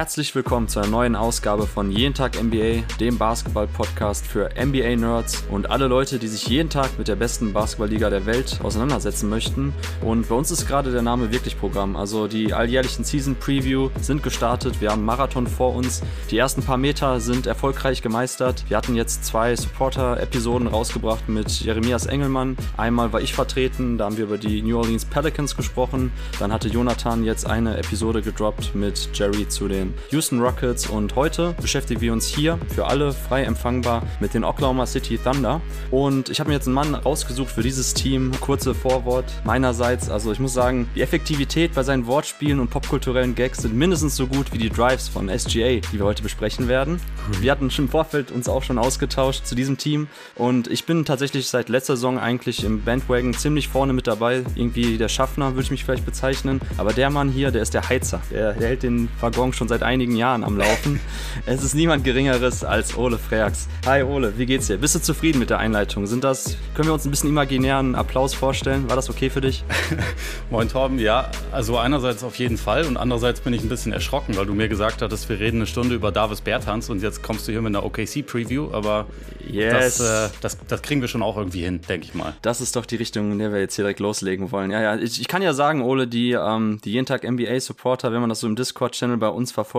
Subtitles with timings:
[0.00, 5.70] Herzlich willkommen zu einer neuen Ausgabe von Jeden Tag NBA, dem Basketball-Podcast für NBA-Nerds und
[5.70, 9.74] alle Leute, die sich jeden Tag mit der besten Basketballliga der Welt auseinandersetzen möchten.
[10.00, 11.96] Und bei uns ist gerade der Name wirklich Programm.
[11.96, 14.80] Also die alljährlichen Season-Preview sind gestartet.
[14.80, 16.00] Wir haben einen Marathon vor uns.
[16.30, 18.64] Die ersten paar Meter sind erfolgreich gemeistert.
[18.68, 22.56] Wir hatten jetzt zwei Supporter-Episoden rausgebracht mit Jeremias Engelmann.
[22.78, 26.10] Einmal war ich vertreten, da haben wir über die New Orleans Pelicans gesprochen.
[26.38, 31.16] Dann hatte Jonathan jetzt eine Episode gedroppt mit Jerry zu den den Houston Rockets und
[31.16, 35.60] heute beschäftigen wir uns hier für alle frei empfangbar mit den Oklahoma City Thunder.
[35.90, 38.32] Und ich habe mir jetzt einen Mann rausgesucht für dieses Team.
[38.40, 40.10] Kurze Vorwort meinerseits.
[40.10, 44.26] Also ich muss sagen, die Effektivität bei seinen Wortspielen und popkulturellen Gags sind mindestens so
[44.26, 47.00] gut wie die Drives von SGA, die wir heute besprechen werden.
[47.40, 51.04] Wir hatten schon im Vorfeld uns auch schon ausgetauscht zu diesem Team und ich bin
[51.04, 54.44] tatsächlich seit letzter Saison eigentlich im Bandwagon ziemlich vorne mit dabei.
[54.54, 56.60] Irgendwie der Schaffner würde ich mich vielleicht bezeichnen.
[56.76, 58.20] Aber der Mann hier, der ist der Heizer.
[58.30, 61.00] Der, der hält den Waggon schon seit einigen Jahren am Laufen.
[61.46, 63.68] es ist niemand Geringeres als Ole Freaks.
[63.86, 64.78] Hi Ole, wie geht's dir?
[64.78, 66.06] Bist du zufrieden mit der Einleitung?
[66.06, 68.88] Sind das, können wir uns ein bisschen imaginären Applaus vorstellen?
[68.88, 69.64] War das okay für dich?
[70.50, 74.36] Moin Torben, ja, also einerseits auf jeden Fall und andererseits bin ich ein bisschen erschrocken,
[74.36, 77.48] weil du mir gesagt hattest, wir reden eine Stunde über Davis Bertans und jetzt kommst
[77.48, 79.06] du hier mit einer OKC-Preview, aber
[79.48, 79.98] yes.
[79.98, 82.34] das, äh, das, das, kriegen wir schon auch irgendwie hin, denke ich mal.
[82.42, 84.70] Das ist doch die Richtung, in der wir jetzt hier direkt loslegen wollen.
[84.70, 88.20] Ja, ja, ich, ich kann ja sagen, Ole, die, ähm, die jeden Tag NBA-Supporter, wenn
[88.20, 89.69] man das so im Discord-Channel bei uns verfolgt.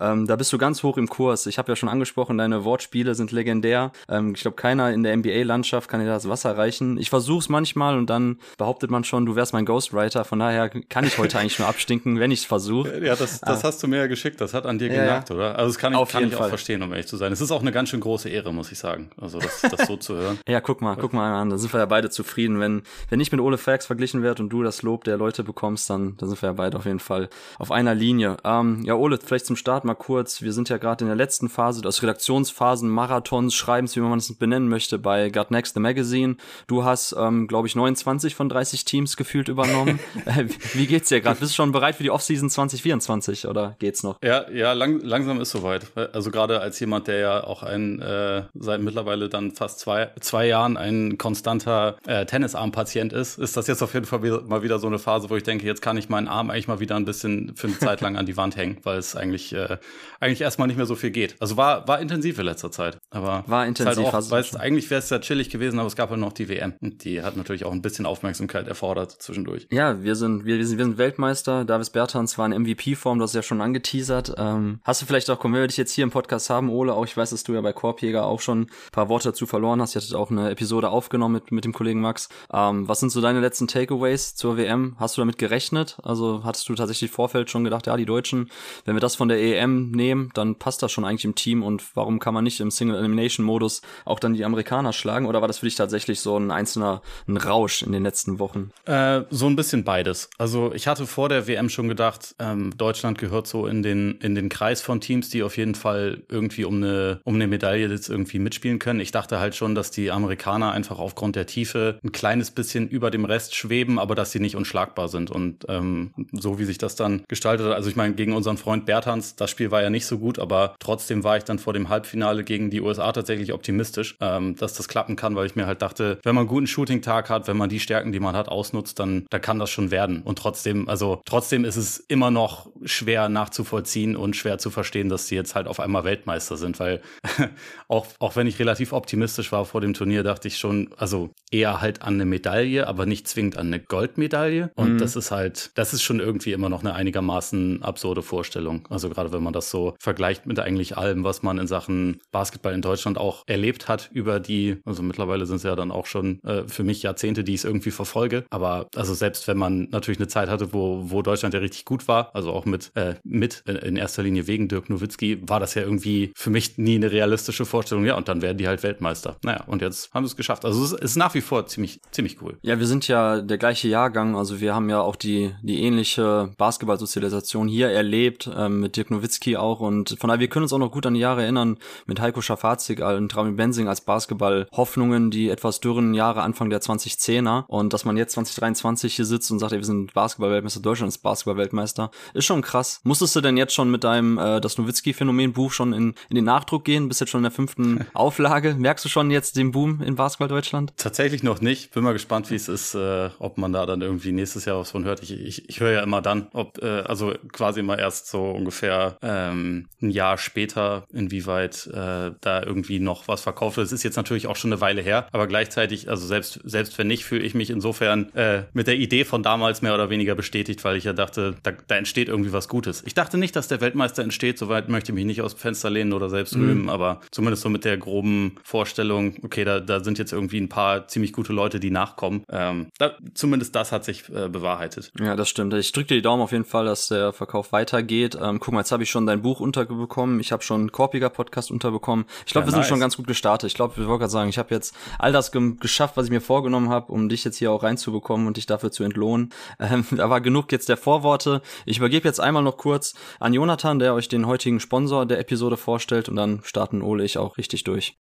[0.00, 1.46] Ähm, da bist du ganz hoch im Kurs.
[1.46, 3.92] Ich habe ja schon angesprochen, deine Wortspiele sind legendär.
[4.08, 6.98] Ähm, ich glaube, keiner in der NBA-Landschaft kann dir das Wasser reichen.
[6.98, 10.24] Ich versuche es manchmal und dann behauptet man schon, du wärst mein Ghostwriter.
[10.24, 12.98] Von daher kann ich heute eigentlich nur abstinken, wenn ich es versuche.
[13.08, 13.68] Ja, das, das ah.
[13.68, 14.40] hast du mir ja geschickt.
[14.40, 15.36] Das hat an dir ja, genagt, ja.
[15.36, 15.58] oder?
[15.58, 17.32] Also das kann ich, Auf kann ich auch verstehen, um ehrlich zu sein.
[17.32, 19.10] Es ist auch eine ganz schön große Ehre, muss ich sagen.
[19.18, 20.38] Also das, das so zu hören.
[20.48, 21.50] Ja, guck mal, guck mal an.
[21.50, 22.60] Da sind wir ja beide zufrieden.
[22.60, 25.88] Wenn, wenn ich mit Ole Fax verglichen werde und du das Lob der Leute bekommst,
[25.90, 28.36] dann, dann sind wir ja beide auf jeden Fall auf einer Linie.
[28.44, 30.42] Ähm, ja, Ole, vielleicht zum Start mal kurz.
[30.42, 34.32] Wir sind ja gerade in der letzten Phase des Redaktionsphasen, Marathons, Schreibens, wie man es
[34.34, 36.36] benennen möchte, bei Got Next the Magazine.
[36.66, 39.98] Du hast, ähm, glaube ich, 29 von 30 Teams gefühlt übernommen.
[40.26, 41.38] Äh, wie geht's dir gerade?
[41.38, 44.18] Bist du schon bereit für die Offseason 2024 oder geht's noch?
[44.22, 45.86] Ja, ja, lang, langsam ist soweit.
[46.12, 50.46] Also gerade als jemand, der ja auch ein äh, seit mittlerweile dann fast zwei, zwei
[50.46, 54.78] Jahren ein konstanter äh, Tennisarm-Patient ist, ist das jetzt auf jeden Fall wieder, mal wieder
[54.78, 57.04] so eine Phase, wo ich denke, jetzt kann ich meinen Arm eigentlich mal wieder ein
[57.04, 59.78] bisschen für eine Zeit lang an die Wand hängen, weil es eigentlich äh,
[60.20, 61.36] eigentlich erstmal nicht mehr so viel geht.
[61.40, 62.98] Also war, war intensiv in letzter Zeit.
[63.10, 64.04] Aber war intensiv.
[64.04, 66.32] Halt auch, weil es, eigentlich wäre es ja chillig gewesen, aber es gab ja noch
[66.32, 66.74] die WM.
[66.80, 69.66] Und die hat natürlich auch ein bisschen Aufmerksamkeit erfordert zwischendurch.
[69.70, 71.64] Ja, wir sind, wir, wir sind, wir sind Weltmeister.
[71.64, 74.34] Davis Bertans war in MVP-Form, du hast ja schon angeteasert.
[74.36, 77.04] Ähm, hast du vielleicht auch, wenn wir dich jetzt hier im Podcast haben, Ole, auch
[77.04, 79.94] ich weiß, dass du ja bei Korbjäger auch schon ein paar Worte dazu verloren hast.
[79.94, 82.28] Ihr hattet auch eine Episode aufgenommen mit, mit dem Kollegen Max.
[82.52, 84.96] Ähm, was sind so deine letzten Takeaways zur WM?
[84.98, 85.98] Hast du damit gerechnet?
[86.02, 88.50] Also hattest du tatsächlich Vorfeld schon gedacht, ja, die Deutschen,
[88.84, 91.84] wenn wir das von der EM nehmen, dann passt das schon eigentlich im Team und
[91.94, 95.48] warum kann man nicht im Single Elimination Modus auch dann die Amerikaner schlagen oder war
[95.48, 98.70] das für dich tatsächlich so ein einzelner ein Rausch in den letzten Wochen?
[98.84, 100.30] Äh, so ein bisschen beides.
[100.38, 104.34] Also ich hatte vor der WM schon gedacht, ähm, Deutschland gehört so in den in
[104.34, 108.08] den Kreis von Teams, die auf jeden Fall irgendwie um eine um eine Medaille jetzt
[108.08, 109.00] irgendwie mitspielen können.
[109.00, 113.10] Ich dachte halt schon, dass die Amerikaner einfach aufgrund der Tiefe ein kleines bisschen über
[113.10, 116.96] dem Rest schweben, aber dass sie nicht unschlagbar sind und ähm, so wie sich das
[116.96, 117.74] dann gestaltet hat.
[117.74, 120.74] Also ich meine gegen unseren Freund Bertans, das Spiel war ja nicht so gut, aber
[120.80, 124.88] trotzdem war ich dann vor dem Halbfinale gegen die USA tatsächlich optimistisch, ähm, dass das
[124.88, 127.68] klappen kann, weil ich mir halt dachte, wenn man einen guten Shooting-Tag hat, wenn man
[127.68, 130.22] die Stärken, die man hat, ausnutzt, dann, dann kann das schon werden.
[130.22, 135.28] Und trotzdem, also trotzdem ist es immer noch schwer nachzuvollziehen und schwer zu verstehen, dass
[135.28, 137.00] sie jetzt halt auf einmal Weltmeister sind, weil
[137.88, 141.80] auch, auch wenn ich relativ optimistisch war vor dem Turnier, dachte ich schon, also eher
[141.80, 144.72] halt an eine Medaille, aber nicht zwingend an eine Goldmedaille.
[144.74, 144.98] Und mhm.
[144.98, 148.87] das ist halt, das ist schon irgendwie immer noch eine einigermaßen absurde Vorstellung.
[148.90, 152.74] Also gerade wenn man das so vergleicht mit eigentlich allem, was man in Sachen Basketball
[152.74, 156.40] in Deutschland auch erlebt hat über die, also mittlerweile sind es ja dann auch schon
[156.44, 158.44] äh, für mich Jahrzehnte, die ich es irgendwie verfolge.
[158.50, 162.08] Aber also selbst wenn man natürlich eine Zeit hatte, wo, wo Deutschland ja richtig gut
[162.08, 165.82] war, also auch mit, äh, mit in erster Linie wegen Dirk Nowitzki, war das ja
[165.82, 168.04] irgendwie für mich nie eine realistische Vorstellung.
[168.04, 169.36] Ja, und dann werden die halt Weltmeister.
[169.42, 170.64] Naja, und jetzt haben sie es geschafft.
[170.64, 172.58] Also es ist nach wie vor ziemlich, ziemlich cool.
[172.62, 176.50] Ja, wir sind ja der gleiche Jahrgang, also wir haben ja auch die, die ähnliche
[176.56, 180.78] Basketballsozialisation hier erlebt, ähm, mit Dirk Nowitzki auch und von daher wir können uns auch
[180.78, 185.50] noch gut an die Jahre erinnern mit Heiko Schafazik und Rami Bensing als Basketball-Hoffnungen, die
[185.50, 187.64] etwas dürren Jahre Anfang der 2010er.
[187.66, 191.18] Und dass man jetzt 2023 hier sitzt und sagt, ey, wir sind Basketball-Weltmeister, Deutschland ist
[191.18, 193.00] Basketball-Weltmeister, ist schon krass.
[193.04, 196.84] Musstest du denn jetzt schon mit deinem äh, Das Nowitzki-Phänomen-Buch schon in, in den Nachdruck
[196.84, 197.08] gehen?
[197.08, 198.74] Bist jetzt schon in der fünften Auflage.
[198.74, 200.92] Merkst du schon jetzt den Boom in Basketball Deutschland?
[200.96, 201.92] Tatsächlich noch nicht.
[201.92, 204.90] Bin mal gespannt, wie es ist, äh, ob man da dann irgendwie nächstes Jahr was
[204.90, 205.22] von hört.
[205.22, 209.16] Ich, ich, ich höre ja immer dann, ob, äh, also quasi immer erst so ungefähr
[209.22, 213.86] ähm, ein Jahr später, inwieweit äh, da irgendwie noch was verkauft wird.
[213.86, 217.06] Es ist jetzt natürlich auch schon eine Weile her, aber gleichzeitig, also selbst, selbst wenn
[217.06, 220.84] nicht, fühle ich mich insofern äh, mit der Idee von damals mehr oder weniger bestätigt,
[220.84, 223.02] weil ich ja dachte, da, da entsteht irgendwie was Gutes.
[223.06, 225.88] Ich dachte nicht, dass der Weltmeister entsteht, soweit möchte ich mich nicht aus dem Fenster
[225.88, 226.64] lehnen oder selbst mhm.
[226.66, 230.68] rühmen, aber zumindest so mit der groben Vorstellung, okay, da, da sind jetzt irgendwie ein
[230.68, 232.44] paar ziemlich gute Leute, die nachkommen.
[232.50, 235.10] Ähm, da, zumindest das hat sich äh, bewahrheitet.
[235.18, 235.72] Ja, das stimmt.
[235.72, 238.36] Ich drücke dir die Daumen auf jeden Fall, dass der Verkauf weitergeht.
[238.40, 240.40] Ähm, guck mal, jetzt habe ich schon dein Buch unterbekommen.
[240.40, 242.26] Ich habe schon Korpiger Podcast unterbekommen.
[242.46, 242.86] Ich glaube, ja, wir nice.
[242.86, 243.68] sind schon ganz gut gestartet.
[243.68, 246.30] Ich glaube, ich wollte gerade sagen, ich habe jetzt all das ge geschafft, was ich
[246.30, 249.50] mir vorgenommen habe, um dich jetzt hier auch reinzubekommen und dich dafür zu entlohnen.
[249.80, 251.62] Ähm, da war genug jetzt der Vorworte.
[251.86, 255.76] Ich übergebe jetzt einmal noch kurz an Jonathan, der euch den heutigen Sponsor der Episode
[255.76, 258.18] vorstellt und dann starten Ole ich auch richtig durch.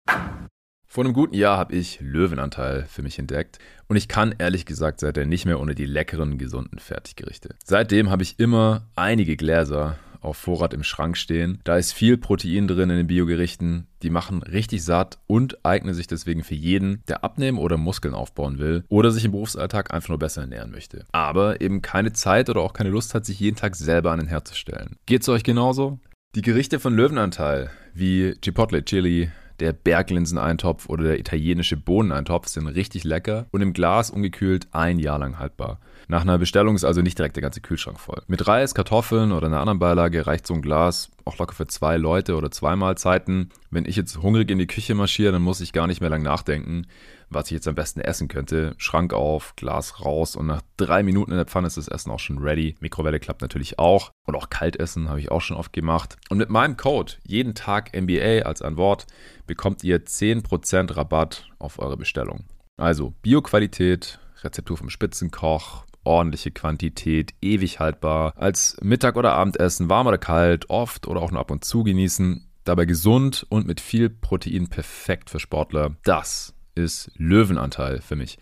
[0.93, 3.57] Vor einem guten Jahr habe ich Löwenanteil für mich entdeckt
[3.87, 7.55] und ich kann ehrlich gesagt seitdem nicht mehr ohne die leckeren, gesunden Fertiggerichte.
[7.63, 11.59] Seitdem habe ich immer einige Gläser auf Vorrat im Schrank stehen.
[11.63, 13.87] Da ist viel Protein drin in den Biogerichten.
[14.01, 18.59] Die machen richtig satt und eignen sich deswegen für jeden, der abnehmen oder Muskeln aufbauen
[18.59, 21.05] will oder sich im Berufsalltag einfach nur besser ernähren möchte.
[21.11, 24.27] Aber eben keine Zeit oder auch keine Lust hat, sich jeden Tag selber an den
[24.27, 24.97] Herd zu stellen.
[25.05, 25.99] Geht's euch genauso?
[26.35, 33.03] Die Gerichte von Löwenanteil wie Chipotle Chili, der Berglinseneintopf oder der italienische Bohneneintopf sind richtig
[33.03, 35.79] lecker und im Glas ungekühlt ein Jahr lang haltbar.
[36.07, 38.21] Nach einer Bestellung ist also nicht direkt der ganze Kühlschrank voll.
[38.27, 41.97] Mit Reis, Kartoffeln oder einer anderen Beilage reicht so ein Glas auch locker für zwei
[41.97, 43.49] Leute oder zwei Mahlzeiten.
[43.71, 46.21] Wenn ich jetzt hungrig in die Küche marschiere, dann muss ich gar nicht mehr lang
[46.21, 46.85] nachdenken,
[47.33, 48.73] was ich jetzt am besten essen könnte.
[48.77, 52.19] Schrank auf, Glas raus und nach drei Minuten in der Pfanne ist das Essen auch
[52.19, 52.75] schon ready.
[52.79, 54.11] Mikrowelle klappt natürlich auch.
[54.25, 56.17] Und auch Kaltessen habe ich auch schon oft gemacht.
[56.29, 59.05] Und mit meinem Code jeden Tag MBA als ein Wort
[59.47, 62.45] bekommt ihr 10% Rabatt auf eure Bestellung.
[62.77, 70.17] Also Bioqualität, Rezeptur vom Spitzenkoch, ordentliche Quantität, ewig haltbar, als Mittag- oder Abendessen, warm oder
[70.17, 72.49] kalt, oft oder auch nur ab und zu genießen.
[72.63, 75.95] Dabei gesund und mit viel Protein perfekt für Sportler.
[76.03, 78.37] Das ist Löwenanteil für mich.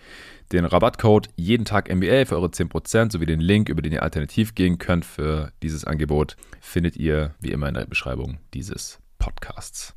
[0.52, 4.54] Den Rabattcode jeden Tag MBA für eure 10% sowie den Link, über den ihr alternativ
[4.56, 9.96] gehen könnt für dieses Angebot, findet ihr wie immer in der Beschreibung dieses Podcasts.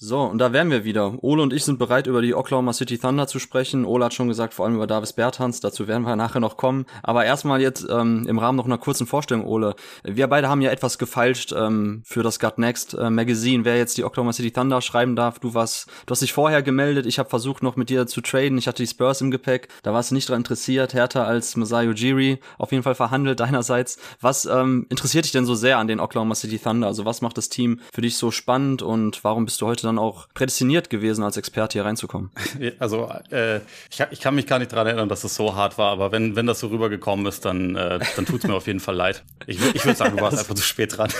[0.00, 1.24] So, und da wären wir wieder.
[1.24, 3.84] Ole und ich sind bereit, über die Oklahoma City Thunder zu sprechen.
[3.84, 5.58] Ole hat schon gesagt, vor allem über Davis Bertans.
[5.58, 6.86] Dazu werden wir nachher noch kommen.
[7.02, 9.74] Aber erstmal jetzt ähm, im Rahmen noch einer kurzen Vorstellung, Ole.
[10.04, 13.98] Wir beide haben ja etwas gefeilscht ähm, für das Gut Next äh, Magazine, wer jetzt
[13.98, 15.40] die Oklahoma City Thunder schreiben darf.
[15.40, 17.04] Du warst, du hast dich vorher gemeldet.
[17.04, 18.56] Ich habe versucht, noch mit dir zu traden.
[18.56, 19.66] Ich hatte die Spurs im Gepäck.
[19.82, 20.94] Da warst du nicht daran interessiert.
[20.94, 22.38] Härter als Masai Ujiri.
[22.56, 23.98] Auf jeden Fall verhandelt deinerseits.
[24.20, 26.86] Was ähm, interessiert dich denn so sehr an den Oklahoma City Thunder?
[26.86, 29.98] Also was macht das Team für dich so spannend und warum bist du heute dann
[29.98, 32.30] auch prädestiniert gewesen, als Experte hier reinzukommen.
[32.80, 33.58] Also äh,
[33.90, 36.36] ich, ich, kann mich gar nicht daran erinnern, dass es so hart war, aber wenn,
[36.36, 39.24] wenn das so rübergekommen ist, dann, äh, dann tut es mir auf jeden Fall leid.
[39.46, 41.10] Ich, ich würde sagen, du warst einfach zu spät dran.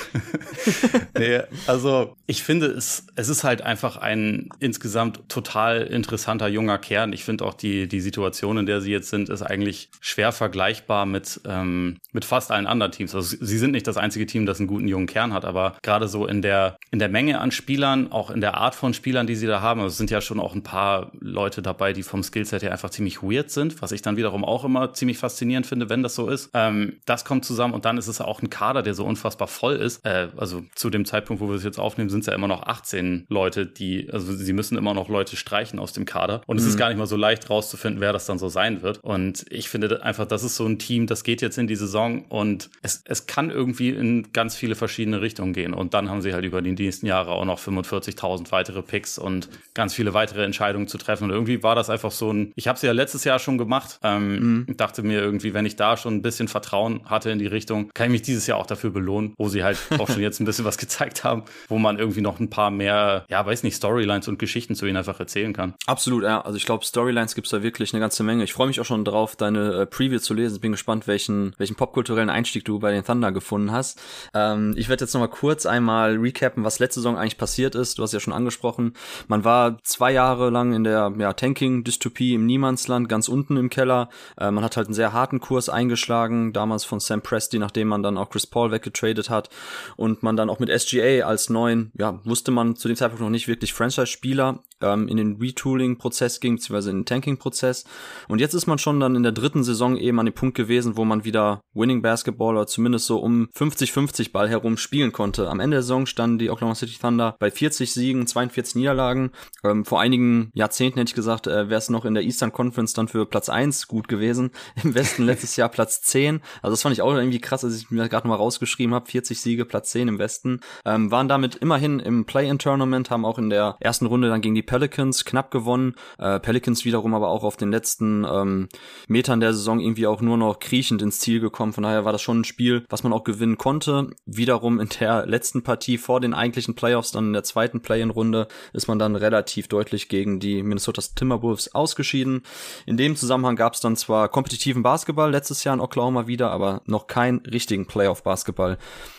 [1.19, 7.13] nee, also ich finde, es, es ist halt einfach ein insgesamt total interessanter junger Kern.
[7.13, 11.07] Ich finde auch die, die Situation, in der sie jetzt sind, ist eigentlich schwer vergleichbar
[11.07, 13.15] mit, ähm, mit fast allen anderen Teams.
[13.15, 16.09] Also sie sind nicht das einzige Team, das einen guten jungen Kern hat, aber gerade
[16.09, 19.35] so in der, in der Menge an Spielern, auch in der Art von Spielern, die
[19.35, 19.81] sie da haben.
[19.81, 22.91] Also es sind ja schon auch ein paar Leute dabei, die vom Skillset her einfach
[22.91, 26.29] ziemlich weird sind, was ich dann wiederum auch immer ziemlich faszinierend finde, wenn das so
[26.29, 26.51] ist.
[26.55, 29.77] Ähm, das kommt zusammen und dann ist es auch ein Kader, der so unfassbar voll
[29.77, 30.05] ist.
[30.05, 32.65] Äh, also zu dem Zeitpunkt, wo wir es jetzt aufnehmen, sind es ja immer noch
[32.65, 36.43] 18 Leute, die, also sie müssen immer noch Leute streichen aus dem Kader.
[36.47, 36.63] Und mhm.
[36.63, 36.79] es ist mhm.
[36.79, 38.99] gar nicht mal so leicht rauszufinden, wer das dann so sein wird.
[39.03, 42.25] Und ich finde einfach, das ist so ein Team, das geht jetzt in die Saison
[42.29, 45.75] und es, es kann irgendwie in ganz viele verschiedene Richtungen gehen.
[45.75, 49.49] Und dann haben sie halt über die nächsten Jahre auch noch 45.000 weitere Picks und
[49.75, 51.25] ganz viele weitere Entscheidungen zu treffen.
[51.25, 53.99] Und irgendwie war das einfach so ein, ich habe es ja letztes Jahr schon gemacht,
[54.03, 54.77] ähm, mhm.
[54.77, 58.07] dachte mir irgendwie, wenn ich da schon ein bisschen Vertrauen hatte in die Richtung, kann
[58.07, 60.65] ich mich dieses Jahr auch dafür belohnen, wo sie halt auch schon jetzt ein bisschen
[60.65, 64.39] was gezeigt haben, wo man irgendwie noch ein paar mehr, ja, weiß nicht, Storylines und
[64.39, 65.75] Geschichten zu ihnen einfach erzählen kann.
[65.87, 66.41] Absolut, ja.
[66.41, 68.45] Also ich glaube, Storylines gibt's da wirklich eine ganze Menge.
[68.45, 70.61] Ich freue mich auch schon drauf, deine äh, Preview zu lesen.
[70.61, 74.01] Bin gespannt, welchen, welchen popkulturellen Einstieg du bei den Thunder gefunden hast.
[74.35, 77.99] Ähm, ich werde jetzt nochmal kurz einmal recappen, was letzte Saison eigentlich passiert ist.
[77.99, 78.95] Du hast ja schon angesprochen.
[79.27, 84.09] Man war zwei Jahre lang in der ja, Tanking-Dystopie im Niemandsland, ganz unten im Keller.
[84.39, 88.03] Äh, man hat halt einen sehr harten Kurs eingeschlagen, damals von Sam Presti, nachdem man
[88.03, 89.51] dann auch Chris Paul weggetradet hat
[89.97, 93.31] und man dann auch mit SGA als neuen, ja, wusste man zu dem Zeitpunkt noch
[93.31, 97.85] nicht wirklich Franchise-Spieler ähm, in den Retooling-Prozess ging, beziehungsweise in den Tanking-Prozess.
[98.29, 100.97] Und jetzt ist man schon dann in der dritten Saison eben an dem Punkt gewesen,
[100.97, 105.49] wo man wieder Winning Basketball oder zumindest so um 50-50 Ball herum spielen konnte.
[105.49, 109.31] Am Ende der Saison standen die Oklahoma City Thunder bei 40 Siegen, 42 Niederlagen.
[109.65, 112.93] Ähm, vor einigen Jahrzehnten hätte ich gesagt, äh, wäre es noch in der Eastern Conference
[112.93, 114.51] dann für Platz 1 gut gewesen.
[114.83, 116.41] Im Westen letztes Jahr Platz 10.
[116.63, 119.11] Also das fand ich auch irgendwie krass, als ich mir gerade nochmal rausgeschrieben habe.
[119.11, 120.61] 40 Siege, Platz 10 im Westen.
[120.85, 124.63] Ähm, waren damit immerhin im Play-In-Tournament, haben auch in der ersten Runde dann gegen die
[124.69, 125.95] Pelicans knapp gewonnen.
[126.19, 128.69] Äh, Pelicans wiederum aber auch auf den letzten ähm,
[129.09, 131.73] Metern der Saison irgendwie auch nur noch kriechend ins Ziel gekommen.
[131.73, 134.11] Von daher war das schon ein Spiel, was man auch gewinnen konnte.
[134.27, 138.89] Wiederum in der letzten Partie vor den eigentlichen Playoffs, dann in der zweiten Play-in-Runde, ist
[138.89, 142.43] man dann relativ deutlich gegen die Minnesota Timberwolves ausgeschieden.
[142.85, 146.83] In dem Zusammenhang gab es dann zwar kompetitiven Basketball letztes Jahr in Oklahoma wieder, aber
[146.85, 148.77] noch keinen richtigen Playoff-Basketball.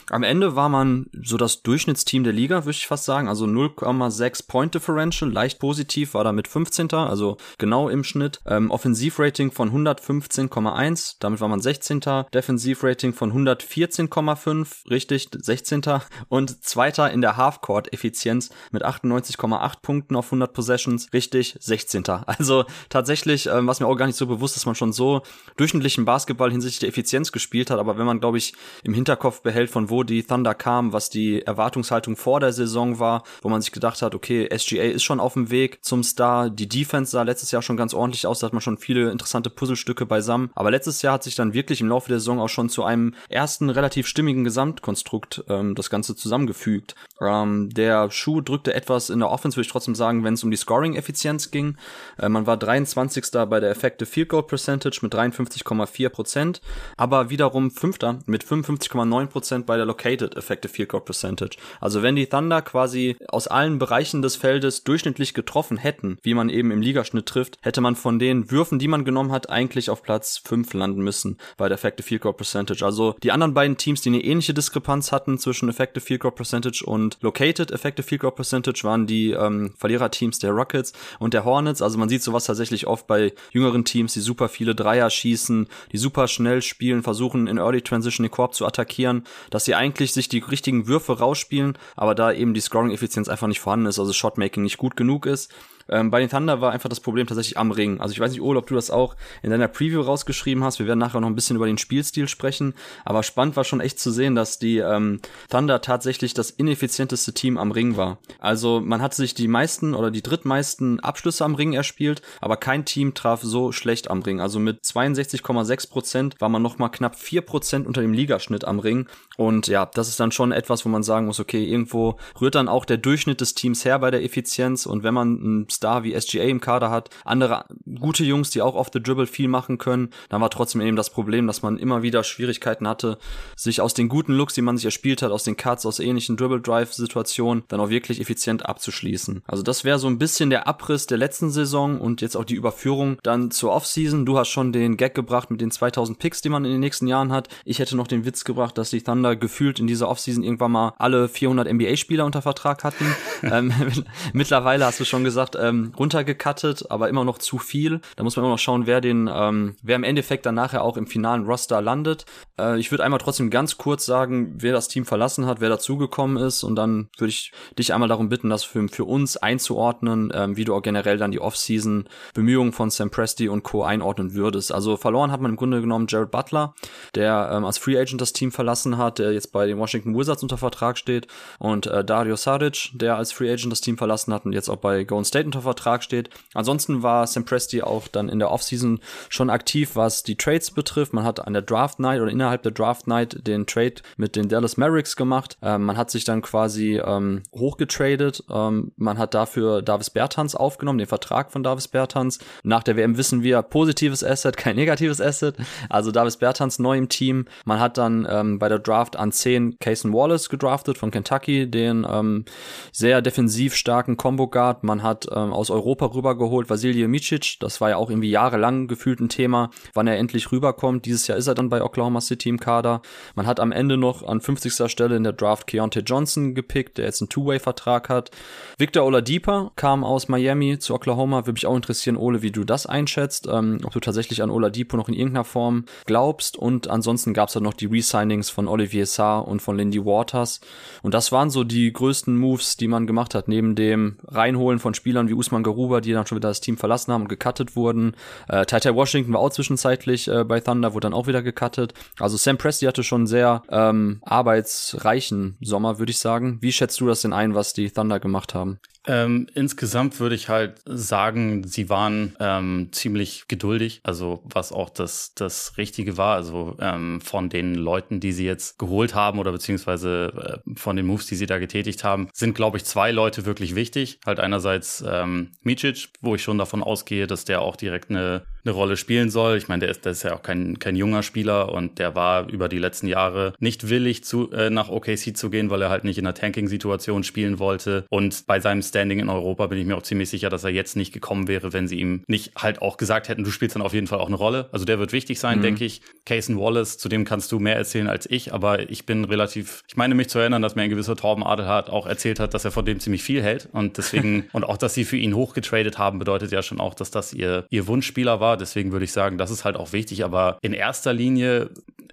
[0.09, 3.27] Am Ende war man so das Durchschnittsteam der Liga, würde ich fast sagen.
[3.27, 6.91] Also 0,6 Point Differential, leicht positiv, war damit 15.
[6.93, 8.41] Also genau im Schnitt.
[8.45, 12.01] Ähm, Offensivrating von 115,1, damit war man 16.
[12.33, 15.81] Defensivrating von 114,5, richtig, 16.
[16.27, 22.03] Und zweiter in der Halfcourt-Effizienz mit 98,8 Punkten auf 100 Possessions, richtig, 16.
[22.25, 25.21] Also tatsächlich, ähm, was mir auch gar nicht so bewusst, dass man schon so
[25.57, 27.79] durchschnittlichen Basketball hinsichtlich der Effizienz gespielt hat.
[27.79, 28.53] Aber wenn man, glaube ich,
[28.83, 33.23] im Hinterkopf behält, von wo die Thunder kamen, was die Erwartungshaltung vor der Saison war,
[33.41, 36.49] wo man sich gedacht hat, okay, SGA ist schon auf dem Weg zum Star.
[36.49, 39.49] Die Defense sah letztes Jahr schon ganz ordentlich aus, da hat man schon viele interessante
[39.49, 40.51] Puzzlestücke beisammen.
[40.55, 43.13] Aber letztes Jahr hat sich dann wirklich im Laufe der Saison auch schon zu einem
[43.29, 46.95] ersten relativ stimmigen Gesamtkonstrukt ähm, das Ganze zusammengefügt.
[47.21, 50.51] Ähm, der Schuh drückte etwas in der Offense, würde ich trotzdem sagen, wenn es um
[50.51, 51.77] die Scoring-Effizienz ging.
[52.17, 53.25] Äh, man war 23.
[53.49, 56.61] bei der Effective Field Goal Percentage mit 53,4 Prozent,
[56.97, 61.57] aber wiederum Fünfter mit 55,9 Prozent bei der Located Effective Field Goal Percentage.
[61.79, 66.49] Also wenn die Thunder quasi aus allen Bereichen des Feldes durchschnittlich getroffen hätten, wie man
[66.49, 70.03] eben im Ligaschnitt trifft, hätte man von den Würfen, die man genommen hat, eigentlich auf
[70.03, 72.83] Platz 5 landen müssen bei der Effective Field Goal Percentage.
[72.83, 76.83] Also die anderen beiden Teams, die eine ähnliche Diskrepanz hatten zwischen Effective Field Goal Percentage
[76.85, 81.81] und Located Effective Field Goal Percentage, waren die ähm, Verliererteams der Rockets und der Hornets.
[81.81, 85.97] Also man sieht sowas tatsächlich oft bei jüngeren Teams, die super viele Dreier schießen, die
[85.97, 90.29] super schnell spielen, versuchen in Early Transition den Korb zu attackieren, dass sie eigentlich sich
[90.29, 94.63] die richtigen Würfe rausspielen, aber da eben die Scoring-Effizienz einfach nicht vorhanden ist, also Shotmaking
[94.63, 95.51] nicht gut genug ist.
[95.89, 97.99] Ähm, bei den Thunder war einfach das Problem tatsächlich am Ring.
[97.99, 100.79] Also ich weiß nicht, Ole, ob du das auch in deiner Preview rausgeschrieben hast.
[100.79, 102.73] Wir werden nachher noch ein bisschen über den Spielstil sprechen.
[103.05, 107.57] Aber spannend war schon echt zu sehen, dass die ähm, Thunder tatsächlich das ineffizienteste Team
[107.57, 108.19] am Ring war.
[108.39, 112.85] Also man hat sich die meisten oder die drittmeisten Abschlüsse am Ring erspielt, aber kein
[112.85, 114.39] Team traf so schlecht am Ring.
[114.39, 118.79] Also mit 62,6 Prozent war man noch mal knapp 4 Prozent unter dem Ligaschnitt am
[118.79, 119.07] Ring.
[119.39, 122.67] Und ja, das ist dann schon etwas, wo man sagen muss, okay, irgendwo rührt dann
[122.67, 124.85] auch der Durchschnitt des Teams her bei der Effizienz.
[124.85, 127.63] Und wenn man ein Star wie SGA im Kader hat, andere
[128.01, 131.09] gute Jungs, die auch off the dribble viel machen können, dann war trotzdem eben das
[131.09, 133.17] Problem, dass man immer wieder Schwierigkeiten hatte,
[133.55, 136.35] sich aus den guten Looks, die man sich erspielt hat, aus den Cuts, aus ähnlichen
[136.35, 139.43] Dribble-Drive-Situationen, dann auch wirklich effizient abzuschließen.
[139.47, 142.55] Also das wäre so ein bisschen der Abriss der letzten Saison und jetzt auch die
[142.55, 144.25] Überführung dann zur Offseason.
[144.25, 147.07] Du hast schon den Gag gebracht mit den 2000 Picks, die man in den nächsten
[147.07, 147.47] Jahren hat.
[147.63, 150.93] Ich hätte noch den Witz gebracht, dass die Thunder gefühlt in dieser Offseason irgendwann mal
[150.97, 153.05] alle 400 NBA-Spieler unter Vertrag hatten.
[153.43, 153.73] ähm,
[154.33, 158.01] mittlerweile hast du schon gesagt, ähm, runtergekattet, aber immer noch zu viel.
[158.15, 160.97] Da muss man immer noch schauen, wer den, ähm, wer im Endeffekt dann nachher auch
[160.97, 162.25] im finalen Roster landet.
[162.59, 166.37] Äh, ich würde einmal trotzdem ganz kurz sagen, wer das Team verlassen hat, wer dazugekommen
[166.37, 170.57] ist und dann würde ich dich einmal darum bitten, das für, für uns einzuordnen, ähm,
[170.57, 173.83] wie du auch generell dann die Offseason Bemühungen von Sam Presti und Co.
[173.83, 174.71] einordnen würdest.
[174.71, 176.73] Also verloren hat man im Grunde genommen Jared Butler,
[177.15, 180.43] der ähm, als Free Agent das Team verlassen hat, der jetzt bei den Washington Wizards
[180.43, 181.27] unter Vertrag steht
[181.59, 184.77] und äh, Dario Saric, der als Free Agent das Team verlassen hat und jetzt auch
[184.77, 186.29] bei Golden State unter Vertrag steht.
[186.53, 188.99] Ansonsten war Sam Presti auch dann in der Offseason
[189.29, 191.13] schon aktiv, was die Trades betrifft.
[191.13, 194.49] Man hat an der Draft Night oder innerhalb der Draft Night den Trade mit den
[194.49, 195.57] Dallas Mavericks gemacht.
[195.61, 198.43] Ähm, man hat sich dann quasi ähm, hochgetradet.
[198.49, 202.39] Ähm, man hat dafür Davis Bertans aufgenommen, den Vertrag von Davis Bertans.
[202.63, 205.55] Nach der WM wissen wir, positives Asset, kein negatives Asset.
[205.89, 207.45] Also Davis Bertans neu im Team.
[207.65, 212.05] Man hat dann ähm, bei der Draft an 10 Cason Wallace gedraftet von Kentucky, den
[212.09, 212.45] ähm,
[212.91, 214.83] sehr defensiv starken Combo Guard.
[214.83, 217.57] Man hat ähm, aus Europa rübergeholt, Vasilije Micic.
[217.59, 221.05] Das war ja auch irgendwie jahrelang gefühlt ein Thema, wann er endlich rüberkommt.
[221.05, 223.01] Dieses Jahr ist er dann bei Oklahoma City im Kader.
[223.35, 224.89] Man hat am Ende noch an 50.
[224.89, 228.31] Stelle in der Draft Keontae Johnson gepickt, der jetzt einen Two-Way-Vertrag hat.
[228.77, 231.41] Victor Oladipo kam aus Miami zu Oklahoma.
[231.41, 233.47] Würde mich auch interessieren, Ole, wie du das einschätzt.
[233.51, 236.57] Ähm, ob du tatsächlich an Oladipo noch in irgendeiner Form glaubst.
[236.57, 240.61] Und ansonsten gab es dann noch die Resignings von Olivier Sarr und von Lindy Waters.
[241.03, 244.95] Und das waren so die größten Moves, die man gemacht hat, neben dem Reinholen von
[244.95, 248.15] Spielern wie Usman Garuba, die dann schon wieder das Team verlassen haben und gecuttet wurden.
[248.47, 251.93] Äh, Tata Washington war auch zwischenzeitlich äh, bei Thunder, wurde dann auch wieder gecuttet.
[252.19, 256.57] Also Sam Presti hatte schon sehr ähm, arbeitsreichen Sommer, würde ich sagen.
[256.61, 258.79] Wie schätzt du das denn ein, was die Thunder gemacht haben?
[259.07, 265.33] Ähm, insgesamt würde ich halt sagen, sie waren ähm, ziemlich geduldig, also was auch das,
[265.35, 266.35] das Richtige war.
[266.35, 271.05] Also ähm, von den Leuten, die sie jetzt geholt haben oder beziehungsweise äh, von den
[271.05, 274.19] Moves, die sie da getätigt haben, sind, glaube ich, zwei Leute wirklich wichtig.
[274.25, 278.73] Halt einerseits ähm, Micic, wo ich schon davon ausgehe, dass der auch direkt eine eine
[278.73, 279.57] Rolle spielen soll.
[279.57, 282.49] Ich meine, der ist, der ist ja auch kein, kein junger Spieler und der war
[282.49, 286.03] über die letzten Jahre nicht willig zu, äh, nach OKC zu gehen, weil er halt
[286.03, 288.05] nicht in einer Tanking-Situation spielen wollte.
[288.09, 290.95] Und bei seinem Standing in Europa bin ich mir auch ziemlich sicher, dass er jetzt
[290.95, 293.93] nicht gekommen wäre, wenn sie ihm nicht halt auch gesagt hätten, du spielst dann auf
[293.93, 294.69] jeden Fall auch eine Rolle.
[294.71, 295.63] Also der wird wichtig sein, mhm.
[295.63, 296.01] denke ich.
[296.25, 299.97] Cason Wallace, zu dem kannst du mehr erzählen als ich, aber ich bin relativ, ich
[299.97, 302.71] meine mich zu erinnern, dass mir ein gewisser Torben Adelhardt auch erzählt hat, dass er
[302.71, 306.19] von dem ziemlich viel hält und deswegen, und auch, dass sie für ihn hochgetradet haben,
[306.19, 309.51] bedeutet ja schon auch, dass das ihr, ihr Wunschspieler war Deswegen würde ich sagen, das
[309.51, 310.23] ist halt auch wichtig.
[310.23, 311.69] Aber in erster Linie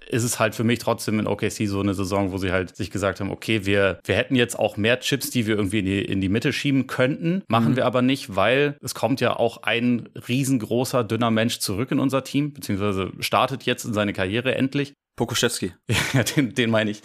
[0.09, 2.91] ist es halt für mich trotzdem in OKC so eine Saison, wo sie halt sich
[2.91, 6.01] gesagt haben, okay, wir, wir hätten jetzt auch mehr Chips, die wir irgendwie in die,
[6.01, 7.75] in die Mitte schieben könnten, machen mhm.
[7.77, 12.23] wir aber nicht, weil es kommt ja auch ein riesengroßer, dünner Mensch zurück in unser
[12.23, 14.93] Team, beziehungsweise startet jetzt in seine Karriere endlich.
[15.17, 15.73] Pokuschewski.
[16.13, 17.01] Ja, den, den meine ich.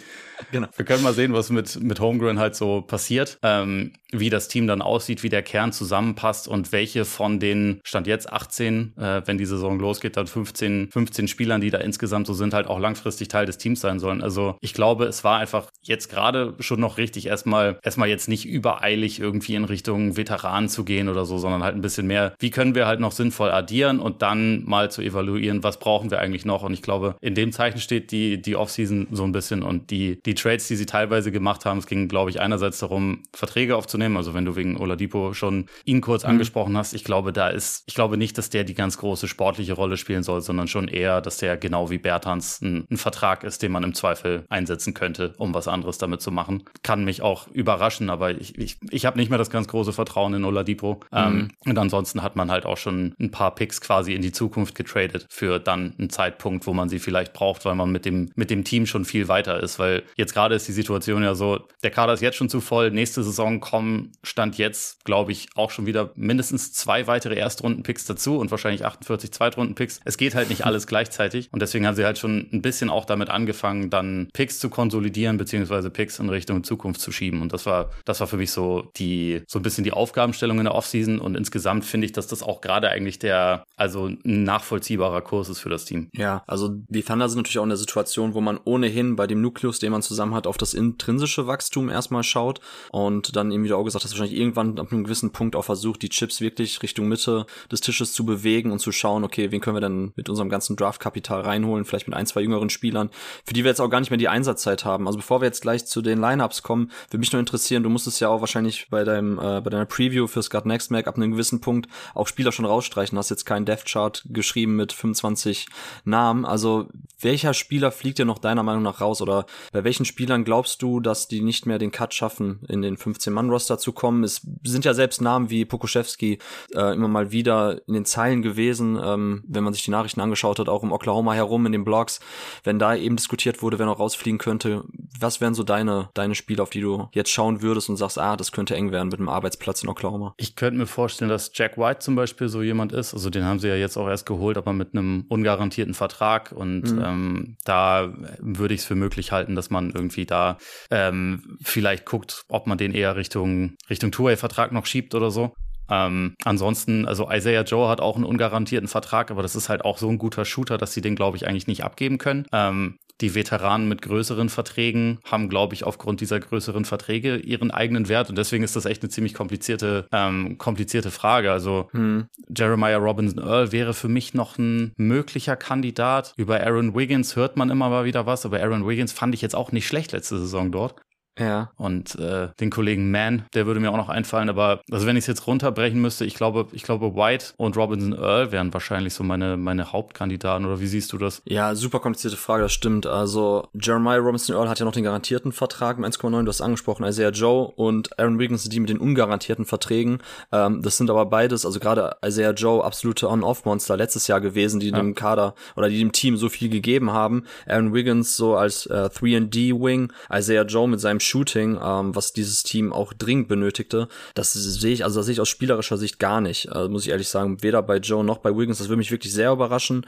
[0.51, 0.67] Genau.
[0.75, 4.67] Wir können mal sehen, was mit, mit Homegrown halt so passiert, ähm, wie das Team
[4.67, 9.37] dann aussieht, wie der Kern zusammenpasst und welche von den, Stand jetzt 18, äh, wenn
[9.37, 13.27] die Saison losgeht, dann 15, 15 Spielern, die da insgesamt so sind, halt auch langfristig
[13.27, 14.21] Teil des Teams sein sollen.
[14.21, 18.45] Also ich glaube, es war einfach jetzt gerade schon noch richtig, erstmal, erstmal jetzt nicht
[18.45, 22.51] übereilig irgendwie in Richtung Veteranen zu gehen oder so, sondern halt ein bisschen mehr, wie
[22.51, 26.45] können wir halt noch sinnvoll addieren und dann mal zu evaluieren, was brauchen wir eigentlich
[26.45, 26.63] noch.
[26.63, 30.21] Und ich glaube, in dem Zeichen steht die, die Offseason so ein bisschen und die,
[30.23, 34.17] die Trades, die sie teilweise gemacht haben, es ging, glaube ich, einerseits darum, Verträge aufzunehmen.
[34.17, 36.31] Also wenn du wegen Oladipo schon ihn kurz mhm.
[36.31, 39.73] angesprochen hast, ich glaube, da ist, ich glaube nicht, dass der die ganz große sportliche
[39.73, 43.61] Rolle spielen soll, sondern schon eher, dass der genau wie Bertans ein, ein Vertrag ist,
[43.61, 46.63] den man im Zweifel einsetzen könnte, um was anderes damit zu machen.
[46.83, 50.33] Kann mich auch überraschen, aber ich, ich, ich habe nicht mehr das ganz große Vertrauen
[50.33, 50.99] in Oladipo.
[51.11, 51.17] Mhm.
[51.17, 54.75] Ähm, und ansonsten hat man halt auch schon ein paar Picks quasi in die Zukunft
[54.75, 58.49] getradet für dann einen Zeitpunkt, wo man sie vielleicht braucht, weil man mit dem, mit
[58.49, 61.91] dem Team schon viel weiter ist, weil jetzt gerade ist die Situation ja so, der
[61.91, 65.85] Kader ist jetzt schon zu voll, nächste Saison kommen, Stand jetzt, glaube ich, auch schon
[65.85, 70.01] wieder mindestens zwei weitere Erstrunden-Picks dazu und wahrscheinlich 48 Zweitrunden-Picks.
[70.03, 73.05] Es geht halt nicht alles gleichzeitig und deswegen haben sie halt schon ein bisschen auch
[73.05, 77.65] damit angefangen, dann Picks zu konsolidieren, beziehungsweise Picks in Richtung Zukunft zu schieben und das
[77.65, 81.19] war, das war für mich so die, so ein bisschen die Aufgabenstellung in der Offseason
[81.19, 85.59] und insgesamt finde ich, dass das auch gerade eigentlich der, also ein nachvollziehbarer Kurs ist
[85.59, 86.09] für das Team.
[86.13, 89.41] Ja, also die Thunder sind natürlich auch in der Situation, wo man ohnehin bei dem
[89.41, 92.59] Nukleus, den man zusammen hat, auf das intrinsische Wachstum erstmal schaut
[92.91, 95.65] und dann eben, wie du auch gesagt hast, wahrscheinlich irgendwann ab einem gewissen Punkt auch
[95.65, 99.61] versucht, die Chips wirklich Richtung Mitte des Tisches zu bewegen und zu schauen, okay, wen
[99.61, 103.09] können wir denn mit unserem ganzen Draftkapital reinholen, vielleicht mit ein, zwei jüngeren Spielern,
[103.45, 105.07] für die wir jetzt auch gar nicht mehr die Einsatzzeit haben.
[105.07, 108.19] Also bevor wir jetzt gleich zu den Lineups kommen, würde mich nur interessieren, du musstest
[108.19, 111.31] ja auch wahrscheinlich bei deinem äh, bei deiner Preview fürs God Next Mac ab einem
[111.31, 113.17] gewissen Punkt auch Spieler schon rausstreichen.
[113.17, 115.67] Hast jetzt keinen Death Chart geschrieben mit 25
[116.05, 116.45] Namen.
[116.45, 116.87] Also
[117.19, 120.99] welcher Spieler fliegt dir noch deiner Meinung nach raus oder bei welchen Spielern glaubst du,
[120.99, 124.23] dass die nicht mehr den Cut schaffen, in den 15-Mann-Roster zu kommen?
[124.23, 126.39] Es sind ja selbst Namen wie Pokuschewski
[126.75, 130.59] äh, immer mal wieder in den Zeilen gewesen, ähm, wenn man sich die Nachrichten angeschaut
[130.59, 132.19] hat, auch um Oklahoma herum in den Blogs,
[132.63, 134.83] wenn da eben diskutiert wurde, wer noch rausfliegen könnte.
[135.19, 138.35] Was wären so deine, deine Spiele, auf die du jetzt schauen würdest und sagst, ah,
[138.35, 140.33] das könnte eng werden mit einem Arbeitsplatz in Oklahoma?
[140.37, 143.13] Ich könnte mir vorstellen, dass Jack White zum Beispiel so jemand ist.
[143.13, 146.51] Also den haben sie ja jetzt auch erst geholt, aber mit einem ungarantierten Vertrag.
[146.51, 147.03] Und mhm.
[147.03, 150.57] ähm, da würde ich es für möglich halten, dass man irgendwie da
[150.91, 155.53] ähm, vielleicht guckt, ob man den eher Richtung, Richtung Two-Way-Vertrag noch schiebt oder so.
[155.89, 159.97] Ähm, ansonsten, also Isaiah Joe hat auch einen ungarantierten Vertrag, aber das ist halt auch
[159.97, 162.45] so ein guter Shooter, dass sie den, glaube ich, eigentlich nicht abgeben können.
[162.51, 168.09] Ähm, die Veteranen mit größeren Verträgen haben, glaube ich, aufgrund dieser größeren Verträge ihren eigenen
[168.09, 168.29] Wert.
[168.29, 171.51] Und deswegen ist das echt eine ziemlich komplizierte, ähm, komplizierte Frage.
[171.51, 172.25] Also hm.
[172.55, 176.33] Jeremiah Robinson Earl wäre für mich noch ein möglicher Kandidat.
[176.37, 179.55] Über Aaron Wiggins hört man immer mal wieder was, aber Aaron Wiggins fand ich jetzt
[179.55, 180.95] auch nicht schlecht letzte Saison dort.
[181.39, 181.71] Ja.
[181.77, 184.49] Und äh, den Kollegen Mann, der würde mir auch noch einfallen.
[184.49, 188.13] Aber also wenn ich es jetzt runterbrechen müsste, ich glaube, ich glaube, White und Robinson
[188.13, 190.65] Earl wären wahrscheinlich so meine, meine Hauptkandidaten.
[190.65, 191.41] Oder wie siehst du das?
[191.45, 193.07] Ja, super komplizierte Frage, das stimmt.
[193.07, 197.05] Also Jeremiah Robinson Earl hat ja noch den garantierten Vertrag mit 1,9, du hast angesprochen,
[197.05, 200.19] Isaiah Joe und Aaron Wiggins die mit den ungarantierten Verträgen.
[200.51, 204.89] Ähm, das sind aber beides, also gerade Isaiah Joe, absolute On-Off-Monster letztes Jahr gewesen, die
[204.89, 204.97] ja.
[204.97, 207.45] dem Kader oder die dem Team so viel gegeben haben.
[207.67, 212.93] Aaron Wiggins so als äh, 3D-Wing, Isaiah Joe mit seinem Shooting, ähm, was dieses Team
[212.93, 214.07] auch dringend benötigte.
[214.33, 217.11] Das sehe ich, also das sehe ich aus spielerischer Sicht gar nicht, äh, muss ich
[217.11, 217.63] ehrlich sagen.
[217.63, 218.77] Weder bei Joe noch bei Wiggins.
[218.77, 220.05] Das würde mich wirklich sehr überraschen.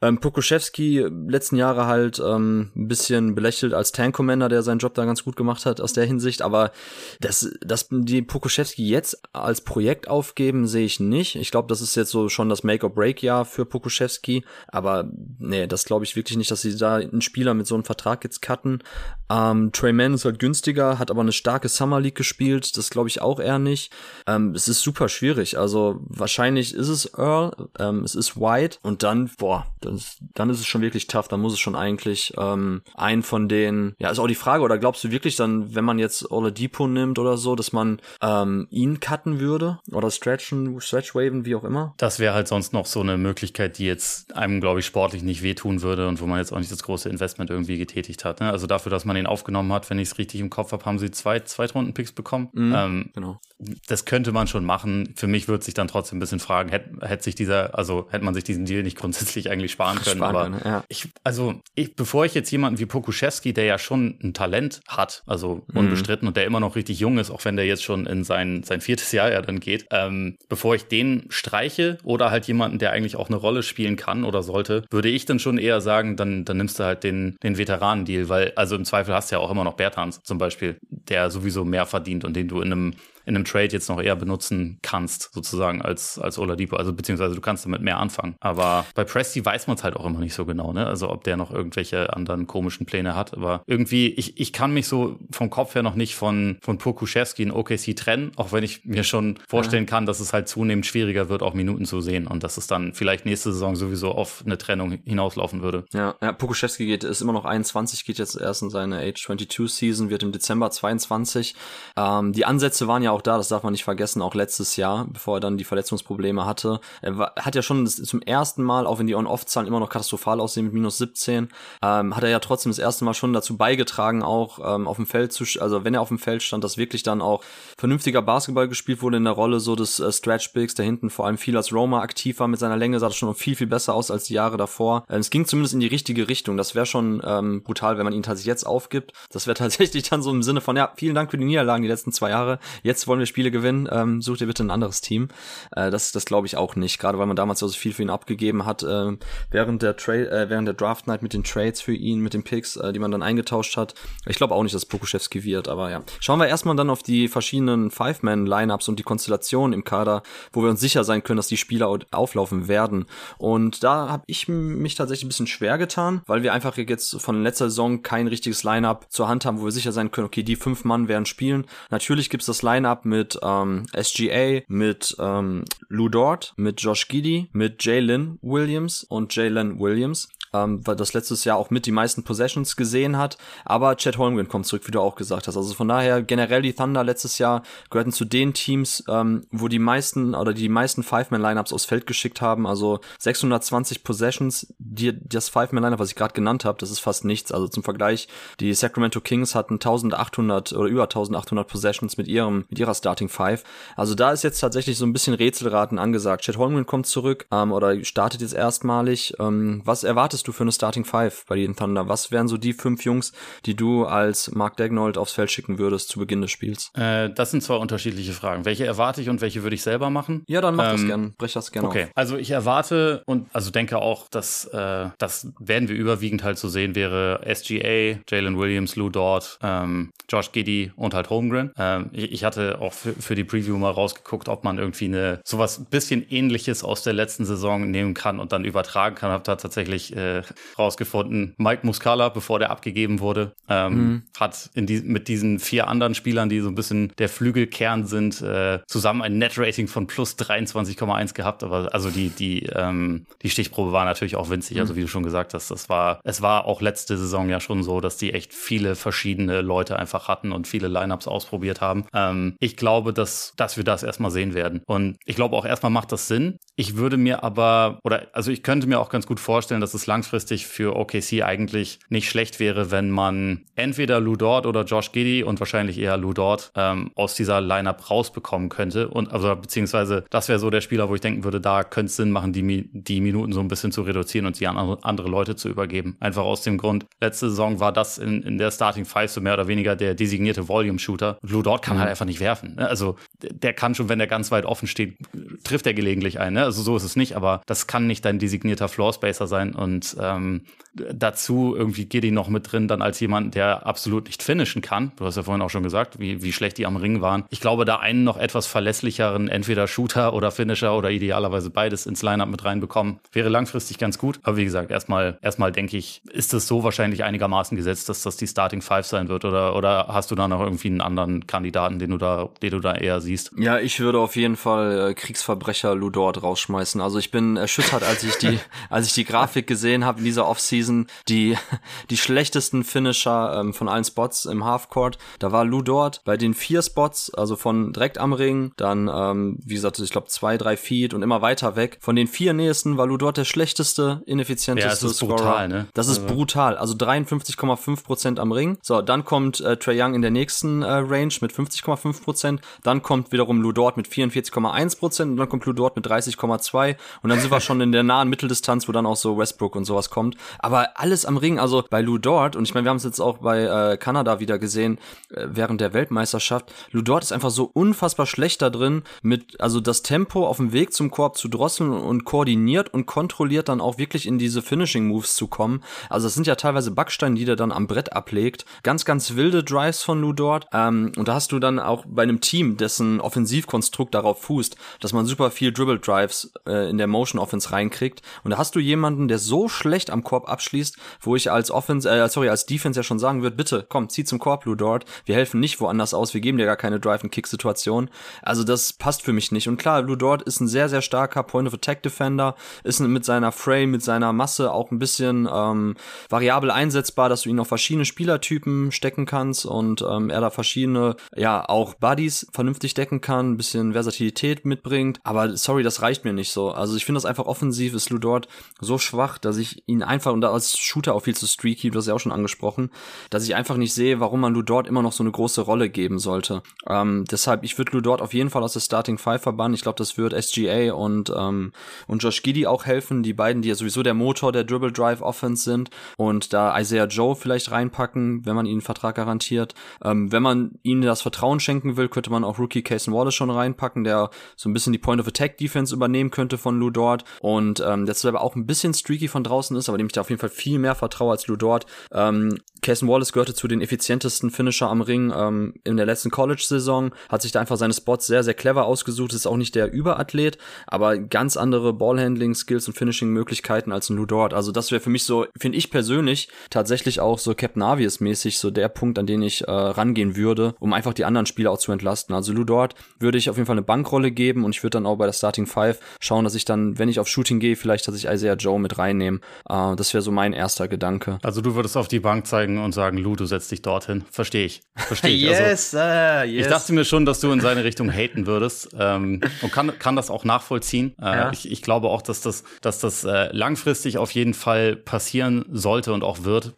[0.00, 4.94] Ähm, Pokuschewski letzten Jahre halt ähm, ein bisschen belächelt als Tank Commander, der seinen Job
[4.94, 6.42] da ganz gut gemacht hat aus der Hinsicht.
[6.42, 6.72] Aber
[7.20, 11.36] dass, dass die Pokuschewski jetzt als Projekt aufgeben, sehe ich nicht.
[11.36, 14.44] Ich glaube, das ist jetzt so schon das Make-or-Break-Jahr für Pokuschewski.
[14.68, 17.84] Aber nee, das glaube ich wirklich nicht, dass sie da einen Spieler mit so einem
[17.84, 18.82] Vertrag jetzt cutten.
[19.30, 22.76] Ähm, Trey Mann ist halt günstiger, hat aber eine starke Summer League gespielt.
[22.76, 23.90] Das glaube ich auch eher nicht.
[24.26, 25.56] Ähm, es ist super schwierig.
[25.56, 29.98] Also wahrscheinlich ist es Earl, ähm, es ist White und dann, boah, dann,
[30.34, 31.28] dann ist es schon wirklich tough.
[31.28, 34.76] Dann muss es schon eigentlich ähm, ein von den, ja, ist auch die Frage, oder
[34.76, 39.00] glaubst du wirklich dann, wenn man jetzt Oladipo nimmt oder so, dass man ähm, ihn
[39.00, 41.94] cutten würde oder stretchen, stretchwaven, wie auch immer?
[41.96, 45.42] Das wäre halt sonst noch so eine Möglichkeit, die jetzt einem, glaube ich, sportlich nicht
[45.42, 48.40] wehtun würde und wo man jetzt auch nicht das große Investment irgendwie getätigt hat.
[48.40, 48.50] Ne?
[48.50, 50.98] Also dafür, dass man ihn aufgenommen hat, wenn ich es richtig im Kopf habe, haben
[50.98, 52.48] sie zwei Zweitrunden-Picks bekommen.
[52.52, 53.40] Mhm, ähm, genau.
[53.86, 55.14] Das könnte man schon machen.
[55.16, 58.24] Für mich würde sich dann trotzdem ein bisschen fragen, hätte hätt sich dieser, also hätte
[58.24, 60.18] man sich diesen Deal nicht grundsätzlich eigentlich sparen können.
[60.18, 60.84] Sparen aber können, ja.
[60.88, 65.22] ich, also ich, bevor ich jetzt jemanden wie Pokuschewski, der ja schon ein Talent hat,
[65.26, 65.78] also mhm.
[65.78, 68.62] unbestritten und der immer noch richtig jung ist, auch wenn der jetzt schon in sein,
[68.62, 72.92] sein viertes Jahr ja dann geht, ähm, bevor ich den streiche oder halt jemanden, der
[72.92, 76.44] eigentlich auch eine Rolle spielen kann oder sollte, würde ich dann schon eher sagen, dann,
[76.44, 79.50] dann nimmst du halt den, den Veteranen-Deal, weil also im Zweifel hast du ja auch
[79.50, 82.94] immer noch Bertans zum Beispiel, der sowieso mehr verdient und den du in einem
[83.24, 86.76] in einem Trade jetzt noch eher benutzen kannst, sozusagen, als, als Oladipo.
[86.76, 88.36] Also beziehungsweise du kannst damit mehr anfangen.
[88.40, 90.86] Aber bei Presti weiß man es halt auch immer nicht so genau, ne?
[90.86, 93.34] Also ob der noch irgendwelche anderen komischen Pläne hat.
[93.34, 97.42] Aber irgendwie, ich, ich kann mich so vom Kopf her noch nicht von, von Pokuschewski
[97.42, 101.28] in OKC trennen, auch wenn ich mir schon vorstellen kann, dass es halt zunehmend schwieriger
[101.28, 104.58] wird, auch Minuten zu sehen und dass es dann vielleicht nächste Saison sowieso auf eine
[104.58, 105.84] Trennung hinauslaufen würde.
[105.92, 109.72] Ja, ja Pokuschewski geht, ist immer noch 21, geht jetzt erst in seine Age 22
[109.72, 111.54] Season, wird im Dezember 22.
[111.96, 115.06] Ähm, die Ansätze waren ja auch da, das darf man nicht vergessen, auch letztes Jahr,
[115.08, 116.80] bevor er dann die Verletzungsprobleme hatte.
[117.00, 120.40] Er war, hat ja schon zum ersten Mal, auch wenn die On-Off-Zahlen immer noch katastrophal
[120.40, 121.48] aussehen mit minus 17,
[121.82, 125.06] ähm, hat er ja trotzdem das erste Mal schon dazu beigetragen, auch ähm, auf dem
[125.06, 127.42] Feld zu, also wenn er auf dem Feld stand, dass wirklich dann auch
[127.78, 131.26] vernünftiger Basketball gespielt wurde in der Rolle so des äh, Stretch Bigs, der hinten vor
[131.26, 133.94] allem viel als Roma aktiv war mit seiner Länge, sah das schon viel, viel besser
[133.94, 135.04] aus als die Jahre davor.
[135.08, 136.56] Ähm, es ging zumindest in die richtige Richtung.
[136.56, 139.12] Das wäre schon ähm, brutal, wenn man ihn tatsächlich jetzt aufgibt.
[139.30, 141.88] Das wäre tatsächlich dann so im Sinne von, ja, vielen Dank für die Niederlagen die
[141.88, 142.58] letzten zwei Jahre.
[142.82, 145.28] Jetzt wollen wir Spiele gewinnen, ähm, sucht ihr bitte ein anderes Team.
[145.74, 148.10] Äh, das das glaube ich auch nicht, gerade weil man damals so viel für ihn
[148.10, 149.16] abgegeben hat, äh,
[149.50, 152.76] während der äh, während der Draft Night mit den Trades für ihn, mit den Picks,
[152.76, 153.94] äh, die man dann eingetauscht hat.
[154.26, 156.02] Ich glaube auch nicht, dass Pokuschewski wird, aber ja.
[156.20, 160.70] Schauen wir erstmal dann auf die verschiedenen Five-Man-Lineups und die Konstellation im Kader, wo wir
[160.70, 163.06] uns sicher sein können, dass die Spieler auflaufen werden.
[163.38, 167.42] Und da habe ich mich tatsächlich ein bisschen schwer getan, weil wir einfach jetzt von
[167.42, 170.56] letzter Saison kein richtiges Lineup zur Hand haben, wo wir sicher sein können, okay, die
[170.56, 171.66] fünf Mann werden spielen.
[171.90, 177.84] Natürlich gibt's das Lineup mit ähm, SGA, mit ähm, Lou Dort, mit Josh Giddy, mit
[177.84, 182.76] Jalen Williams und Jalen Williams ähm, weil das letztes Jahr auch mit die meisten Possessions
[182.76, 183.38] gesehen hat.
[183.64, 185.56] Aber Chad Holmgren kommt zurück, wie du auch gesagt hast.
[185.56, 189.78] Also von daher generell die Thunder letztes Jahr gehörten zu den Teams, ähm, wo die
[189.78, 192.66] meisten oder die meisten Five-Man-Lineups aufs Feld geschickt haben.
[192.66, 197.52] Also 620 Possessions, die, das Five-Man-Lineup, was ich gerade genannt habe, das ist fast nichts.
[197.52, 198.28] Also zum Vergleich,
[198.60, 203.64] die Sacramento Kings hatten 1800 oder über 1800 Possessions mit ihrem mit ihrer Starting Five.
[203.96, 206.44] Also da ist jetzt tatsächlich so ein bisschen Rätselraten angesagt.
[206.44, 209.34] Chad Holmgren kommt zurück ähm, oder startet jetzt erstmalig.
[209.38, 212.08] Ähm, was erwartest hättest du für eine Starting Five bei den Thunder?
[212.08, 213.32] Was wären so die fünf Jungs,
[213.64, 216.90] die du als Mark Dagnold aufs Feld schicken würdest zu Beginn des Spiels?
[216.96, 218.64] Äh, das sind zwei unterschiedliche Fragen.
[218.64, 220.42] Welche erwarte ich und welche würde ich selber machen?
[220.48, 221.32] Ja, dann mach ähm, das gerne.
[221.38, 222.10] Brech das gerne Okay, auf.
[222.16, 226.68] also ich erwarte und also denke auch, dass äh, das werden wir überwiegend halt so
[226.68, 231.70] sehen, wäre SGA, Jalen Williams, Lou Dort, ähm, Josh Giddy und halt Holmgren.
[231.78, 235.40] Ähm, ich, ich, hatte auch für, für, die Preview mal rausgeguckt, ob man irgendwie eine
[235.44, 239.30] sowas bisschen ähnliches aus der letzten Saison nehmen kann und dann übertragen kann.
[239.30, 240.42] Hab da tatsächlich äh, äh,
[240.78, 241.54] rausgefunden.
[241.58, 244.22] Mike Muscala, bevor der abgegeben wurde, ähm, mhm.
[244.38, 248.80] hat die, mit diesen vier anderen Spielern, die so ein bisschen der Flügelkern sind, äh,
[248.86, 251.62] zusammen ein Net-Rating von plus 23,1 gehabt.
[251.62, 254.80] Aber also die, die, ähm, die Stichprobe war natürlich auch winzig.
[254.80, 254.98] Also mhm.
[254.98, 258.00] wie du schon gesagt hast, das war, es war auch letzte Saison ja schon so,
[258.00, 262.04] dass die echt viele verschiedene Leute einfach hatten und viele Lineups ausprobiert haben.
[262.12, 264.82] Ähm, ich glaube, dass, dass wir das erstmal sehen werden.
[264.86, 266.58] Und ich glaube auch erstmal macht das Sinn.
[266.76, 270.06] Ich würde mir aber, oder also ich könnte mir auch ganz gut vorstellen, dass es
[270.22, 275.42] langfristig für OKC eigentlich nicht schlecht wäre, wenn man entweder Lou Dort oder Josh Giddy
[275.42, 279.08] und wahrscheinlich eher Lou Dort ähm, aus dieser Lineup rausbekommen könnte.
[279.08, 282.16] Und also beziehungsweise das wäre so der Spieler, wo ich denken würde, da könnte es
[282.16, 285.56] Sinn machen, die, die Minuten so ein bisschen zu reduzieren und sie an andere Leute
[285.56, 286.16] zu übergeben.
[286.20, 289.54] Einfach aus dem Grund, letzte Saison war das in, in der Starting Five so mehr
[289.54, 291.38] oder weniger der designierte Volume Shooter.
[291.42, 292.76] Lou Dort kann halt einfach nicht werfen.
[292.76, 292.88] Ne?
[292.88, 295.16] Also der kann schon, wenn der ganz weit offen steht,
[295.64, 296.52] trifft er gelegentlich ein.
[296.52, 296.62] Ne?
[296.62, 300.11] Also so ist es nicht, aber das kann nicht dein designierter Floor Spacer sein und
[300.20, 300.62] ähm,
[300.94, 305.12] dazu irgendwie Giddy noch mit drin, dann als jemand, der absolut nicht finishen kann.
[305.16, 307.44] Du hast ja vorhin auch schon gesagt, wie, wie schlecht die am Ring waren.
[307.50, 312.22] Ich glaube, da einen noch etwas verlässlicheren, entweder Shooter oder Finisher oder idealerweise beides ins
[312.22, 314.40] Lineup mit reinbekommen, wäre langfristig ganz gut.
[314.42, 318.36] Aber wie gesagt, erstmal, erstmal denke ich, ist es so wahrscheinlich einigermaßen gesetzt, dass das
[318.36, 321.98] die Starting Five sein wird oder, oder hast du da noch irgendwie einen anderen Kandidaten,
[321.98, 323.52] den du da, den du da eher siehst?
[323.56, 327.00] Ja, ich würde auf jeden Fall äh, Kriegsverbrecher Ludort rausschmeißen.
[327.00, 328.58] Also ich bin erschüttert, als ich die,
[328.90, 331.56] als ich die Grafik gesehen habe in dieser Offseason Season die,
[332.10, 335.18] die schlechtesten Finisher ähm, von allen Spots im Halfcourt.
[335.38, 339.58] Da war Lou Dort bei den vier Spots, also von direkt am Ring, dann, ähm,
[339.64, 341.98] wie gesagt, ich glaube zwei, drei Feet und immer weiter weg.
[342.00, 345.36] Von den vier nächsten war Lou Dort der schlechteste, ineffizienteste ja, das ist Scorer.
[345.36, 345.86] Brutal, ne?
[345.94, 346.34] Das ist also.
[346.34, 346.76] brutal.
[346.76, 348.78] Also 53,5 Prozent am Ring.
[348.82, 352.60] So, dann kommt äh, Trey Young in der nächsten äh, Range mit 50,5 Prozent.
[352.82, 356.96] Dann kommt wiederum Lou Dort mit 44,1 Prozent und dann kommt Lou Dort mit 30,2
[357.22, 359.81] und dann sind wir schon in der nahen Mitteldistanz, wo dann auch so Westbrook und
[359.84, 360.36] sowas kommt.
[360.58, 363.20] Aber alles am Ring, also bei Lou Dort, und ich meine, wir haben es jetzt
[363.20, 364.98] auch bei äh, Kanada wieder gesehen,
[365.30, 369.80] äh, während der Weltmeisterschaft, Lou Dort ist einfach so unfassbar schlecht da drin, mit, also
[369.80, 373.98] das Tempo auf dem Weg zum Korb zu drosseln und koordiniert und kontrolliert dann auch
[373.98, 375.82] wirklich in diese Finishing Moves zu kommen.
[376.08, 378.64] Also das sind ja teilweise Backsteine, die der dann am Brett ablegt.
[378.82, 380.66] Ganz, ganz wilde Drives von Lou Dort.
[380.72, 385.12] Ähm, und da hast du dann auch bei einem Team, dessen Offensivkonstrukt darauf fußt, dass
[385.12, 388.22] man super viel Dribble Drives äh, in der Motion Offense reinkriegt.
[388.44, 392.08] Und da hast du jemanden, der so schlecht am Korb abschließt, wo ich als Offense,
[392.08, 395.04] äh, sorry, als Defense ja schon sagen würde, bitte, komm, zieh zum Korb, Blue Dort.
[395.24, 398.10] Wir helfen nicht woanders aus, wir geben dir gar keine Drive-and-Kick-Situation.
[398.42, 399.68] Also das passt für mich nicht.
[399.68, 402.54] Und klar, Blue Dort ist ein sehr, sehr starker Point-of-Attack-Defender,
[402.84, 405.96] ist mit seiner Frame, mit seiner Masse auch ein bisschen ähm,
[406.28, 411.16] variabel einsetzbar, dass du ihn auf verschiedene Spielertypen stecken kannst und ähm, er da verschiedene,
[411.34, 415.20] ja, auch Buddies vernünftig decken kann, ein bisschen Versatilität mitbringt.
[415.24, 416.70] Aber sorry, das reicht mir nicht so.
[416.70, 418.48] Also ich finde das einfach offensiv ist Lou Dort
[418.80, 421.98] so schwach, dass ich ihn einfach, und da als Shooter auch viel zu streaky, du
[421.98, 422.90] hast ja auch schon angesprochen,
[423.30, 425.88] dass ich einfach nicht sehe, warum man Lou Dort immer noch so eine große Rolle
[425.88, 426.62] geben sollte.
[426.86, 429.74] Ähm, deshalb, ich würde Lou Dort auf jeden Fall aus der Starting Five verbannen.
[429.74, 431.72] Ich glaube, das wird SGA und, ähm,
[432.06, 435.22] und Josh Giddy auch helfen, die beiden, die ja sowieso der Motor der Dribble Drive
[435.22, 439.74] Offense sind und da Isaiah Joe vielleicht reinpacken, wenn man ihnen einen Vertrag garantiert.
[440.04, 443.50] Ähm, wenn man ihnen das Vertrauen schenken will, könnte man auch Rookie Cason Wallace schon
[443.50, 447.24] reinpacken, der so ein bisschen die Point of Attack Defense übernehmen könnte von Lou Dort
[447.40, 450.22] und ähm, der selber auch ein bisschen streaky von draußen ist, aber dem ich da
[450.22, 451.86] auf jeden Fall viel mehr vertraue als Lou Dort.
[452.12, 457.12] Ähm, Cason Wallace gehörte zu den effizientesten Finisher am Ring ähm, in der letzten College-Saison,
[457.28, 460.58] hat sich da einfach seine Spots sehr, sehr clever ausgesucht, ist auch nicht der Überathlet,
[460.86, 464.52] aber ganz andere Ballhandling-Skills und Finishing-Möglichkeiten als Lou Dort.
[464.54, 468.70] Also das wäre für mich so, finde ich persönlich, tatsächlich auch so Cap Navius-mäßig so
[468.70, 471.92] der Punkt, an den ich äh, rangehen würde, um einfach die anderen Spieler auch zu
[471.92, 472.34] entlasten.
[472.34, 475.06] Also Lou Dort würde ich auf jeden Fall eine Bankrolle geben und ich würde dann
[475.06, 478.08] auch bei der Starting Five schauen, dass ich dann, wenn ich auf Shooting gehe, vielleicht,
[478.08, 479.40] dass ich Isaiah Joe mit reinnehme.
[479.68, 481.38] Äh, das wäre so mein erster Gedanke.
[481.42, 484.24] Also du würdest auf die Bank zeigen und sagen, Lou, du setzt dich dorthin.
[484.30, 484.82] Verstehe ich.
[484.96, 485.42] Verstehe ich.
[485.42, 486.66] yes, also, uh, yes.
[486.66, 490.16] Ich dachte mir schon, dass du in seine Richtung haten würdest ähm, und kann, kann
[490.16, 491.14] das auch nachvollziehen.
[491.20, 491.52] Äh, ja.
[491.52, 496.12] ich, ich glaube auch, dass das, dass das äh, langfristig auf jeden Fall passieren sollte
[496.12, 496.74] und auch wird.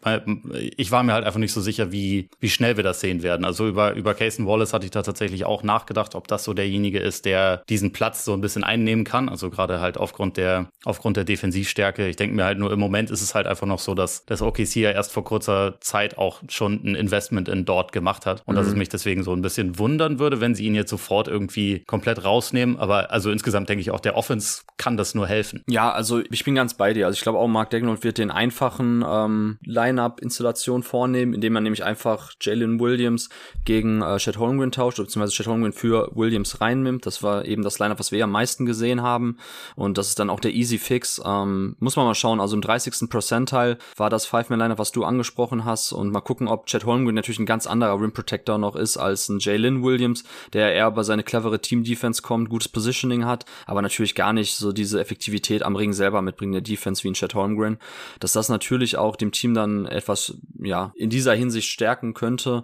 [0.77, 3.45] Ich war mir halt einfach nicht so sicher, wie, wie schnell wir das sehen werden.
[3.45, 6.99] Also über, über Cason Wallace hatte ich da tatsächlich auch nachgedacht, ob das so derjenige
[6.99, 9.29] ist, der diesen Platz so ein bisschen einnehmen kann.
[9.29, 12.07] Also gerade halt aufgrund der, aufgrund der Defensivstärke.
[12.07, 14.41] Ich denke mir halt nur, im Moment ist es halt einfach noch so, dass das
[14.41, 18.53] OKC ja erst vor kurzer Zeit auch schon ein Investment in dort gemacht hat und
[18.53, 18.57] mhm.
[18.57, 18.79] dass es mhm.
[18.79, 22.77] mich deswegen so ein bisschen wundern würde, wenn sie ihn jetzt sofort irgendwie komplett rausnehmen.
[22.77, 25.63] Aber also insgesamt denke ich auch, der Offense kann das nur helfen.
[25.67, 27.05] Ja, also ich bin ganz bei dir.
[27.05, 31.83] Also ich glaube auch, Mark Dagnall wird den einfachen ähm, Line-Up-Installation vornehmen, indem man nämlich
[31.83, 33.29] einfach Jalen Williams
[33.63, 37.05] gegen äh, Chet Holmgren tauscht, beziehungsweise Chet Holmgren für Williams reinnimmt.
[37.05, 39.37] Das war eben das line Lineup, was wir am meisten gesehen haben.
[39.75, 41.21] Und das ist dann auch der Easy Fix.
[41.23, 42.39] Ähm, muss man mal schauen.
[42.45, 43.09] Also im 30.
[43.09, 45.91] Percentile war das Five-Man-Lineup, was du angesprochen hast.
[45.93, 49.29] Und mal gucken, ob Chad Holmgren natürlich ein ganz anderer Rim Protector noch ist als
[49.29, 54.13] ein Jalen Williams, der eher über seine clevere Team-Defense kommt, gutes Positioning hat, aber natürlich
[54.13, 57.79] gar nicht so diese Effektivität am Ring selber mitbringt, der Defense wie ein Chad Holmgren.
[58.19, 62.63] Dass das natürlich auch dem Team dann etwas, ja, in dieser Hinsicht stärken könnte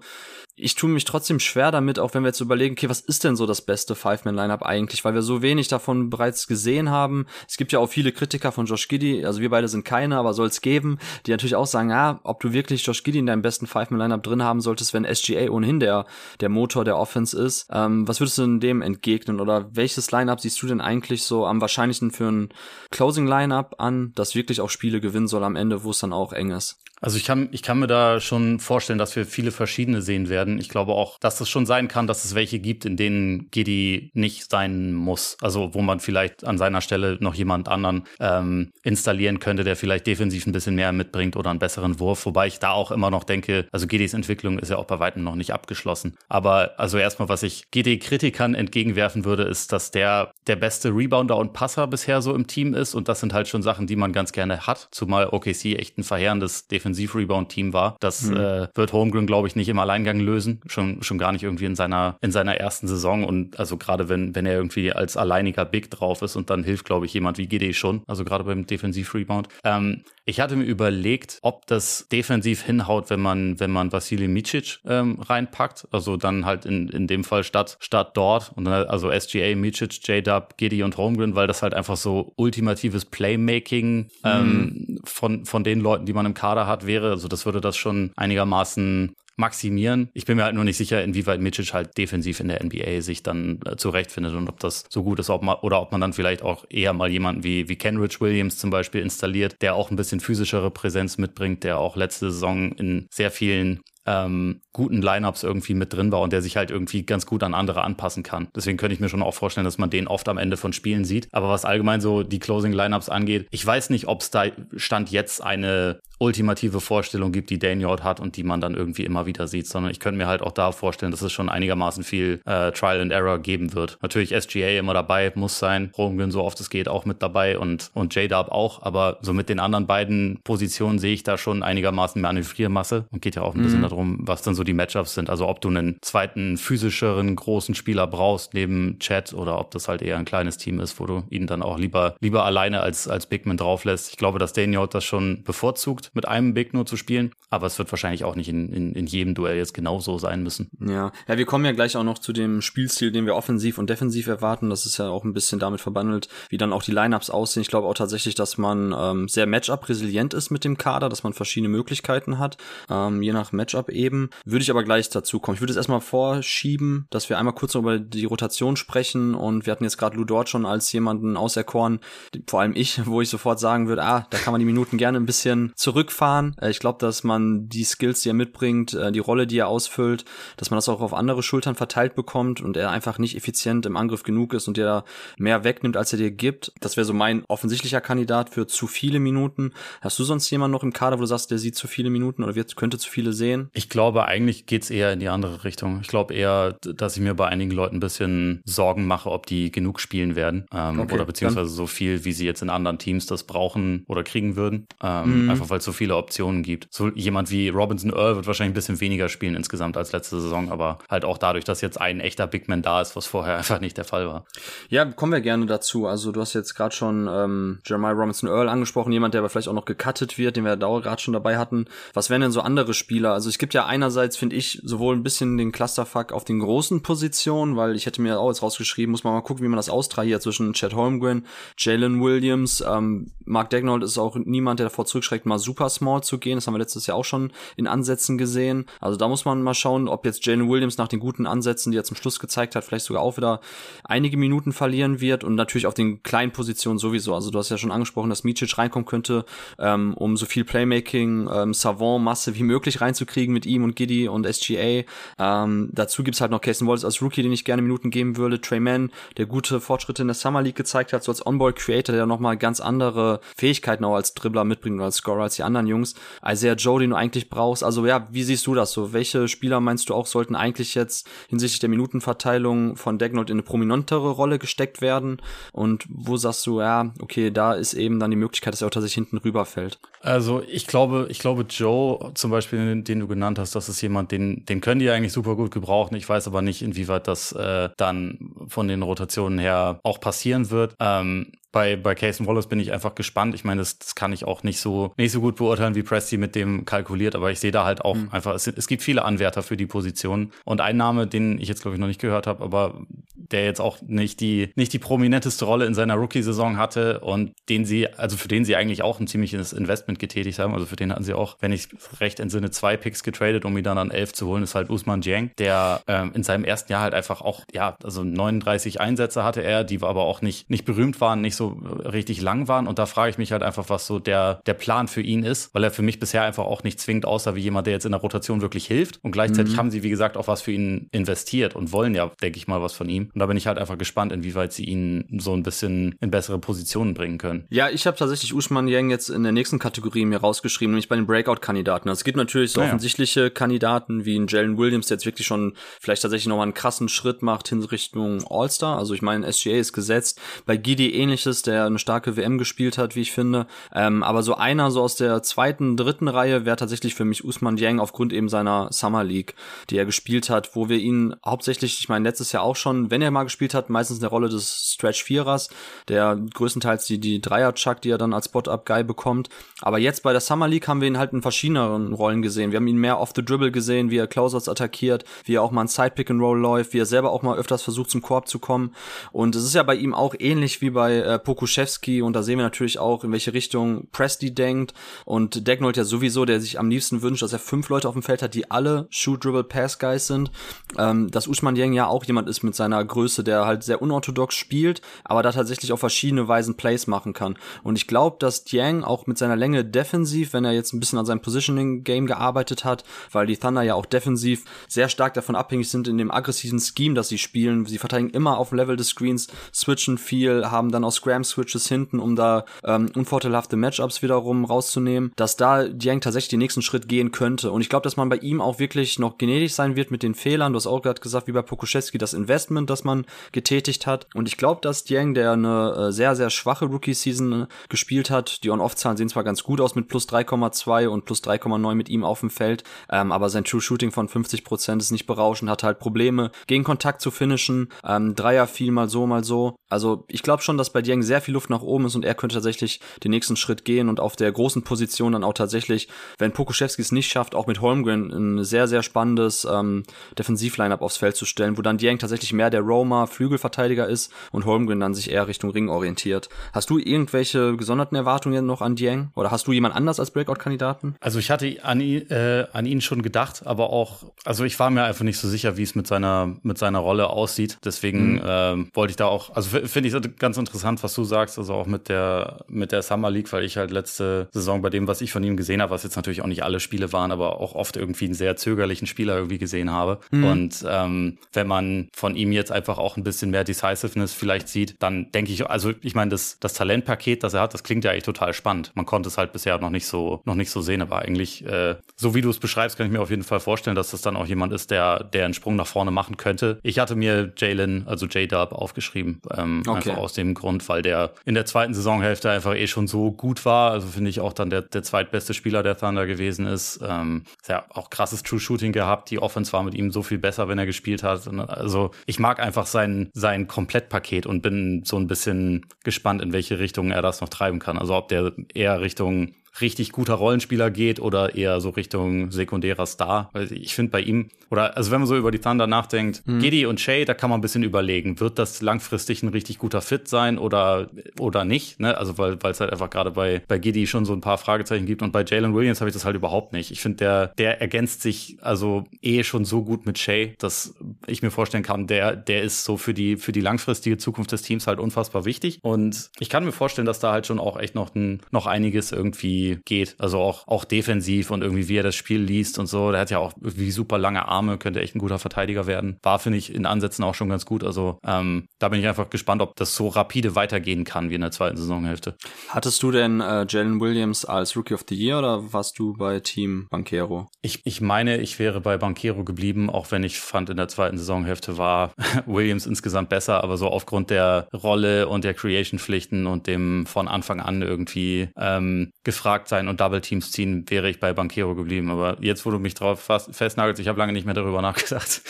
[0.62, 3.36] ich tue mich trotzdem schwer damit, auch wenn wir jetzt überlegen, okay, was ist denn
[3.36, 7.26] so das beste Five-Man-Lineup eigentlich, weil wir so wenig davon bereits gesehen haben.
[7.48, 10.34] Es gibt ja auch viele Kritiker von Josh Giddy, also wir beide sind keine, aber
[10.34, 13.42] soll es geben, die natürlich auch sagen, ja, ob du wirklich Josh Giddy in deinem
[13.42, 16.06] besten Five-Man-Lineup drin haben solltest, wenn SGA ohnehin der,
[16.40, 17.68] der Motor der Offense ist.
[17.72, 21.46] Ähm, was würdest du denn dem entgegnen oder welches Lineup siehst du denn eigentlich so
[21.46, 22.50] am wahrscheinlichsten für ein
[22.92, 26.52] Closing-Lineup an, das wirklich auch Spiele gewinnen soll am Ende, wo es dann auch eng
[26.52, 26.78] ist?
[27.02, 30.60] Also ich kann, ich kann mir da schon vorstellen, dass wir viele verschiedene sehen werden.
[30.60, 34.12] Ich glaube auch, dass es schon sein kann, dass es welche gibt, in denen Giddy
[34.14, 35.36] nicht sein muss.
[35.42, 40.06] Also wo man vielleicht an seiner Stelle noch jemand anderen ähm, installieren könnte, der vielleicht
[40.06, 42.26] defensiv ein bisschen mehr mitbringt oder einen besseren Wurf.
[42.28, 45.24] Wobei ich da auch immer noch denke, also Giddys Entwicklung ist ja auch bei weitem
[45.24, 46.16] noch nicht abgeschlossen.
[46.30, 51.54] Aber also erstmal, was ich Giddy-Kritikern entgegenwerfen würde, ist, dass der der beste Rebounder und
[51.54, 52.94] Passer bisher so im Team ist.
[52.94, 54.88] Und das sind halt schon Sachen, die man ganz gerne hat.
[54.92, 57.96] Zumal OKC echt ein verheerendes Defensiv Defensiv-Rebound-Team war.
[58.00, 58.38] Das mhm.
[58.38, 60.62] äh, wird Holmgren, glaube ich, nicht im Alleingang lösen.
[60.68, 63.24] Schon, schon gar nicht irgendwie in seiner, in seiner ersten Saison.
[63.24, 66.86] Und also gerade wenn, wenn er irgendwie als alleiniger Big drauf ist und dann hilft,
[66.86, 68.02] glaube ich, jemand wie Gide schon.
[68.08, 69.48] Also gerade beim Defensiv-Rebound.
[69.64, 74.80] Ähm, ich hatte mir überlegt, ob das defensiv hinhaut, wenn man, wenn man Vasili Micic
[74.86, 75.88] ähm, reinpackt.
[75.92, 78.52] Also dann halt in, in dem Fall statt, statt dort.
[78.56, 83.06] Und dann also SGA, Micic, J-Dub, Giddy und Holmgren, weil das halt einfach so ultimatives
[83.06, 85.00] Playmaking ähm, mhm.
[85.04, 87.12] von, von den Leuten, die man im Kader hat, wäre.
[87.12, 90.10] Also das würde das schon einigermaßen maximieren.
[90.14, 93.24] Ich bin mir halt nur nicht sicher, inwieweit Mitchell halt defensiv in der NBA sich
[93.24, 96.14] dann äh, zurechtfindet und ob das so gut ist, ob man, oder ob man dann
[96.14, 99.96] vielleicht auch eher mal jemanden wie, wie Kenrich Williams zum Beispiel installiert, der auch ein
[99.96, 105.74] bisschen physischere Präsenz mitbringt, der auch letzte Saison in sehr vielen ähm, guten Lineups irgendwie
[105.74, 108.48] mit drin war und der sich halt irgendwie ganz gut an andere anpassen kann.
[108.56, 111.06] Deswegen könnte ich mir schon auch vorstellen, dass man den oft am Ende von Spielen
[111.06, 111.28] sieht.
[111.32, 115.12] Aber was allgemein so die Closing Lineups angeht, ich weiß nicht, ob es da Stand
[115.12, 119.48] jetzt eine ultimative Vorstellung gibt, die Daniel hat und die man dann irgendwie immer wieder
[119.48, 122.72] sieht, sondern ich könnte mir halt auch da vorstellen, dass es schon einigermaßen viel äh,
[122.72, 123.98] Trial and Error geben wird.
[124.04, 127.90] Natürlich SGA immer dabei, muss sein, Rogan so oft es geht auch mit dabei und,
[127.96, 132.22] und J-Dub auch, aber so mit den anderen beiden Positionen sehe ich da schon einigermaßen
[132.22, 133.86] Manövriermasse und geht ja auch ein bisschen mhm.
[133.92, 135.30] Darum, was dann so die Matchups sind.
[135.30, 140.02] Also ob du einen zweiten physischeren großen Spieler brauchst neben Chat oder ob das halt
[140.02, 143.26] eher ein kleines Team ist, wo du ihn dann auch lieber, lieber alleine als, als
[143.26, 144.10] Bigman drauf lässt.
[144.12, 147.32] Ich glaube, dass Daniel das schon bevorzugt mit einem Big nur zu spielen.
[147.50, 150.70] Aber es wird wahrscheinlich auch nicht in, in, in jedem Duell jetzt genauso sein müssen.
[150.80, 151.12] Ja.
[151.28, 154.28] ja, wir kommen ja gleich auch noch zu dem Spielstil, den wir offensiv und defensiv
[154.28, 154.70] erwarten.
[154.70, 157.62] Das ist ja auch ein bisschen damit verbandelt, wie dann auch die Lineups aussehen.
[157.62, 161.34] Ich glaube auch tatsächlich, dass man ähm, sehr Matchup-resilient ist mit dem Kader, dass man
[161.34, 162.58] verschiedene Möglichkeiten hat,
[162.90, 164.30] ähm, je nach Matchup eben.
[164.46, 165.56] Würde ich aber gleich dazu kommen.
[165.56, 169.66] Ich würde es erstmal vorschieben, dass wir einmal kurz noch über die Rotation sprechen und
[169.66, 172.00] wir hatten jetzt gerade Lou Dort schon als jemanden auserkoren,
[172.48, 175.18] vor allem ich, wo ich sofort sagen würde, ah, da kann man die Minuten gerne
[175.18, 176.56] ein bisschen zurück zurückfahren.
[176.62, 179.68] Äh, ich glaube, dass man die Skills, die er mitbringt, äh, die Rolle, die er
[179.68, 180.26] ausfüllt,
[180.58, 183.98] dass man das auch auf andere Schultern verteilt bekommt und er einfach nicht effizient im
[183.98, 185.04] Angriff genug ist und der
[185.38, 186.74] mehr wegnimmt, als er dir gibt.
[186.80, 189.74] Das wäre so mein offensichtlicher Kandidat für zu viele Minuten.
[190.02, 192.44] Hast du sonst jemanden noch im Kader, wo du sagst, der sieht zu viele Minuten
[192.44, 193.70] oder wird, könnte zu viele sehen?
[193.74, 196.00] Ich glaube, eigentlich geht's eher in die andere Richtung.
[196.02, 199.72] Ich glaube eher, dass ich mir bei einigen Leuten ein bisschen Sorgen mache, ob die
[199.72, 203.26] genug spielen werden ähm, okay, oder beziehungsweise so viel, wie sie jetzt in anderen Teams
[203.28, 204.88] das brauchen oder kriegen würden.
[205.02, 205.50] Ähm, mhm.
[205.50, 206.88] Einfach weil es so viele Optionen gibt.
[206.92, 210.70] So jemand wie Robinson Earl wird wahrscheinlich ein bisschen weniger spielen insgesamt als letzte Saison,
[210.70, 213.80] aber halt auch dadurch, dass jetzt ein echter Big Man da ist, was vorher einfach
[213.80, 214.46] nicht der Fall war.
[214.90, 216.08] Ja, kommen wir gerne dazu.
[216.08, 219.70] Also du hast jetzt gerade schon ähm, Jeremiah Robinson Earl angesprochen, jemand, der aber vielleicht
[219.70, 221.86] auch noch gecuttet wird, den wir da gerade schon dabei hatten.
[222.14, 223.32] Was wären denn so andere Spieler?
[223.34, 227.04] Also es gibt ja einerseits, finde ich, sowohl ein bisschen den Clusterfuck auf den großen
[227.04, 229.88] Positionen, weil ich hätte mir auch jetzt rausgeschrieben, muss man mal gucken, wie man das
[229.88, 231.46] austrahiert zwischen Chad Holmgren,
[231.78, 236.38] Jalen Williams, ähm, Mark Degnold ist auch niemand, der davor zurückschreckt, mal super small zu
[236.38, 236.56] gehen.
[236.56, 238.86] Das haben wir letztes Jahr auch schon in Ansätzen gesehen.
[239.00, 241.98] Also da muss man mal schauen, ob jetzt Jalen Williams nach den guten Ansätzen, die
[241.98, 243.60] er zum Schluss gezeigt hat, vielleicht sogar auch wieder
[244.04, 247.36] einige Minuten verlieren wird und natürlich auf den kleinen Positionen sowieso.
[247.36, 249.46] Also du hast ja schon angesprochen, dass Micic reinkommen könnte,
[249.78, 254.28] ähm, um so viel Playmaking, ähm, Savant-Masse wie möglich reinzukriegen, kriegen mit ihm und Giddy
[254.28, 255.04] und SGA.
[255.38, 258.60] Ähm, dazu gibt's halt noch Casey Wallace als Rookie, den ich gerne Minuten geben würde.
[258.60, 262.26] Trey Mann, der gute Fortschritte in der Summer League gezeigt hat, so als On-Ball-Creator, der
[262.26, 266.16] nochmal ganz andere Fähigkeiten auch als Dribbler mitbringt oder als Scorer als die anderen Jungs.
[266.46, 267.84] Isaiah Joe, den du eigentlich brauchst.
[267.84, 269.14] Also ja, wie siehst du das so?
[269.14, 273.64] Welche Spieler meinst du auch sollten eigentlich jetzt hinsichtlich der Minutenverteilung von Dagnott in eine
[273.64, 275.42] prominentere Rolle gesteckt werden?
[275.72, 278.92] Und wo sagst du, ja, okay, da ist eben dann die Möglichkeit, dass er auch
[278.92, 280.00] tatsächlich hinten rüberfällt?
[280.22, 284.32] Also ich glaube, ich glaube, Joe zum Beispiel, den du genannt hast, das ist jemand,
[284.32, 286.16] den, den können die eigentlich super gut gebrauchen.
[286.16, 290.96] Ich weiß aber nicht, inwieweit das äh, dann von den Rotationen her auch passieren wird.
[291.00, 293.56] Ähm, bei, bei Case Wallace bin ich einfach gespannt.
[293.56, 296.38] Ich meine, das, das kann ich auch nicht so, nicht so gut beurteilen, wie Presti
[296.38, 298.30] mit dem kalkuliert, aber ich sehe da halt auch mhm.
[298.32, 300.52] einfach, es, es gibt viele Anwärter für die Position.
[300.66, 303.02] Und ein Name, den ich jetzt, glaube ich, noch nicht gehört habe, aber
[303.36, 307.86] der jetzt auch nicht die, nicht die prominenteste Rolle in seiner Rookie-Saison hatte und den
[307.86, 310.74] sie, also für den sie eigentlich auch ein ziemliches Investment getätigt haben.
[310.74, 311.90] Also für den hatten sie auch, wenn ich
[312.20, 315.22] recht entsinne, zwei Picks getradet, um ihn dann an elf zu holen, ist halt Usman
[315.22, 319.62] Jiang, der ähm, in seinem ersten Jahr halt einfach auch, ja, also 39 Einsätze hatte
[319.62, 322.88] er, die aber auch nicht, nicht berühmt waren, nicht so so richtig lang waren.
[322.88, 325.74] Und da frage ich mich halt einfach, was so der, der Plan für ihn ist,
[325.74, 328.12] weil er für mich bisher einfach auch nicht zwingend aussah wie jemand, der jetzt in
[328.12, 329.20] der Rotation wirklich hilft.
[329.24, 329.78] Und gleichzeitig mhm.
[329.78, 332.82] haben sie, wie gesagt, auch was für ihn investiert und wollen ja, denke ich mal,
[332.82, 333.30] was von ihm.
[333.34, 336.58] Und da bin ich halt einfach gespannt, inwieweit sie ihn so ein bisschen in bessere
[336.58, 337.66] Positionen bringen können.
[337.70, 341.16] Ja, ich habe tatsächlich Usman Yang jetzt in der nächsten Kategorie mir rausgeschrieben, nämlich bei
[341.16, 342.10] den Breakout-Kandidaten.
[342.10, 342.92] Also es gibt natürlich so naja.
[342.92, 347.10] offensichtliche Kandidaten wie ein Jalen Williams, der jetzt wirklich schon vielleicht tatsächlich nochmal einen krassen
[347.10, 348.98] Schritt macht hin Richtung All-Star.
[348.98, 350.40] Also ich meine, SGA ist gesetzt.
[350.66, 353.68] Bei Gidi ähnliches der eine starke WM gespielt hat, wie ich finde.
[353.94, 357.78] Ähm, aber so einer so aus der zweiten, dritten Reihe wäre tatsächlich für mich Usman
[357.78, 359.56] Yang aufgrund eben seiner Summer League,
[359.90, 363.22] die er gespielt hat, wo wir ihn hauptsächlich, ich meine, letztes Jahr auch schon, wenn
[363.22, 365.70] er mal gespielt hat, meistens in der Rolle des Stretch Vierers,
[366.08, 369.50] der größtenteils die, die Dreier-Chuck, die er dann als Spot-Up-Guy bekommt.
[369.82, 372.72] Aber jetzt bei der Summer League haben wir ihn halt in verschiedeneren Rollen gesehen.
[372.72, 375.72] Wir haben ihn mehr off the dribble gesehen, wie er Closers attackiert, wie er auch
[375.72, 378.94] mal ein Side-Pick-and-Roll läuft, wie er selber auch mal öfters versucht, zum Korb zu kommen.
[379.32, 382.58] Und es ist ja bei ihm auch ähnlich wie bei äh, Pokuschewski und da sehen
[382.58, 384.94] wir natürlich auch, in welche Richtung Presti denkt
[385.26, 388.24] und Degnold ja sowieso, der sich am liebsten wünscht, dass er fünf Leute auf dem
[388.24, 390.52] Feld hat, die alle Shoot Dribble Pass Guys sind.
[390.98, 394.56] Ähm, dass Usman Yang ja auch jemand ist mit seiner Größe, der halt sehr unorthodox
[394.56, 397.58] spielt, aber da tatsächlich auf verschiedene Weisen Plays machen kann.
[397.84, 401.20] Und ich glaube, dass Yang auch mit seiner Länge defensiv, wenn er jetzt ein bisschen
[401.20, 405.56] an seinem Positioning Game gearbeitet hat, weil die Thunder ja auch defensiv sehr stark davon
[405.56, 407.86] abhängig sind in dem aggressiven Scheme, das sie spielen.
[407.86, 411.88] Sie verteidigen immer auf dem Level des Screens, switchen viel, haben dann auch Scram Switches
[411.88, 417.08] hinten, um da ähm, unvorteilhafte Matchups wiederum rauszunehmen, dass da Yang tatsächlich den nächsten Schritt
[417.08, 417.72] gehen könnte.
[417.72, 420.36] Und ich glaube, dass man bei ihm auch wirklich noch gnädig sein wird mit den
[420.36, 420.74] Fehlern.
[420.74, 424.28] Du hast auch gerade gesagt, wie bei Pokuschewski, das Investment, das man getätigt hat.
[424.34, 428.64] Und ich glaube, dass Yang, der eine äh, sehr, sehr schwache Rookie-Season äh, gespielt hat,
[428.64, 432.24] die On-Off-Zahlen sehen zwar ganz gut aus mit plus 3,2 und plus 3,9 mit ihm
[432.24, 436.00] auf dem Feld, ähm, aber sein True Shooting von 50% ist nicht berauschend, hat halt
[436.00, 439.76] Probleme, gegen Kontakt zu finishen, ähm, Dreier viel mal so, mal so.
[439.90, 442.36] Also ich glaube schon, dass bei Yang sehr viel Luft nach oben ist und er
[442.36, 446.08] könnte tatsächlich den nächsten Schritt gehen und auf der großen Position dann auch tatsächlich,
[446.38, 450.04] wenn Pokuschewski es nicht schafft, auch mit Holmgren ein sehr, sehr spannendes ähm,
[450.38, 454.66] Defensiv-Lineup aufs Feld zu stellen, wo dann Dieng tatsächlich mehr der Roma Flügelverteidiger ist und
[454.66, 456.50] Holmgren dann sich eher Richtung Ring orientiert.
[456.74, 459.32] Hast du irgendwelche gesonderten Erwartungen noch an Dieng?
[459.36, 461.16] Oder hast du jemand anders als Breakout-Kandidaten?
[461.20, 464.90] Also ich hatte an ihn, äh, an ihn schon gedacht, aber auch, also ich war
[464.90, 467.78] mir einfach nicht so sicher, wie es mit seiner, mit seiner Rolle aussieht.
[467.84, 468.42] Deswegen mhm.
[468.42, 471.88] äh, wollte ich da auch, also finde ich ganz interessant, was du sagst, also auch
[471.88, 475.32] mit der, mit der Summer League, weil ich halt letzte Saison bei dem, was ich
[475.32, 477.98] von ihm gesehen habe, was jetzt natürlich auch nicht alle Spiele waren, aber auch oft
[477.98, 480.20] irgendwie einen sehr zögerlichen Spieler irgendwie gesehen habe.
[480.32, 480.44] Mhm.
[480.44, 484.96] Und ähm, wenn man von ihm jetzt einfach auch ein bisschen mehr Decisiveness vielleicht sieht,
[485.00, 488.12] dann denke ich, also ich meine, das, das Talentpaket, das er hat, das klingt ja
[488.12, 488.92] eigentlich total spannend.
[488.96, 491.96] Man konnte es halt bisher noch nicht so, noch nicht so sehen, aber eigentlich, äh,
[492.16, 494.36] so wie du es beschreibst, kann ich mir auf jeden Fall vorstellen, dass das dann
[494.36, 496.80] auch jemand ist, der, der einen Sprung nach vorne machen könnte.
[496.84, 499.98] Ich hatte mir Jalen, also J-Dub, aufgeschrieben, ähm, okay.
[499.98, 503.66] einfach aus dem Grund, weil der in der zweiten Saisonhälfte einfach eh schon so gut
[503.66, 503.92] war.
[503.92, 507.00] Also finde ich auch dann der, der zweitbeste Spieler der Thunder gewesen ist.
[507.02, 509.30] Ähm, ja auch krasses True Shooting gehabt.
[509.30, 511.48] Die Offense war mit ihm so viel besser, wenn er gespielt hat.
[511.70, 516.80] Also ich mag einfach sein, sein Komplettpaket und bin so ein bisschen gespannt, in welche
[516.80, 517.98] Richtung er das noch treiben kann.
[517.98, 523.50] Also ob der eher Richtung richtig guter Rollenspieler geht oder eher so Richtung sekundärer Star.
[523.54, 526.60] Weil ich finde bei ihm, oder also wenn man so über die Thunder nachdenkt, mhm.
[526.60, 530.02] Giddy und Shay, da kann man ein bisschen überlegen, wird das langfristig ein richtig guter
[530.02, 531.10] Fit sein oder,
[531.40, 532.00] oder nicht?
[532.00, 532.18] Ne?
[532.18, 535.22] Also weil es halt einfach gerade bei, bei Giddy schon so ein paar Fragezeichen gibt
[535.22, 536.92] und bei Jalen Williams habe ich das halt überhaupt nicht.
[536.92, 540.96] Ich finde, der, der ergänzt sich also eh schon so gut mit Shay, dass
[541.28, 544.64] ich mir vorstellen kann, der, der ist so für die, für die langfristige Zukunft des
[544.64, 545.80] Teams halt unfassbar wichtig.
[545.82, 549.12] Und ich kann mir vorstellen, dass da halt schon auch echt noch, ein, noch einiges
[549.12, 550.16] irgendwie irgendwie geht.
[550.20, 553.12] Also auch, auch defensiv und irgendwie wie er das Spiel liest und so.
[553.12, 556.18] Der hat ja auch irgendwie super lange Arme, könnte echt ein guter Verteidiger werden.
[556.24, 557.84] War, finde ich, in Ansätzen auch schon ganz gut.
[557.84, 561.42] Also ähm, da bin ich einfach gespannt, ob das so rapide weitergehen kann wie in
[561.42, 562.36] der zweiten Saisonhälfte.
[562.70, 566.40] Hattest du denn äh, Jalen Williams als Rookie of the Year oder warst du bei
[566.40, 567.48] Team Banquero?
[567.62, 571.18] Ich, ich meine, ich wäre bei Banquero geblieben, auch wenn ich fand, in der zweiten
[571.18, 572.14] Saisonhälfte war
[572.46, 577.60] Williams insgesamt besser, aber so aufgrund der Rolle und der Creation-Pflichten und dem von Anfang
[577.60, 582.10] an irgendwie ähm, gefragt sein und Double Teams ziehen, wäre ich bei Banquero geblieben.
[582.10, 585.42] Aber jetzt, wo du mich drauf festnagelst, ich habe lange nicht mehr darüber nachgedacht.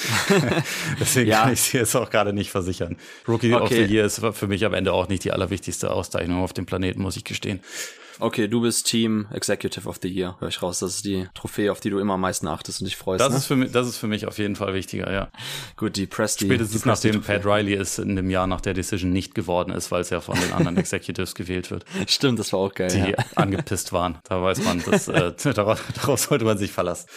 [1.00, 1.44] Deswegen ja.
[1.44, 2.98] kann ich es jetzt auch gerade nicht versichern.
[3.28, 3.64] Rookie okay.
[3.64, 6.66] of the Year ist für mich am Ende auch nicht die allerwichtigste Auszeichnung auf dem
[6.66, 7.62] Planeten, muss ich gestehen.
[8.20, 10.80] Okay, du bist Team Executive of the Year, höre ich raus.
[10.80, 13.22] Das ist die Trophäe, auf die du immer am meisten achtest und dich freust.
[13.22, 13.38] Das, ne?
[13.38, 15.30] ist, für mich, das ist für mich auf jeden Fall wichtiger, ja.
[15.78, 16.46] Gut, die Presti.
[16.46, 19.92] Spätestens die nachdem Pat Riley es in dem Jahr nach der Decision nicht geworden ist,
[19.92, 21.86] weil es ja von den anderen Executives gewählt wird.
[22.08, 22.90] Stimmt, das war auch geil.
[22.90, 23.18] Die ja.
[23.36, 24.18] angepisst waren.
[24.24, 27.08] Da weiß man, dass, äh, darauf, darauf sollte man sich verlassen.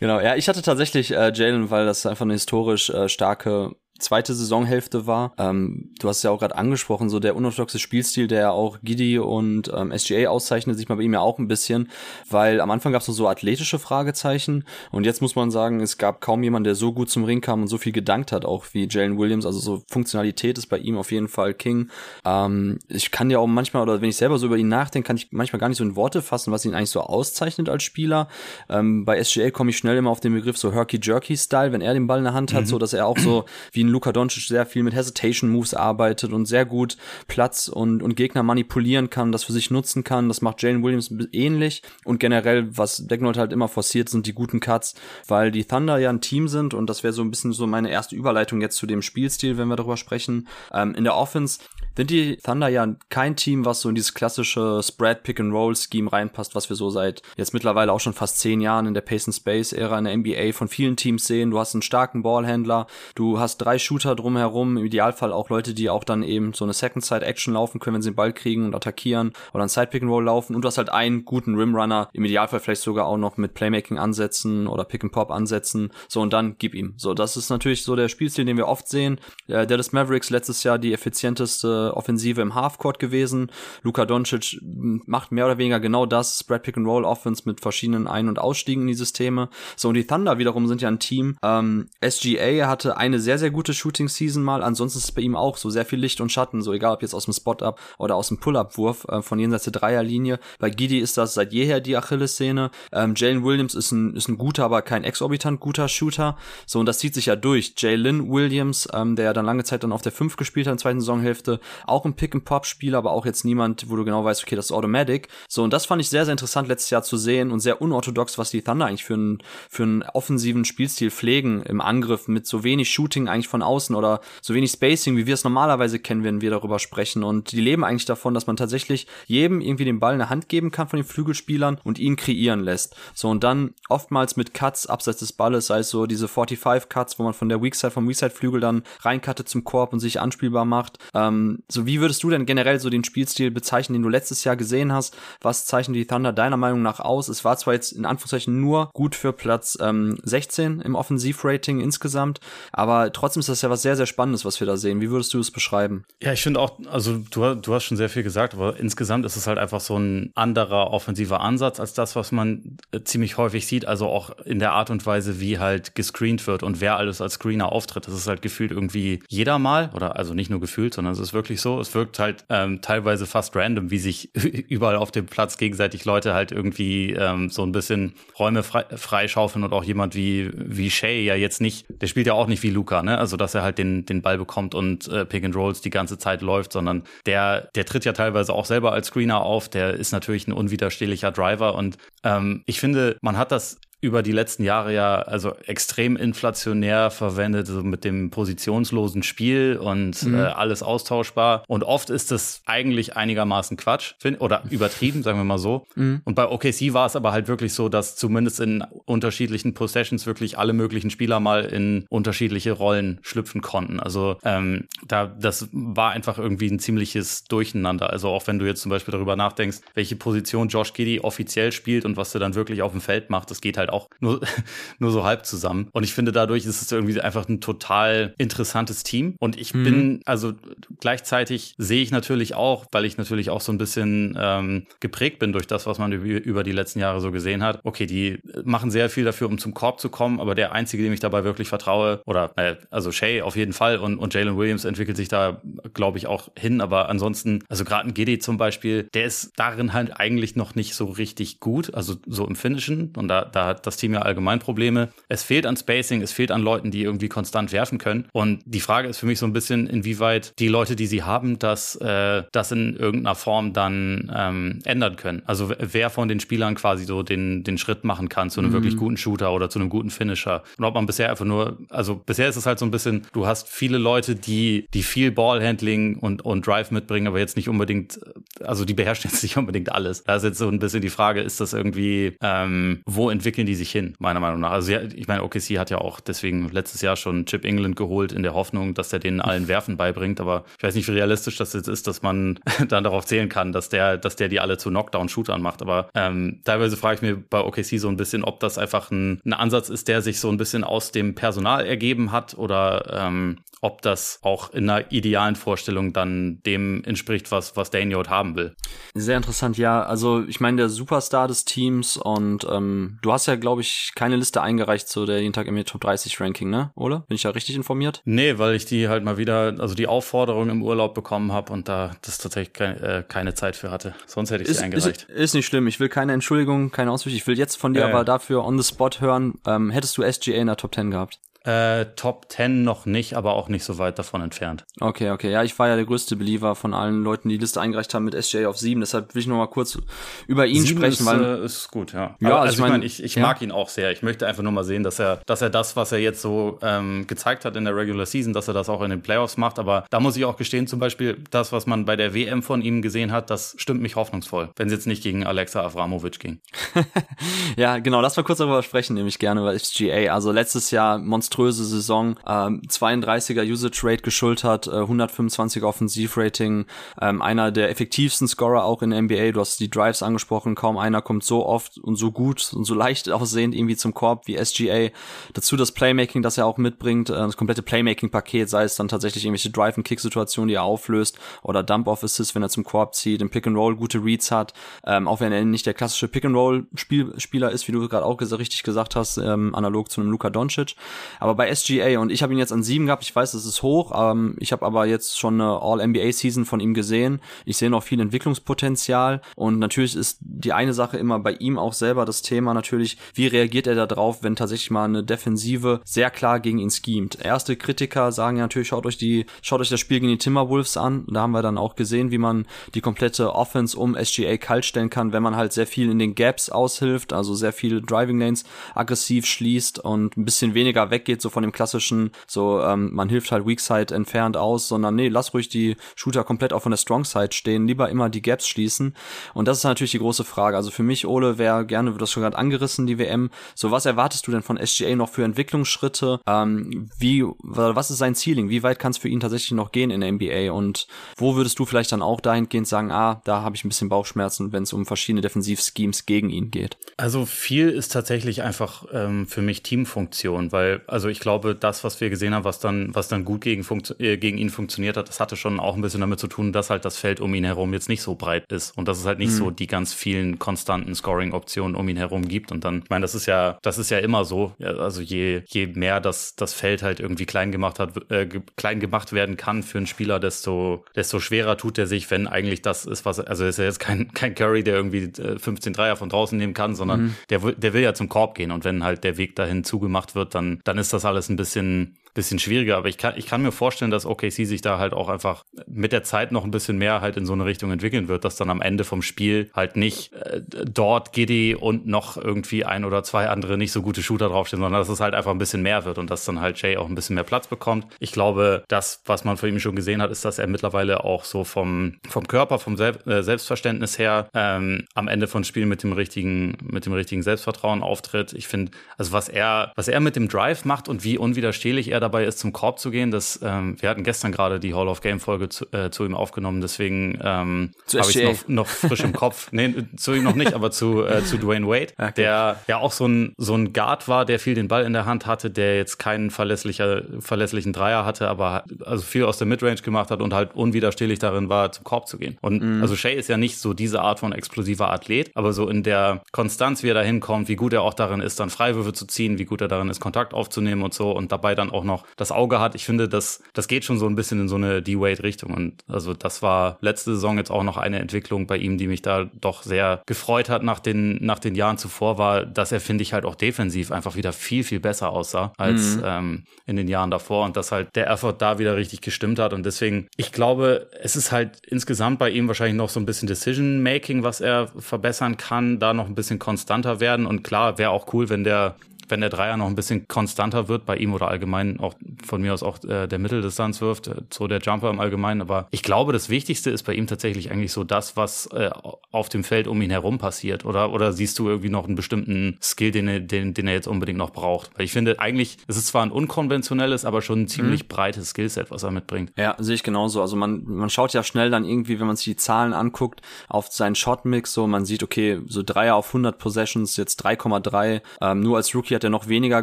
[0.00, 4.34] Genau, ja, ich hatte tatsächlich äh, Jalen, weil das einfach eine historisch äh, starke zweite
[4.34, 5.32] Saisonhälfte war.
[5.38, 9.18] Ähm, du hast es ja auch gerade angesprochen, so der unorthodoxe Spielstil, der auch Giddy
[9.18, 11.88] und ähm, SGA auszeichnet, sieht man bei ihm ja auch ein bisschen,
[12.28, 16.20] weil am Anfang gab es so athletische Fragezeichen und jetzt muss man sagen, es gab
[16.20, 18.88] kaum jemanden, der so gut zum Ring kam und so viel gedankt hat, auch wie
[18.90, 19.46] Jalen Williams.
[19.46, 21.90] Also so Funktionalität ist bei ihm auf jeden Fall King.
[22.24, 25.16] Ähm, ich kann ja auch manchmal, oder wenn ich selber so über ihn nachdenke, kann
[25.16, 28.28] ich manchmal gar nicht so in Worte fassen, was ihn eigentlich so auszeichnet als Spieler.
[28.68, 32.06] Ähm, bei SGA komme ich schnell immer auf den Begriff so Herky-Jerky-Style, wenn er den
[32.06, 32.66] Ball in der Hand hat, mhm.
[32.66, 36.32] so dass er auch so wie ein Luka Doncic sehr viel mit Hesitation Moves arbeitet
[36.32, 36.96] und sehr gut
[37.28, 40.28] Platz und, und Gegner manipulieren kann, das für sich nutzen kann.
[40.28, 44.60] Das macht Jalen Williams ähnlich und generell, was Decknold halt immer forciert, sind die guten
[44.60, 44.94] Cuts,
[45.28, 47.90] weil die Thunder ja ein Team sind und das wäre so ein bisschen so meine
[47.90, 50.48] erste Überleitung jetzt zu dem Spielstil, wenn wir darüber sprechen.
[50.72, 51.60] Ähm, in der Offense
[51.96, 55.74] sind die Thunder ja kein Team, was so in dieses klassische Spread Pick and Roll
[55.76, 59.02] Scheme reinpasst, was wir so seit jetzt mittlerweile auch schon fast zehn Jahren in der
[59.02, 61.50] Pace and Space Ära in der NBA von vielen Teams sehen.
[61.50, 65.90] Du hast einen starken Ballhändler, du hast drei Shooter drumherum, im Idealfall auch Leute, die
[65.90, 68.66] auch dann eben so eine Second Side Action laufen können, wenn sie den Ball kriegen
[68.66, 71.56] und attackieren oder ein Side Pick and Roll laufen und du hast halt einen guten
[71.56, 75.30] Rim Runner, im Idealfall vielleicht sogar auch noch mit Playmaking Ansätzen oder Pick and Pop
[75.30, 75.92] Ansätzen.
[76.08, 76.94] So und dann gib ihm.
[76.96, 79.18] So, das ist natürlich so der Spielstil, den wir oft sehen.
[79.46, 83.50] Äh, der des Mavericks letztes Jahr die effizienteste Offensive im Halfcourt gewesen.
[83.82, 88.06] Luka Doncic macht mehr oder weniger genau das, Spread Pick and Roll Offense mit verschiedenen
[88.06, 89.48] Ein- und Ausstiegen in die Systeme.
[89.76, 91.36] So und die Thunder wiederum sind ja ein Team.
[91.42, 94.62] Ähm, SGA hatte eine sehr sehr gute Shooting Season mal.
[94.62, 97.02] Ansonsten ist es bei ihm auch so sehr viel Licht und Schatten, so egal ob
[97.02, 100.38] jetzt aus dem Spot-Up oder aus dem Pull-Up-Wurf äh, von jenseits der Dreierlinie.
[100.58, 102.70] Bei Giddy ist das seit jeher die Achillessehne.
[102.92, 106.36] Ähm, Jalen Williams ist ein, ist ein guter, aber kein exorbitant guter Shooter.
[106.66, 107.74] So, und das zieht sich ja durch.
[107.76, 110.82] Jalen Williams, ähm, der dann lange Zeit dann auf der 5 gespielt hat in der
[110.82, 114.66] zweiten Saisonhälfte, auch ein Pick-and-Pop-Spieler, aber auch jetzt niemand, wo du genau weißt, okay, das
[114.66, 115.28] ist Automatic.
[115.48, 118.38] So, und das fand ich sehr, sehr interessant letztes Jahr zu sehen und sehr unorthodox,
[118.38, 122.64] was die Thunder eigentlich für einen, für einen offensiven Spielstil pflegen im Angriff mit so
[122.64, 126.40] wenig Shooting eigentlich von außen oder so wenig Spacing, wie wir es normalerweise kennen, wenn
[126.40, 127.22] wir darüber sprechen.
[127.22, 130.48] Und die leben eigentlich davon, dass man tatsächlich jedem irgendwie den Ball in der Hand
[130.48, 132.96] geben kann von den Flügelspielern und ihn kreieren lässt.
[133.14, 137.18] So, und dann oftmals mit Cuts abseits des Balles, sei es so diese 45 Cuts,
[137.18, 140.98] wo man von der Weakside, vom Weakside-Flügel dann reinkattet zum Korb und sich anspielbar macht.
[141.14, 144.56] Ähm, so, wie würdest du denn generell so den Spielstil bezeichnen, den du letztes Jahr
[144.56, 145.16] gesehen hast?
[145.40, 147.28] Was zeichnen die Thunder deiner Meinung nach aus?
[147.28, 152.40] Es war zwar jetzt in Anführungszeichen nur gut für Platz ähm, 16 im Offensivrating insgesamt,
[152.72, 155.00] aber trotzdem ist das ja was sehr, sehr Spannendes, was wir da sehen.
[155.00, 156.04] Wie würdest du es beschreiben?
[156.22, 159.36] Ja, ich finde auch, also du, du hast schon sehr viel gesagt, aber insgesamt ist
[159.36, 163.66] es halt einfach so ein anderer offensiver Ansatz als das, was man äh, ziemlich häufig
[163.66, 163.86] sieht.
[163.86, 167.34] Also auch in der Art und Weise, wie halt gescreent wird und wer alles als
[167.34, 168.06] Screener auftritt.
[168.06, 171.32] Das ist halt gefühlt irgendwie jeder mal oder also nicht nur gefühlt, sondern es ist
[171.32, 171.80] wirklich so.
[171.80, 174.34] Es wirkt halt ähm, teilweise fast random, wie sich
[174.68, 179.64] überall auf dem Platz gegenseitig Leute halt irgendwie ähm, so ein bisschen Räume frei, freischaufeln
[179.64, 182.70] und auch jemand wie, wie Shay ja jetzt nicht, der spielt ja auch nicht wie
[182.70, 183.18] Luca, ne?
[183.18, 186.18] Also dass er halt den, den Ball bekommt und äh, Pick and Rolls die ganze
[186.18, 190.12] Zeit läuft, sondern der, der tritt ja teilweise auch selber als Screener auf, der ist
[190.12, 194.92] natürlich ein unwiderstehlicher Driver und ähm, ich finde, man hat das über die letzten Jahre
[194.92, 200.34] ja also extrem inflationär verwendet, so mit dem positionslosen Spiel und mhm.
[200.34, 201.62] äh, alles austauschbar.
[201.68, 205.86] Und oft ist das eigentlich einigermaßen Quatsch find, oder übertrieben, sagen wir mal so.
[205.94, 206.20] Mhm.
[206.24, 210.58] Und bei OKC war es aber halt wirklich so, dass zumindest in unterschiedlichen Possessions wirklich
[210.58, 214.00] alle möglichen Spieler mal in unterschiedliche Rollen schlüpfen konnten.
[214.00, 218.10] Also ähm, da das war einfach irgendwie ein ziemliches Durcheinander.
[218.10, 222.04] Also auch wenn du jetzt zum Beispiel darüber nachdenkst, welche Position Josh Giddy offiziell spielt
[222.04, 224.40] und was er dann wirklich auf dem Feld macht, das geht halt auch nur,
[224.98, 225.88] nur so halb zusammen.
[225.92, 229.36] Und ich finde, dadurch ist es irgendwie einfach ein total interessantes Team.
[229.38, 229.84] Und ich mhm.
[229.84, 230.52] bin, also
[231.00, 235.52] gleichzeitig sehe ich natürlich auch, weil ich natürlich auch so ein bisschen ähm, geprägt bin
[235.52, 237.80] durch das, was man über die letzten Jahre so gesehen hat.
[237.84, 241.12] Okay, die machen sehr viel dafür, um zum Korb zu kommen, aber der Einzige, dem
[241.12, 244.84] ich dabei wirklich vertraue, oder äh, also Shay auf jeden Fall und, und Jalen Williams
[244.84, 245.60] entwickelt sich da,
[245.94, 246.80] glaube ich, auch hin.
[246.80, 250.94] Aber ansonsten, also gerade ein Giddy zum Beispiel, der ist darin halt eigentlich noch nicht
[250.94, 253.12] so richtig gut, also so im Finishen.
[253.16, 255.08] Und da, da hat das Team ja allgemein Probleme.
[255.28, 258.28] Es fehlt an Spacing, es fehlt an Leuten, die irgendwie konstant werfen können.
[258.32, 261.58] Und die Frage ist für mich so ein bisschen, inwieweit die Leute, die sie haben,
[261.58, 265.42] das, äh, das in irgendeiner Form dann ähm, ändern können.
[265.46, 268.74] Also wer von den Spielern quasi so den, den Schritt machen kann zu einem mhm.
[268.74, 270.62] wirklich guten Shooter oder zu einem guten Finisher.
[270.78, 273.46] Und ob man bisher einfach nur, also bisher ist es halt so ein bisschen, du
[273.46, 278.20] hast viele Leute, die, die viel Ballhandling und, und Drive mitbringen, aber jetzt nicht unbedingt,
[278.62, 280.22] also die beherrschen jetzt nicht unbedingt alles.
[280.24, 283.71] Da ist jetzt so ein bisschen die Frage, ist das irgendwie, ähm, wo entwickeln die
[283.74, 284.70] sich hin, meiner Meinung nach?
[284.70, 288.42] Also ich meine, OKC hat ja auch deswegen letztes Jahr schon Chip England geholt in
[288.42, 291.72] der Hoffnung, dass er denen allen Werfen beibringt, aber ich weiß nicht, wie realistisch das
[291.72, 292.58] jetzt ist, dass man
[292.88, 295.82] dann darauf zählen kann, dass der, dass der die alle zu Knockdown-Shootern macht.
[295.82, 299.40] Aber ähm, teilweise frage ich mir bei OKC so ein bisschen, ob das einfach ein,
[299.44, 303.58] ein Ansatz ist, der sich so ein bisschen aus dem Personal ergeben hat oder ähm,
[303.82, 308.74] ob das auch in einer idealen Vorstellung dann dem entspricht, was, was Daniel haben will.
[309.14, 310.04] Sehr interessant, ja.
[310.04, 314.36] Also ich meine, der Superstar des Teams und ähm, du hast ja, glaube ich, keine
[314.36, 316.92] Liste eingereicht zu der jeden Tag im Top 30 Ranking, ne?
[316.94, 317.20] Oder?
[317.26, 318.22] Bin ich da richtig informiert?
[318.24, 321.88] Nee, weil ich die halt mal wieder, also die Aufforderung im Urlaub bekommen habe und
[321.88, 324.14] da das tatsächlich keine, äh, keine Zeit für hatte.
[324.26, 325.24] Sonst hätte ich sie eingereicht.
[325.24, 325.88] Ist, ist, nicht schlimm.
[325.88, 327.36] Ich will keine Entschuldigung, keine Auswüchse.
[327.36, 329.58] Ich will jetzt von dir ja, aber dafür on the spot hören.
[329.66, 331.40] Ähm, hättest du SGA in der Top 10 gehabt?
[331.64, 334.84] Äh, Top 10 noch nicht, aber auch nicht so weit davon entfernt.
[335.00, 335.50] Okay, okay.
[335.50, 338.24] Ja, ich war ja der größte Believer von allen Leuten, die die Liste eingereicht haben
[338.24, 339.00] mit SJ auf 7.
[339.00, 339.98] Deshalb will ich noch mal kurz
[340.46, 341.12] über ihn sprechen.
[341.12, 342.36] Ist, weil, äh, ist gut, ja.
[342.40, 343.42] Ja, aber, also, also ich meine, mein, ich, ich ja.
[343.42, 344.10] mag ihn auch sehr.
[344.10, 346.78] Ich möchte einfach nur mal sehen, dass er, dass er das, was er jetzt so
[346.82, 349.78] ähm, gezeigt hat in der Regular Season, dass er das auch in den Playoffs macht.
[349.78, 352.82] Aber da muss ich auch gestehen, zum Beispiel das, was man bei der WM von
[352.82, 356.60] ihm gesehen hat, das stimmt mich hoffnungsvoll, wenn es jetzt nicht gegen Alexa Avramovic ging.
[357.76, 358.20] ja, genau.
[358.20, 360.32] Lass mal kurz darüber sprechen, nämlich gerne über SGA.
[360.32, 361.18] Also letztes Jahr
[361.52, 366.86] monströse Saison ähm, 32er Usage Rate geschultert, äh, 125 Offensivrating,
[367.20, 369.52] ähm, einer der effektivsten Scorer auch in der NBA.
[369.52, 372.94] Du hast die Drives angesprochen, kaum einer kommt so oft und so gut und so
[372.94, 375.10] leicht aussehend irgendwie zum Korb wie SGA.
[375.52, 379.44] Dazu das Playmaking, das er auch mitbringt, äh, das komplette Playmaking-Paket, sei es dann tatsächlich
[379.44, 384.24] irgendwelche Drive-and-Kick-Situationen, die er auflöst oder Dump-Off-Assists, wenn er zum Korb zieht, im Pick-and-Roll gute
[384.24, 384.72] Reads hat,
[385.04, 389.16] ähm, auch wenn er nicht der klassische Pick-and-Roll-Spieler ist, wie du gerade auch richtig gesagt
[389.16, 390.96] hast, ähm, analog zu einem Luka Doncic.
[391.42, 393.24] Aber bei SGA und ich habe ihn jetzt an sieben gehabt.
[393.24, 394.12] Ich weiß, das ist hoch.
[394.14, 397.40] Ähm, ich habe aber jetzt schon eine All-NBA-Season von ihm gesehen.
[397.64, 399.40] Ich sehe noch viel Entwicklungspotenzial.
[399.56, 403.48] Und natürlich ist die eine Sache immer bei ihm auch selber das Thema natürlich, wie
[403.48, 407.44] reagiert er da drauf, wenn tatsächlich mal eine Defensive sehr klar gegen ihn schemt.
[407.44, 410.96] Erste Kritiker sagen ja natürlich, schaut euch die, schaut euch das Spiel gegen die Timberwolves
[410.96, 411.26] an.
[411.28, 415.10] Da haben wir dann auch gesehen, wie man die komplette Offense um SGA kalt stellen
[415.10, 418.62] kann, wenn man halt sehr viel in den Gaps aushilft, also sehr viele Driving Lanes
[418.94, 423.28] aggressiv schließt und ein bisschen weniger weggeht so von dem klassischen klassischen, so ähm, man
[423.28, 426.90] hilft halt Weak Side entfernt aus, sondern nee, lass ruhig die Shooter komplett auch von
[426.90, 429.14] der Strong Side stehen, lieber immer die Gaps schließen.
[429.54, 430.76] Und das ist natürlich die große Frage.
[430.76, 433.50] Also für mich, Ole, wäre gerne, wird das schon gerade angerissen, die WM.
[433.74, 436.40] So, was erwartest du denn von SGA noch für Entwicklungsschritte?
[436.46, 438.68] Ähm, wie, was ist sein Ceiling?
[438.68, 440.72] Wie weit kann es für ihn tatsächlich noch gehen in der NBA?
[440.72, 441.06] Und
[441.36, 444.72] wo würdest du vielleicht dann auch dahingehend sagen, ah, da habe ich ein bisschen Bauchschmerzen,
[444.72, 446.96] wenn es um verschiedene Defensivschemes gegen ihn geht?
[447.16, 452.20] Also viel ist tatsächlich einfach ähm, für mich Teamfunktion, weil, also ich glaube, das, was
[452.20, 453.84] wir gesehen haben, was dann, was dann gut gegen,
[454.18, 456.90] äh, gegen ihn funktioniert hat, das hatte schon auch ein bisschen damit zu tun, dass
[456.90, 459.38] halt das Feld um ihn herum jetzt nicht so breit ist und dass es halt
[459.38, 459.56] nicht mhm.
[459.56, 462.72] so die ganz vielen konstanten Scoring-Optionen um ihn herum gibt.
[462.72, 464.72] Und dann, ich meine, das ist ja, das ist ja immer so.
[464.80, 468.46] Also je, je mehr das, das Feld halt irgendwie klein gemacht hat, äh,
[468.76, 472.82] klein gemacht werden kann für einen Spieler, desto, desto schwerer tut er sich, wenn eigentlich
[472.82, 476.16] das ist, was, also ist er jetzt kein, kein Curry, der irgendwie 15 äh, Dreier
[476.16, 477.34] von draußen nehmen kann, sondern mhm.
[477.50, 478.70] der, der will ja zum Korb gehen.
[478.70, 482.16] Und wenn halt der Weg dahin zugemacht wird, dann, dann ist das alles ein bisschen
[482.34, 485.28] bisschen schwieriger, aber ich kann, ich kann mir vorstellen, dass OKC sich da halt auch
[485.28, 488.44] einfach mit der Zeit noch ein bisschen mehr halt in so eine Richtung entwickeln wird,
[488.44, 493.04] dass dann am Ende vom Spiel halt nicht äh, dort Giddy und noch irgendwie ein
[493.04, 495.82] oder zwei andere nicht so gute Shooter draufstehen, sondern dass es halt einfach ein bisschen
[495.82, 498.06] mehr wird und dass dann halt Jay auch ein bisschen mehr Platz bekommt.
[498.18, 501.44] Ich glaube, das, was man von ihm schon gesehen hat, ist, dass er mittlerweile auch
[501.44, 506.02] so vom, vom Körper, vom Sel äh, Selbstverständnis her ähm, am Ende von Spielen mit
[506.02, 508.54] dem richtigen, mit dem richtigen Selbstvertrauen auftritt.
[508.54, 512.21] Ich finde, also was er, was er mit dem Drive macht und wie unwiderstehlich er
[512.22, 513.30] dabei ist, zum Korb zu gehen.
[513.30, 516.34] Das, ähm, wir hatten gestern gerade die Hall of Game Folge zu, äh, zu ihm
[516.34, 519.70] aufgenommen, deswegen ähm, habe ich noch, noch frisch im Kopf.
[519.72, 522.32] Nee, zu ihm noch nicht, aber zu, äh, zu Dwayne Wade, okay.
[522.36, 525.26] der ja auch so ein, so ein Guard war, der viel den Ball in der
[525.26, 530.02] Hand hatte, der jetzt keinen verlässlicher, verlässlichen Dreier hatte, aber also viel aus der Midrange
[530.02, 532.58] gemacht hat und halt unwiderstehlich darin war, zum Korb zu gehen.
[532.60, 533.02] Und mhm.
[533.02, 536.42] also Shay ist ja nicht so diese Art von explosiver Athlet, aber so in der
[536.52, 539.58] Konstanz, wie er da hinkommt, wie gut er auch darin ist, dann Freiwürfe zu ziehen,
[539.58, 542.52] wie gut er darin ist, Kontakt aufzunehmen und so und dabei dann auch noch das
[542.52, 542.94] Auge hat.
[542.94, 545.74] Ich finde, das, das geht schon so ein bisschen in so eine D-Wade-Richtung.
[545.74, 549.22] Und also das war letzte Saison jetzt auch noch eine Entwicklung bei ihm, die mich
[549.22, 553.22] da doch sehr gefreut hat nach den, nach den Jahren zuvor, war, dass er, finde
[553.22, 556.22] ich, halt auch defensiv einfach wieder viel, viel besser aussah als mhm.
[556.24, 559.72] ähm, in den Jahren davor und dass halt der Effort da wieder richtig gestimmt hat.
[559.72, 563.48] Und deswegen, ich glaube, es ist halt insgesamt bei ihm wahrscheinlich noch so ein bisschen
[563.48, 567.46] Decision-Making, was er verbessern kann, da noch ein bisschen konstanter werden.
[567.46, 568.96] Und klar, wäre auch cool, wenn der
[569.28, 572.14] wenn der Dreier noch ein bisschen konstanter wird bei ihm oder allgemein auch
[572.44, 575.60] von mir aus auch äh, der Mitteldistanz wirft, äh, so der Jumper im Allgemeinen.
[575.60, 578.90] Aber ich glaube, das Wichtigste ist bei ihm tatsächlich eigentlich so das, was äh,
[579.30, 580.84] auf dem Feld um ihn herum passiert.
[580.84, 584.08] Oder, oder siehst du irgendwie noch einen bestimmten Skill, den er, den, den er jetzt
[584.08, 584.90] unbedingt noch braucht?
[584.96, 588.08] Weil ich finde eigentlich, es ist zwar ein unkonventionelles, aber schon ein ziemlich mhm.
[588.08, 589.52] breites Skillset, was er mitbringt.
[589.56, 590.40] Ja, sehe ich genauso.
[590.40, 593.88] Also man, man schaut ja schnell dann irgendwie, wenn man sich die Zahlen anguckt, auf
[593.88, 598.20] seinen Shotmix, so man sieht, okay, so Dreier auf 100 Possessions, jetzt 3,3.
[598.40, 599.82] Ähm, nur als Rookie hat er noch weniger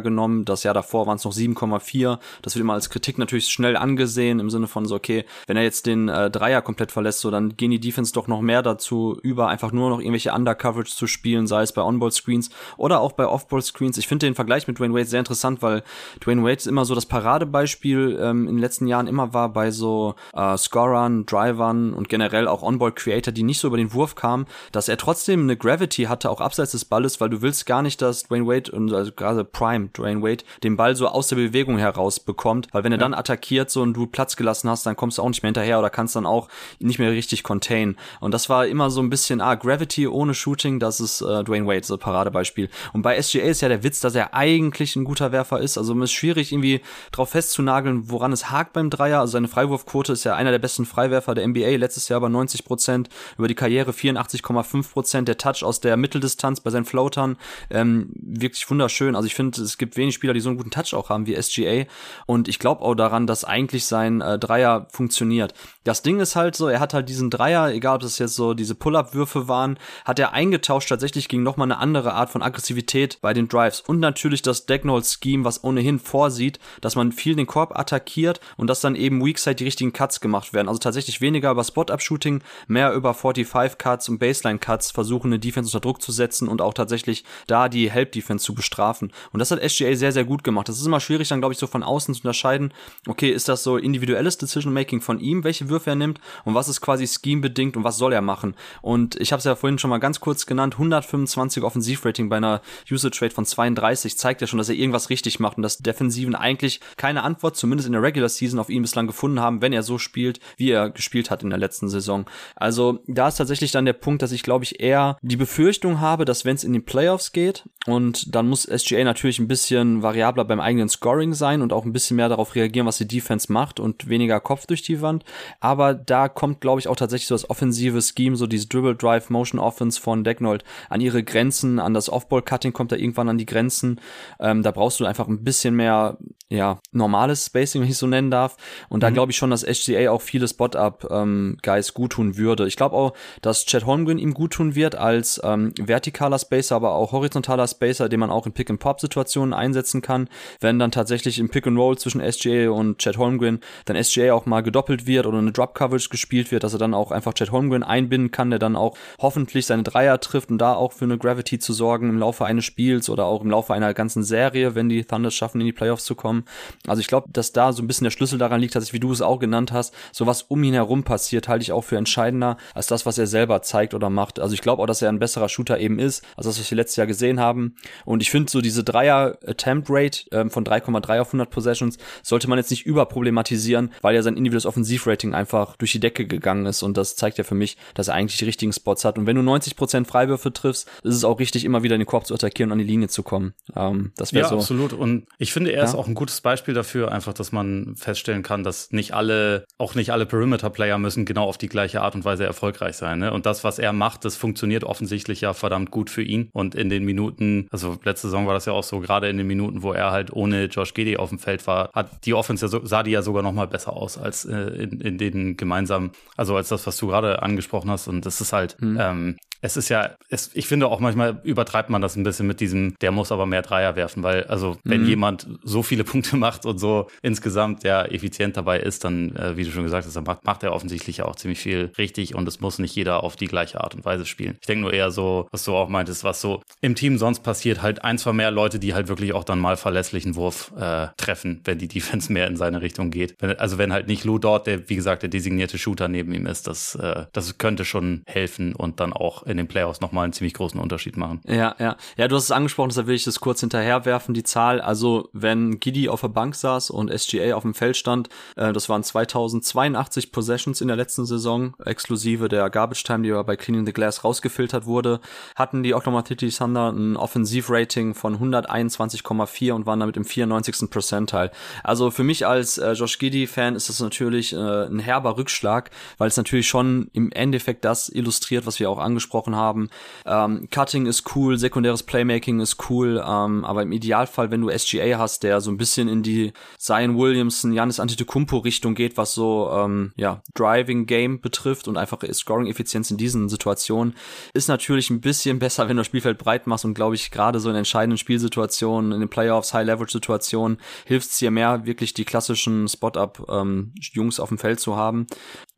[0.00, 0.44] genommen.
[0.44, 2.18] Das Jahr davor waren es noch 7,4.
[2.42, 5.62] Das wird immer als Kritik natürlich schnell angesehen im Sinne von so, okay, wenn er
[5.62, 9.18] jetzt den äh, Dreier komplett verlässt, so dann gehen die Defense doch noch mehr dazu
[9.22, 13.26] über, einfach nur noch irgendwelche Undercoverage zu spielen, sei es bei On-Ball-Screens oder auch bei
[13.26, 13.98] Off-Ball-Screens.
[13.98, 15.82] Ich finde den Vergleich mit Dwayne Wade sehr interessant, weil
[16.24, 20.14] Dwayne Wade immer so das Paradebeispiel ähm, in den letzten Jahren immer war bei so
[20.34, 24.88] äh, Scorern, Drivern und generell auch On-Ball-Creator, die nicht so über den Wurf kamen, dass
[24.88, 28.24] er trotzdem eine Gravity hatte, auch abseits des Balles, weil du willst gar nicht, dass
[28.24, 32.18] Dwayne Wade und also gerade Prime, Dwayne Wade, den Ball so aus der Bewegung heraus
[32.18, 33.04] bekommt, weil wenn er ja.
[33.04, 35.78] dann attackiert so und du Platz gelassen hast, dann kommst du auch nicht mehr hinterher
[35.78, 36.48] oder kannst dann auch
[36.78, 37.96] nicht mehr richtig contain.
[38.20, 41.66] Und das war immer so ein bisschen, ah, Gravity ohne Shooting, das ist äh, Dwayne
[41.66, 42.68] Wade, so Paradebeispiel.
[42.92, 45.78] Und bei SGA ist ja der Witz, dass er eigentlich ein guter Werfer ist.
[45.78, 46.80] Also es ist schwierig irgendwie
[47.12, 49.20] drauf festzunageln, woran es hakt beim Dreier.
[49.20, 52.64] Also seine Freiwurfquote ist ja einer der besten Freiwerfer der NBA, letztes Jahr bei 90
[52.64, 57.36] Prozent, über die Karriere 84,5 Prozent, der Touch aus der Mitteldistanz bei seinen Floatern,
[57.70, 59.09] ähm, wirklich wunderschön.
[59.16, 61.40] Also ich finde, es gibt wenig Spieler, die so einen guten Touch auch haben wie
[61.40, 61.84] SGA.
[62.26, 65.54] Und ich glaube auch daran, dass eigentlich sein äh, Dreier funktioniert.
[65.84, 68.54] Das Ding ist halt so, er hat halt diesen Dreier, egal ob das jetzt so
[68.54, 73.32] diese Pull-Up-Würfe waren, hat er eingetauscht tatsächlich gegen nochmal eine andere Art von Aggressivität bei
[73.32, 73.80] den Drives.
[73.80, 78.80] Und natürlich das Decknold-Scheme, was ohnehin vorsieht, dass man viel den Korb attackiert und dass
[78.80, 80.68] dann eben Weakside die richtigen Cuts gemacht werden.
[80.68, 86.02] Also tatsächlich weniger über Spot-Up-Shooting, mehr über 45-Cuts und Baseline-Cuts versuchen, eine Defense unter Druck
[86.02, 88.99] zu setzen und auch tatsächlich da die Help-Defense zu bestrafen.
[89.32, 90.68] Und das hat SGA sehr, sehr gut gemacht.
[90.68, 92.72] Das ist immer schwierig, dann glaube ich, so von außen zu unterscheiden,
[93.06, 96.80] okay, ist das so individuelles Decision-Making von ihm, welche Würfe er nimmt und was ist
[96.80, 98.54] quasi scheme-bedingt und was soll er machen.
[98.82, 102.60] Und ich habe es ja vorhin schon mal ganz kurz genannt, 125 Offensivrating bei einer
[102.90, 106.34] Usage Rate von 32 zeigt ja schon, dass er irgendwas richtig macht und dass Defensiven
[106.34, 109.82] eigentlich keine Antwort, zumindest in der Regular Season, auf ihn bislang gefunden haben, wenn er
[109.82, 112.26] so spielt, wie er gespielt hat in der letzten Saison.
[112.56, 116.24] Also da ist tatsächlich dann der Punkt, dass ich glaube ich eher die Befürchtung habe,
[116.24, 120.44] dass wenn es in die Playoffs geht und dann muss SGA natürlich ein bisschen variabler
[120.44, 123.80] beim eigenen Scoring sein und auch ein bisschen mehr darauf reagieren, was die Defense macht
[123.80, 125.24] und weniger Kopf durch die Wand.
[125.60, 129.30] Aber da kommt, glaube ich, auch tatsächlich so das offensive Scheme, so dieses Dribble Drive
[129.30, 133.38] Motion Offense von Decknold an ihre Grenzen, an das Offball Cutting kommt da irgendwann an
[133.38, 134.00] die Grenzen.
[134.38, 136.18] Ähm, da brauchst du einfach ein bisschen mehr,
[136.52, 138.56] ja, normales Spacing, wenn ich so nennen darf.
[138.88, 139.14] Und da mhm.
[139.14, 141.58] glaube ich schon, dass HCA auch viele Spot-Up ähm,
[141.94, 142.66] gut tun würde.
[142.66, 146.92] Ich glaube auch, dass Chad Holmgren ihm gut tun wird als ähm, vertikaler Spacer, aber
[146.92, 150.28] auch horizontaler Spacer, den man auch in Pick-and-Pop-Situationen einsetzen kann.
[150.60, 154.44] Wenn dann tatsächlich im Pick and Roll zwischen SGA und Chad Holmgren dann SGA auch
[154.44, 157.52] mal gedoppelt wird oder eine Drop Coverage gespielt wird, dass er dann auch einfach Chad
[157.52, 161.16] Holmgren einbinden kann, der dann auch hoffentlich seine Dreier trifft und da auch für eine
[161.16, 164.88] Gravity zu sorgen im Laufe eines Spiels oder auch im Laufe einer ganzen Serie, wenn
[164.88, 166.39] die Thunders schaffen, in die Playoffs zu kommen.
[166.86, 169.00] Also ich glaube, dass da so ein bisschen der Schlüssel daran liegt, dass ich, wie
[169.00, 171.96] du es auch genannt hast, so was um ihn herum passiert, halte ich auch für
[171.96, 174.40] entscheidender als das, was er selber zeigt oder macht.
[174.40, 176.76] Also ich glaube auch, dass er ein besserer Shooter eben ist, als das, was wir
[176.76, 177.76] letztes Jahr gesehen haben.
[178.04, 182.48] Und ich finde so diese Dreier Attempt Rate ähm, von 3,3 auf 100 Possessions sollte
[182.48, 186.82] man jetzt nicht überproblematisieren, weil ja sein individuelles Offensivrating einfach durch die Decke gegangen ist
[186.82, 189.18] und das zeigt ja für mich, dass er eigentlich die richtigen Spots hat.
[189.18, 192.26] Und wenn du 90% Freiwürfe triffst, ist es auch richtig, immer wieder in den Korb
[192.26, 193.54] zu attackieren und an die Linie zu kommen.
[193.76, 194.56] Ähm, das wäre ja, so.
[194.56, 194.92] absolut.
[194.92, 195.84] Und ich finde, er ja?
[195.84, 199.64] ist auch ein guter gutes Beispiel dafür, einfach, dass man feststellen kann, dass nicht alle,
[199.78, 203.18] auch nicht alle Perimeter-Player müssen genau auf die gleiche Art und Weise erfolgreich sein.
[203.18, 203.32] Ne?
[203.32, 206.48] Und das, was er macht, das funktioniert offensichtlich ja verdammt gut für ihn.
[206.52, 209.46] Und in den Minuten, also letzte Saison war das ja auch so, gerade in den
[209.48, 212.68] Minuten, wo er halt ohne Josh Giddy auf dem Feld war, hat die Offense ja
[212.68, 216.12] so, sah die ja sogar noch mal besser aus als äh, in, in den gemeinsamen,
[216.36, 218.06] also als das, was du gerade angesprochen hast.
[218.06, 218.98] Und das ist halt, mhm.
[219.00, 222.60] ähm, es ist ja, es, ich finde auch manchmal übertreibt man das ein bisschen mit
[222.60, 225.08] diesem, der muss aber mehr Dreier werfen, weil also wenn mhm.
[225.08, 229.64] jemand so viele Punkte macht und so insgesamt ja effizient dabei ist, dann, äh, wie
[229.64, 232.60] du schon gesagt hast, dann macht, macht er offensichtlich auch ziemlich viel richtig und es
[232.60, 234.56] muss nicht jeder auf die gleiche Art und Weise spielen.
[234.60, 237.82] Ich denke nur eher so, was du auch meintest, was so im Team sonst passiert,
[237.82, 241.60] halt ein, zwei mehr Leute, die halt wirklich auch dann mal verlässlichen Wurf äh, treffen,
[241.64, 243.34] wenn die Defense mehr in seine Richtung geht.
[243.38, 246.46] Wenn, also wenn halt nicht Lou dort, der wie gesagt der designierte Shooter neben ihm
[246.46, 250.32] ist, das, äh, das könnte schon helfen und dann auch in den Playoffs nochmal einen
[250.32, 251.40] ziemlich großen Unterschied machen.
[251.46, 251.96] Ja, ja.
[252.16, 254.80] Ja, du hast es angesprochen, deshalb will ich das kurz hinterherwerfen, die Zahl.
[254.80, 258.88] Also, wenn Giddy auf der Bank saß und SGA auf dem Feld stand, äh, das
[258.88, 263.92] waren 2082 Possessions in der letzten Saison, exklusive der Garbage Time, die bei Cleaning the
[263.92, 265.20] Glass rausgefiltert wurde,
[265.56, 270.90] hatten die Oklahoma City Thunder ein Offensivrating von 121,4 und waren damit im 94.
[270.90, 271.50] Percentile.
[271.82, 276.28] Also für mich als äh, Josh Giddy-Fan ist das natürlich äh, ein herber Rückschlag, weil
[276.28, 279.90] es natürlich schon im Endeffekt das illustriert, was wir auch angesprochen angesprochen haben.
[280.26, 285.18] Ähm, Cutting ist cool, sekundäres Playmaking ist cool, ähm, aber im Idealfall, wenn du SGA
[285.18, 289.70] hast, der so ein bisschen in die Zion Williamson, Janis Antetokounmpo Richtung geht, was so
[289.72, 294.14] ähm, ja Driving Game betrifft und einfach Scoring Effizienz in diesen Situationen,
[294.54, 297.60] ist natürlich ein bisschen besser, wenn du das Spielfeld breit machst und glaube ich gerade
[297.60, 302.14] so in entscheidenden Spielsituationen, in den Playoffs, High Leverage Situationen hilft es dir mehr, wirklich
[302.14, 305.26] die klassischen Spot-up ähm, Jungs auf dem Feld zu haben.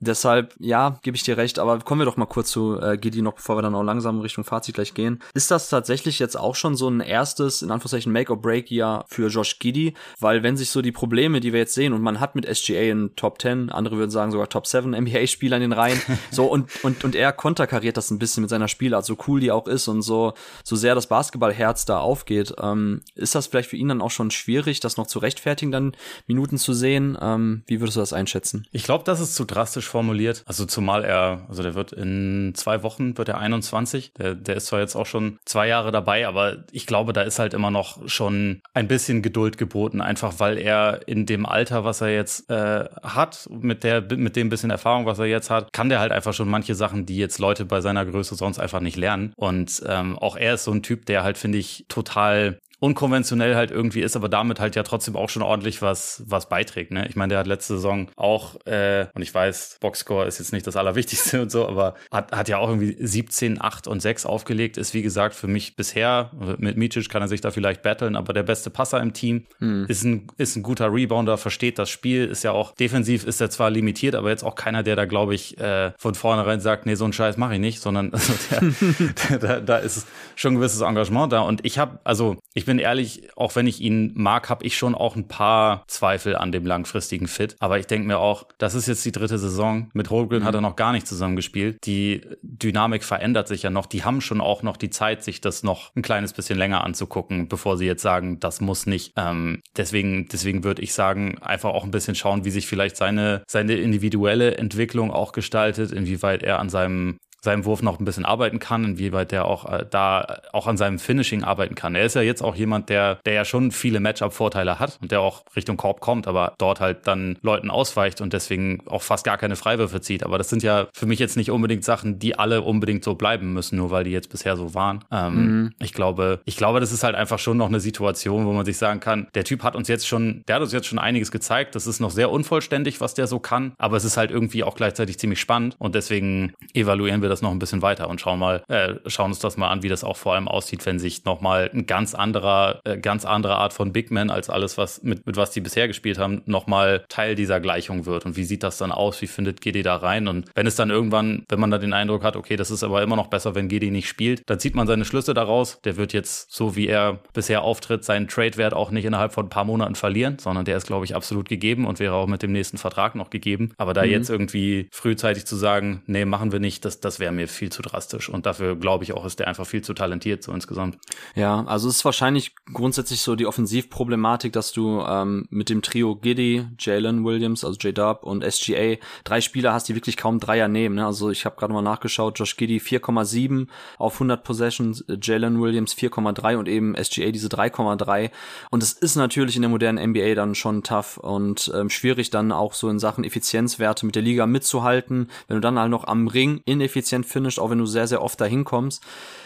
[0.00, 3.22] Deshalb, ja, gebe ich dir recht, aber kommen wir doch mal kurz zu äh, Gidi
[3.22, 5.20] noch, bevor wir dann auch langsam Richtung Fazit gleich gehen.
[5.34, 9.94] Ist das tatsächlich jetzt auch schon so ein erstes, in Anführungszeichen, Make-or-Break-Jahr für Josh Giddy?
[10.18, 12.80] Weil wenn sich so die Probleme, die wir jetzt sehen, und man hat mit SGA
[12.90, 16.00] in Top 10, andere würden sagen sogar Top 7 NBA-Spieler in den Reihen,
[16.30, 19.50] so und, und, und er konterkariert das ein bisschen mit seiner Spielart, so cool die
[19.50, 20.34] auch ist und so,
[20.64, 22.55] so sehr das Basketballherz da aufgeht.
[22.61, 25.92] Ähm, ist das vielleicht für ihn dann auch schon schwierig, das noch zu rechtfertigen, dann
[26.26, 27.16] Minuten zu sehen?
[27.20, 28.66] Ähm, wie würdest du das einschätzen?
[28.72, 30.42] Ich glaube, das ist zu drastisch formuliert.
[30.46, 34.14] Also zumal er, also der wird in zwei Wochen, wird er 21.
[34.14, 37.38] Der, der ist zwar jetzt auch schon zwei Jahre dabei, aber ich glaube, da ist
[37.38, 42.01] halt immer noch schon ein bisschen Geduld geboten, einfach weil er in dem Alter, was
[42.01, 45.88] er jetzt äh, hat, mit der, mit dem bisschen Erfahrung, was er jetzt hat, kann
[45.88, 48.97] der halt einfach schon manche Sachen, die jetzt Leute bei seiner Größe sonst einfach nicht
[48.97, 49.32] lernen.
[49.36, 53.70] Und ähm, auch er ist so ein Typ, der halt, finde ich, total unkonventionell halt
[53.70, 56.91] irgendwie ist, aber damit halt ja trotzdem auch schon ordentlich was, was beiträgt.
[56.91, 57.07] Ne?
[57.09, 60.66] Ich meine, der hat letzte Saison auch, äh, und ich weiß, Boxscore ist jetzt nicht
[60.66, 64.78] das Allerwichtigste und so, aber hat, hat ja auch irgendwie 17, 8 und 6 aufgelegt.
[64.78, 68.33] Ist wie gesagt für mich bisher, mit Micic kann er sich da vielleicht battlen, aber
[68.33, 69.87] der beste Passer im Team, hm.
[69.87, 73.49] ist, ein, ist ein guter Rebounder, versteht das Spiel, ist ja auch defensiv, ist er
[73.49, 76.97] zwar limitiert, aber jetzt auch keiner, der da, glaube ich, äh, von vornherein sagt, nee,
[76.97, 78.33] so einen Scheiß mache ich nicht, sondern also
[79.30, 81.43] der, da, da ist schon ein gewisses Engagement da.
[81.43, 84.78] Und ich habe, also ich bin bin ehrlich, auch wenn ich ihn mag, habe ich
[84.78, 87.54] schon auch ein paar Zweifel an dem langfristigen Fit.
[87.58, 89.90] Aber ich denke mir auch, das ist jetzt die dritte Saison.
[89.92, 90.46] Mit Holgren mhm.
[90.46, 91.76] hat er noch gar nicht zusammengespielt.
[91.84, 93.84] Die Dynamik verändert sich ja noch.
[93.84, 97.46] Die haben schon auch noch die Zeit, sich das noch ein kleines bisschen länger anzugucken,
[97.46, 99.12] bevor sie jetzt sagen, das muss nicht.
[99.18, 103.42] Ähm, deswegen, deswegen würde ich sagen, einfach auch ein bisschen schauen, wie sich vielleicht seine,
[103.48, 108.59] seine individuelle Entwicklung auch gestaltet, inwieweit er an seinem seinem Wurf noch ein bisschen arbeiten
[108.59, 111.95] kann, inwieweit der auch äh, da auch an seinem Finishing arbeiten kann.
[111.95, 115.20] Er ist ja jetzt auch jemand, der, der ja schon viele Matchup-Vorteile hat und der
[115.20, 119.38] auch Richtung Korb kommt, aber dort halt dann Leuten ausweicht und deswegen auch fast gar
[119.38, 120.22] keine Freiwürfe zieht.
[120.22, 123.53] Aber das sind ja für mich jetzt nicht unbedingt Sachen, die alle unbedingt so bleiben
[123.53, 125.05] müssen, nur weil die jetzt bisher so waren.
[125.11, 125.72] Ähm, mhm.
[125.80, 128.78] Ich glaube, ich glaube, das ist halt einfach schon noch eine Situation, wo man sich
[128.78, 131.74] sagen kann, der Typ hat uns jetzt schon, der hat uns jetzt schon einiges gezeigt.
[131.74, 134.76] Das ist noch sehr unvollständig, was der so kann, aber es ist halt irgendwie auch
[134.76, 138.62] gleichzeitig ziemlich spannend und deswegen evaluieren wir das noch ein bisschen weiter und schauen mal,
[138.68, 141.70] äh, schauen uns das mal an, wie das auch vor allem aussieht, wenn sich nochmal
[141.72, 145.37] ein ganz anderer, äh, ganz andere Art von Big Man als alles, was mit, mit
[145.37, 148.26] was die bisher gespielt haben, nochmal Teil dieser Gleichung wird.
[148.26, 149.20] Und wie sieht das dann aus?
[149.22, 150.28] Wie findet Gedi da rein?
[150.28, 153.03] Und wenn es dann irgendwann, wenn man da den Eindruck hat, okay, das ist aber
[153.03, 155.80] immer noch besser, wenn Gedi nicht spielt, dann zieht man seine Schlüsse daraus.
[155.85, 159.51] Der wird jetzt, so wie er bisher auftritt, seinen Trade-Wert auch nicht innerhalb von ein
[159.51, 162.53] paar Monaten verlieren, sondern der ist, glaube ich, absolut gegeben und wäre auch mit dem
[162.53, 163.72] nächsten Vertrag noch gegeben.
[163.76, 164.11] Aber da mhm.
[164.11, 167.80] jetzt irgendwie frühzeitig zu sagen, nee, machen wir nicht, das, das wäre mir viel zu
[167.82, 168.28] drastisch.
[168.28, 170.98] Und dafür glaube ich auch, ist der einfach viel zu talentiert so insgesamt.
[171.36, 176.16] Ja, also es ist wahrscheinlich grundsätzlich so die Offensivproblematik, dass du ähm, mit dem Trio
[176.16, 180.96] Giddy, Jalen Williams, also J-Dub und SGA drei Spieler hast, die wirklich kaum Dreier nehmen.
[180.96, 181.06] Ne?
[181.06, 183.68] Also ich habe gerade mal nachgeschaut, Josh Giddy 4,7
[183.98, 188.30] auf 100 Possessions, Jalen Williams 4,3 und eben SGA diese 3,3.
[188.70, 192.50] Und es ist natürlich in der modernen NBA dann schon tough und ähm, schwierig dann
[192.50, 195.30] auch so in Sachen Effizienzwerte mit der Liga mitzuhalten.
[195.46, 198.40] Wenn du dann halt noch am Ring ineffizient findest, auch wenn du sehr, sehr oft
[198.40, 199.02] dahin kommst,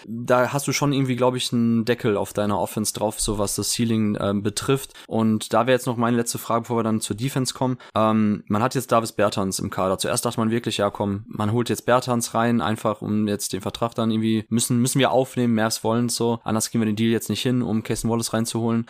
[0.07, 3.57] da hast du schon irgendwie, glaube ich, einen Deckel auf deiner Offense drauf, so was
[3.57, 4.93] das Ceiling ähm, betrifft.
[5.09, 7.79] Und da wäre jetzt noch meine letzte Frage, bevor wir dann zur Defense kommen.
[7.95, 9.99] Ähm, man hat jetzt Davis Bertans im Kader.
[9.99, 13.61] Zuerst dachte man wirklich, ja komm, man holt jetzt Bertans rein, einfach um jetzt den
[13.61, 16.39] Vertrag dann irgendwie, müssen, müssen wir aufnehmen, mehr wollen so.
[16.45, 18.87] Anders kriegen wir den Deal jetzt nicht hin, um Casey Wallace reinzuholen.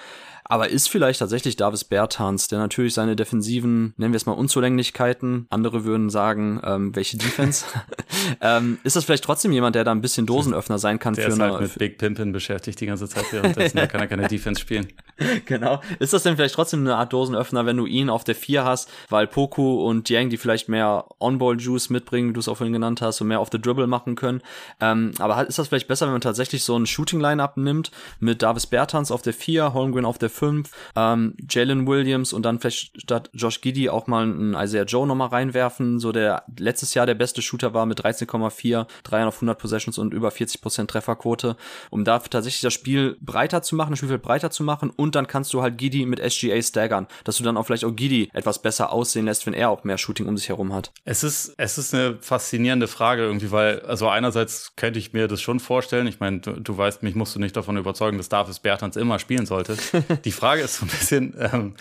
[0.49, 5.47] Aber ist vielleicht tatsächlich Davis Bertans, der natürlich seine defensiven, nennen wir es mal Unzulänglichkeiten,
[5.51, 7.65] andere würden sagen, ähm, welche Defense,
[8.41, 11.31] ähm, ist das vielleicht trotzdem jemand, der da ein bisschen Dosenöffner sein kann der für
[11.33, 11.53] ist eine.
[11.53, 14.89] Halt mit Big Pimpin beschäftigt die ganze Zeit währenddessen, da kann er keine Defense spielen.
[15.47, 15.81] Genau.
[15.99, 18.91] Ist das denn vielleicht trotzdem eine Art Dosenöffner, wenn du ihn auf der 4 hast,
[19.09, 23.01] weil Poku und Yang, die vielleicht mehr On-Ball-Juice mitbringen, wie du es auch vorhin genannt
[23.01, 24.43] hast, und mehr auf the Dribble machen können.
[24.79, 27.91] Ähm, aber ist das vielleicht besser, wenn man tatsächlich so ein Shooting-Line-Up nimmt
[28.21, 32.61] mit Davis Bertans auf der 4, Holmgren auf der 5, ähm, Jalen Williams und dann
[32.61, 37.07] vielleicht statt Josh Giddy auch mal einen Isaiah Joe nochmal reinwerfen, so der letztes Jahr
[37.07, 41.57] der beste Shooter war mit 13,4, 3 auf 100 Possessions und über 40% Trefferquote,
[41.91, 45.27] um da tatsächlich das Spiel breiter zu machen, das Spielfeld breiter zu machen und dann
[45.27, 48.61] kannst du halt Giddy mit SGA staggern, dass du dann auch vielleicht auch Giddy etwas
[48.61, 50.93] besser aussehen lässt, wenn er auch mehr Shooting um sich herum hat.
[51.05, 55.41] Es ist, es ist eine faszinierende Frage irgendwie, weil, also einerseits könnte ich mir das
[55.41, 58.59] schon vorstellen, ich meine, du, du weißt, mich musst du nicht davon überzeugen, dass Davis
[58.59, 59.77] Bertans immer spielen sollte.
[60.27, 61.75] Die Frage ist so ein bisschen, ähm,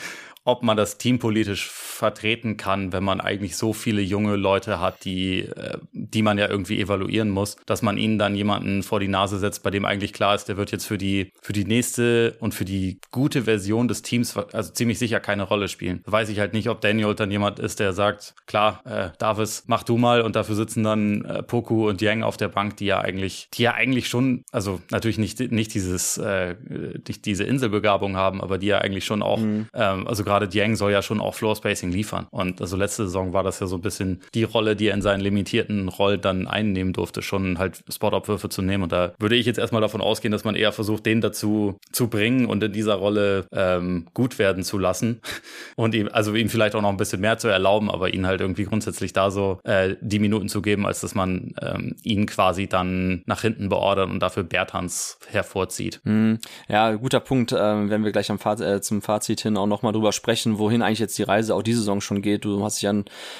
[0.46, 5.40] ob man das teampolitisch vertreten kann, wenn man eigentlich so viele junge Leute hat, die,
[5.40, 9.40] äh, die man ja irgendwie evaluieren muss, dass man ihnen dann jemanden vor die Nase
[9.40, 12.54] setzt, bei dem eigentlich klar ist, der wird jetzt für die, für die nächste und
[12.54, 16.02] für die gute Version des Teams, also ziemlich sicher keine Rolle spielen.
[16.06, 19.82] Weiß ich halt nicht, ob Daniel dann jemand ist, der sagt, klar, äh, Davis, mach
[19.82, 23.00] du mal und dafür sitzen dann äh, Poku und Yang auf der Bank, die ja
[23.00, 26.56] eigentlich, die ja eigentlich schon, also natürlich nicht, nicht dieses, äh,
[27.08, 29.68] nicht diese Inselbegabung haben, aber die ja eigentlich schon auch, mhm.
[29.74, 32.28] ähm, also gerade Yang soll ja schon auch Floor Spacing liefern.
[32.32, 35.02] Und also letzte Saison war das ja so ein bisschen die Rolle, die er in
[35.02, 38.84] seinen limitierten Rollen dann einnehmen durfte, schon halt Spotabwürfe zu nehmen.
[38.84, 42.08] Und da würde ich jetzt erstmal davon ausgehen, dass man eher versucht, den dazu zu
[42.08, 45.22] bringen und in dieser Rolle ähm, gut werden zu lassen.
[45.76, 48.40] Und ihm, also ihm vielleicht auch noch ein bisschen mehr zu erlauben, aber ihn halt
[48.40, 52.68] irgendwie grundsätzlich da so äh, die Minuten zu geben, als dass man ähm, ihn quasi
[52.68, 56.00] dann nach hinten beordert und dafür Bertans hervorzieht.
[56.06, 56.40] Hm.
[56.70, 60.12] Ja, guter Punkt, äh, wenn wir gleich Faz äh, zum Fazit hin auch nochmal drüber
[60.12, 60.25] sprechen,
[60.58, 62.46] wohin eigentlich jetzt die Reise auch diese Saison schon geht.
[62.46, 62.94] Du hast dich ja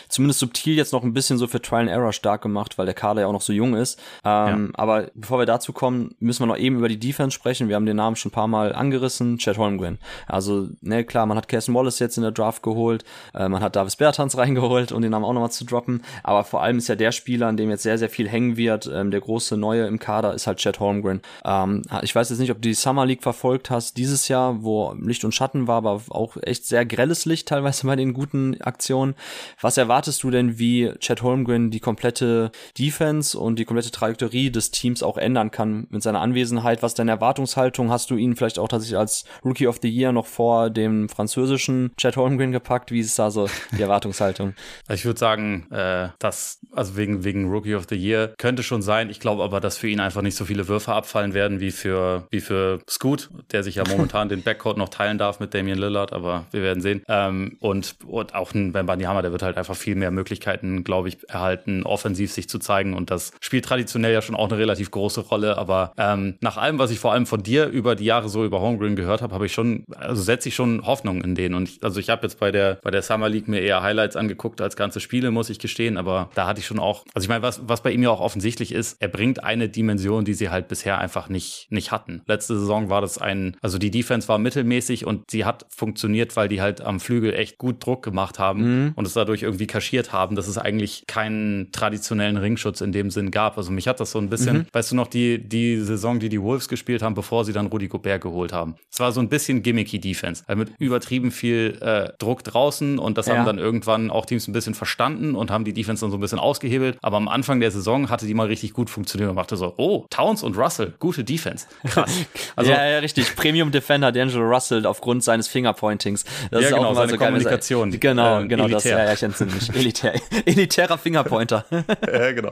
[0.10, 2.96] zumindest subtil jetzt noch ein bisschen so für Trial and Error stark gemacht, weil der
[2.96, 4.00] Kader ja auch noch so jung ist.
[4.24, 4.80] Ähm, ja.
[4.80, 7.70] Aber bevor wir dazu kommen, müssen wir noch eben über die Defense sprechen.
[7.70, 10.00] Wir haben den Namen schon ein paar Mal angerissen, Chad Holmgren.
[10.28, 13.76] Also, ne, klar, man hat Carson Wallace jetzt in der Draft geholt, äh, man hat
[13.76, 16.04] Davis Bertans reingeholt, um den Namen auch nochmal zu droppen.
[16.24, 18.90] Aber vor allem ist ja der Spieler, an dem jetzt sehr, sehr viel hängen wird,
[18.94, 21.22] ähm, der große Neue im Kader, ist halt Chad Holmgren.
[21.44, 24.94] Ähm, ich weiß jetzt nicht, ob du die Summer League verfolgt hast dieses Jahr, wo
[25.00, 29.16] Licht und Schatten war, aber auch echt sehr grelles Licht teilweise bei den guten Aktionen.
[29.62, 34.72] Was erwartest du denn, wie Chad Holmgren die komplette Defense und die komplette Trajektorie des
[34.72, 36.84] Teams auch ändern kann mit seiner Anwesenheit?
[36.84, 37.92] Was deine Erwartungshaltung?
[37.92, 41.92] Hast du ihn vielleicht auch tatsächlich als Rookie of the Year noch vor dem französischen
[41.98, 42.92] Chad Holmgren gepackt?
[42.92, 43.48] Wie ist da so
[43.78, 44.54] die Erwartungshaltung?
[44.90, 49.10] Ich würde sagen, äh, dass, also wegen, wegen Rookie of the Year könnte schon sein.
[49.10, 52.28] Ich glaube aber, dass für ihn einfach nicht so viele Würfe abfallen werden wie für,
[52.30, 56.14] wie für Scoot, der sich ja momentan den Backcourt noch teilen darf mit Damian Lillard,
[56.14, 57.02] aber wir werden sehen.
[57.08, 61.08] Ähm, und, und auch ein Ben Banyama, der wird halt einfach viel mehr Möglichkeiten, glaube
[61.08, 62.94] ich, erhalten, offensiv sich zu zeigen.
[62.94, 65.58] Und das spielt traditionell ja schon auch eine relativ große Rolle.
[65.58, 68.60] Aber ähm, nach allem, was ich vor allem von dir über die Jahre so über
[68.60, 71.54] Homegrown gehört habe, habe ich schon, also setze ich schon Hoffnung in den.
[71.54, 74.16] Und ich, also ich habe jetzt bei der, bei der Summer League mir eher Highlights
[74.16, 75.98] angeguckt als ganze Spiele, muss ich gestehen.
[75.98, 78.22] Aber da hatte ich schon auch, also ich meine, was, was bei ihm ja auch
[78.22, 82.22] offensichtlich ist, er bringt eine Dimension, die sie halt bisher einfach nicht, nicht hatten.
[82.26, 86.48] Letzte Saison war das ein, also die Defense war mittelmäßig und sie hat funktioniert, weil
[86.48, 88.92] die halt am Flügel echt gut Druck gemacht haben mhm.
[88.96, 93.32] und es dadurch irgendwie kaschiert haben, dass es eigentlich keinen traditionellen Ringschutz in dem Sinn
[93.32, 93.58] gab.
[93.58, 94.66] Also mich hat das so ein bisschen, mhm.
[94.72, 97.88] weißt du noch, die, die Saison, die die Wolves gespielt haben, bevor sie dann Rudi
[97.88, 98.76] Gobert geholt haben.
[98.92, 103.18] Es war so ein bisschen gimmicky Defense, also mit übertrieben viel äh, Druck draußen und
[103.18, 103.36] das ja.
[103.36, 106.22] haben dann irgendwann auch Teams ein bisschen verstanden und haben die Defense dann so ein
[106.22, 106.98] bisschen ausgehebelt.
[107.02, 110.06] Aber am Anfang der Saison hatte die mal richtig gut funktioniert und machte so, oh,
[110.10, 111.68] Towns und Russell, gute Defense.
[111.88, 112.26] Krass.
[112.56, 113.36] Also, ja, ja, richtig.
[113.36, 116.24] Premium Defender D'Angelo Russell aufgrund seines Fingerpointings.
[116.52, 117.92] Das ja, ist genau, auch seine so Kommunikation.
[118.00, 118.78] Genau, äh, genau, elitär.
[118.78, 119.70] das, ja, ja, ich entsinne mich.
[119.76, 120.14] Elitär,
[120.46, 121.66] elitärer Fingerpointer.
[121.72, 122.52] ja, genau.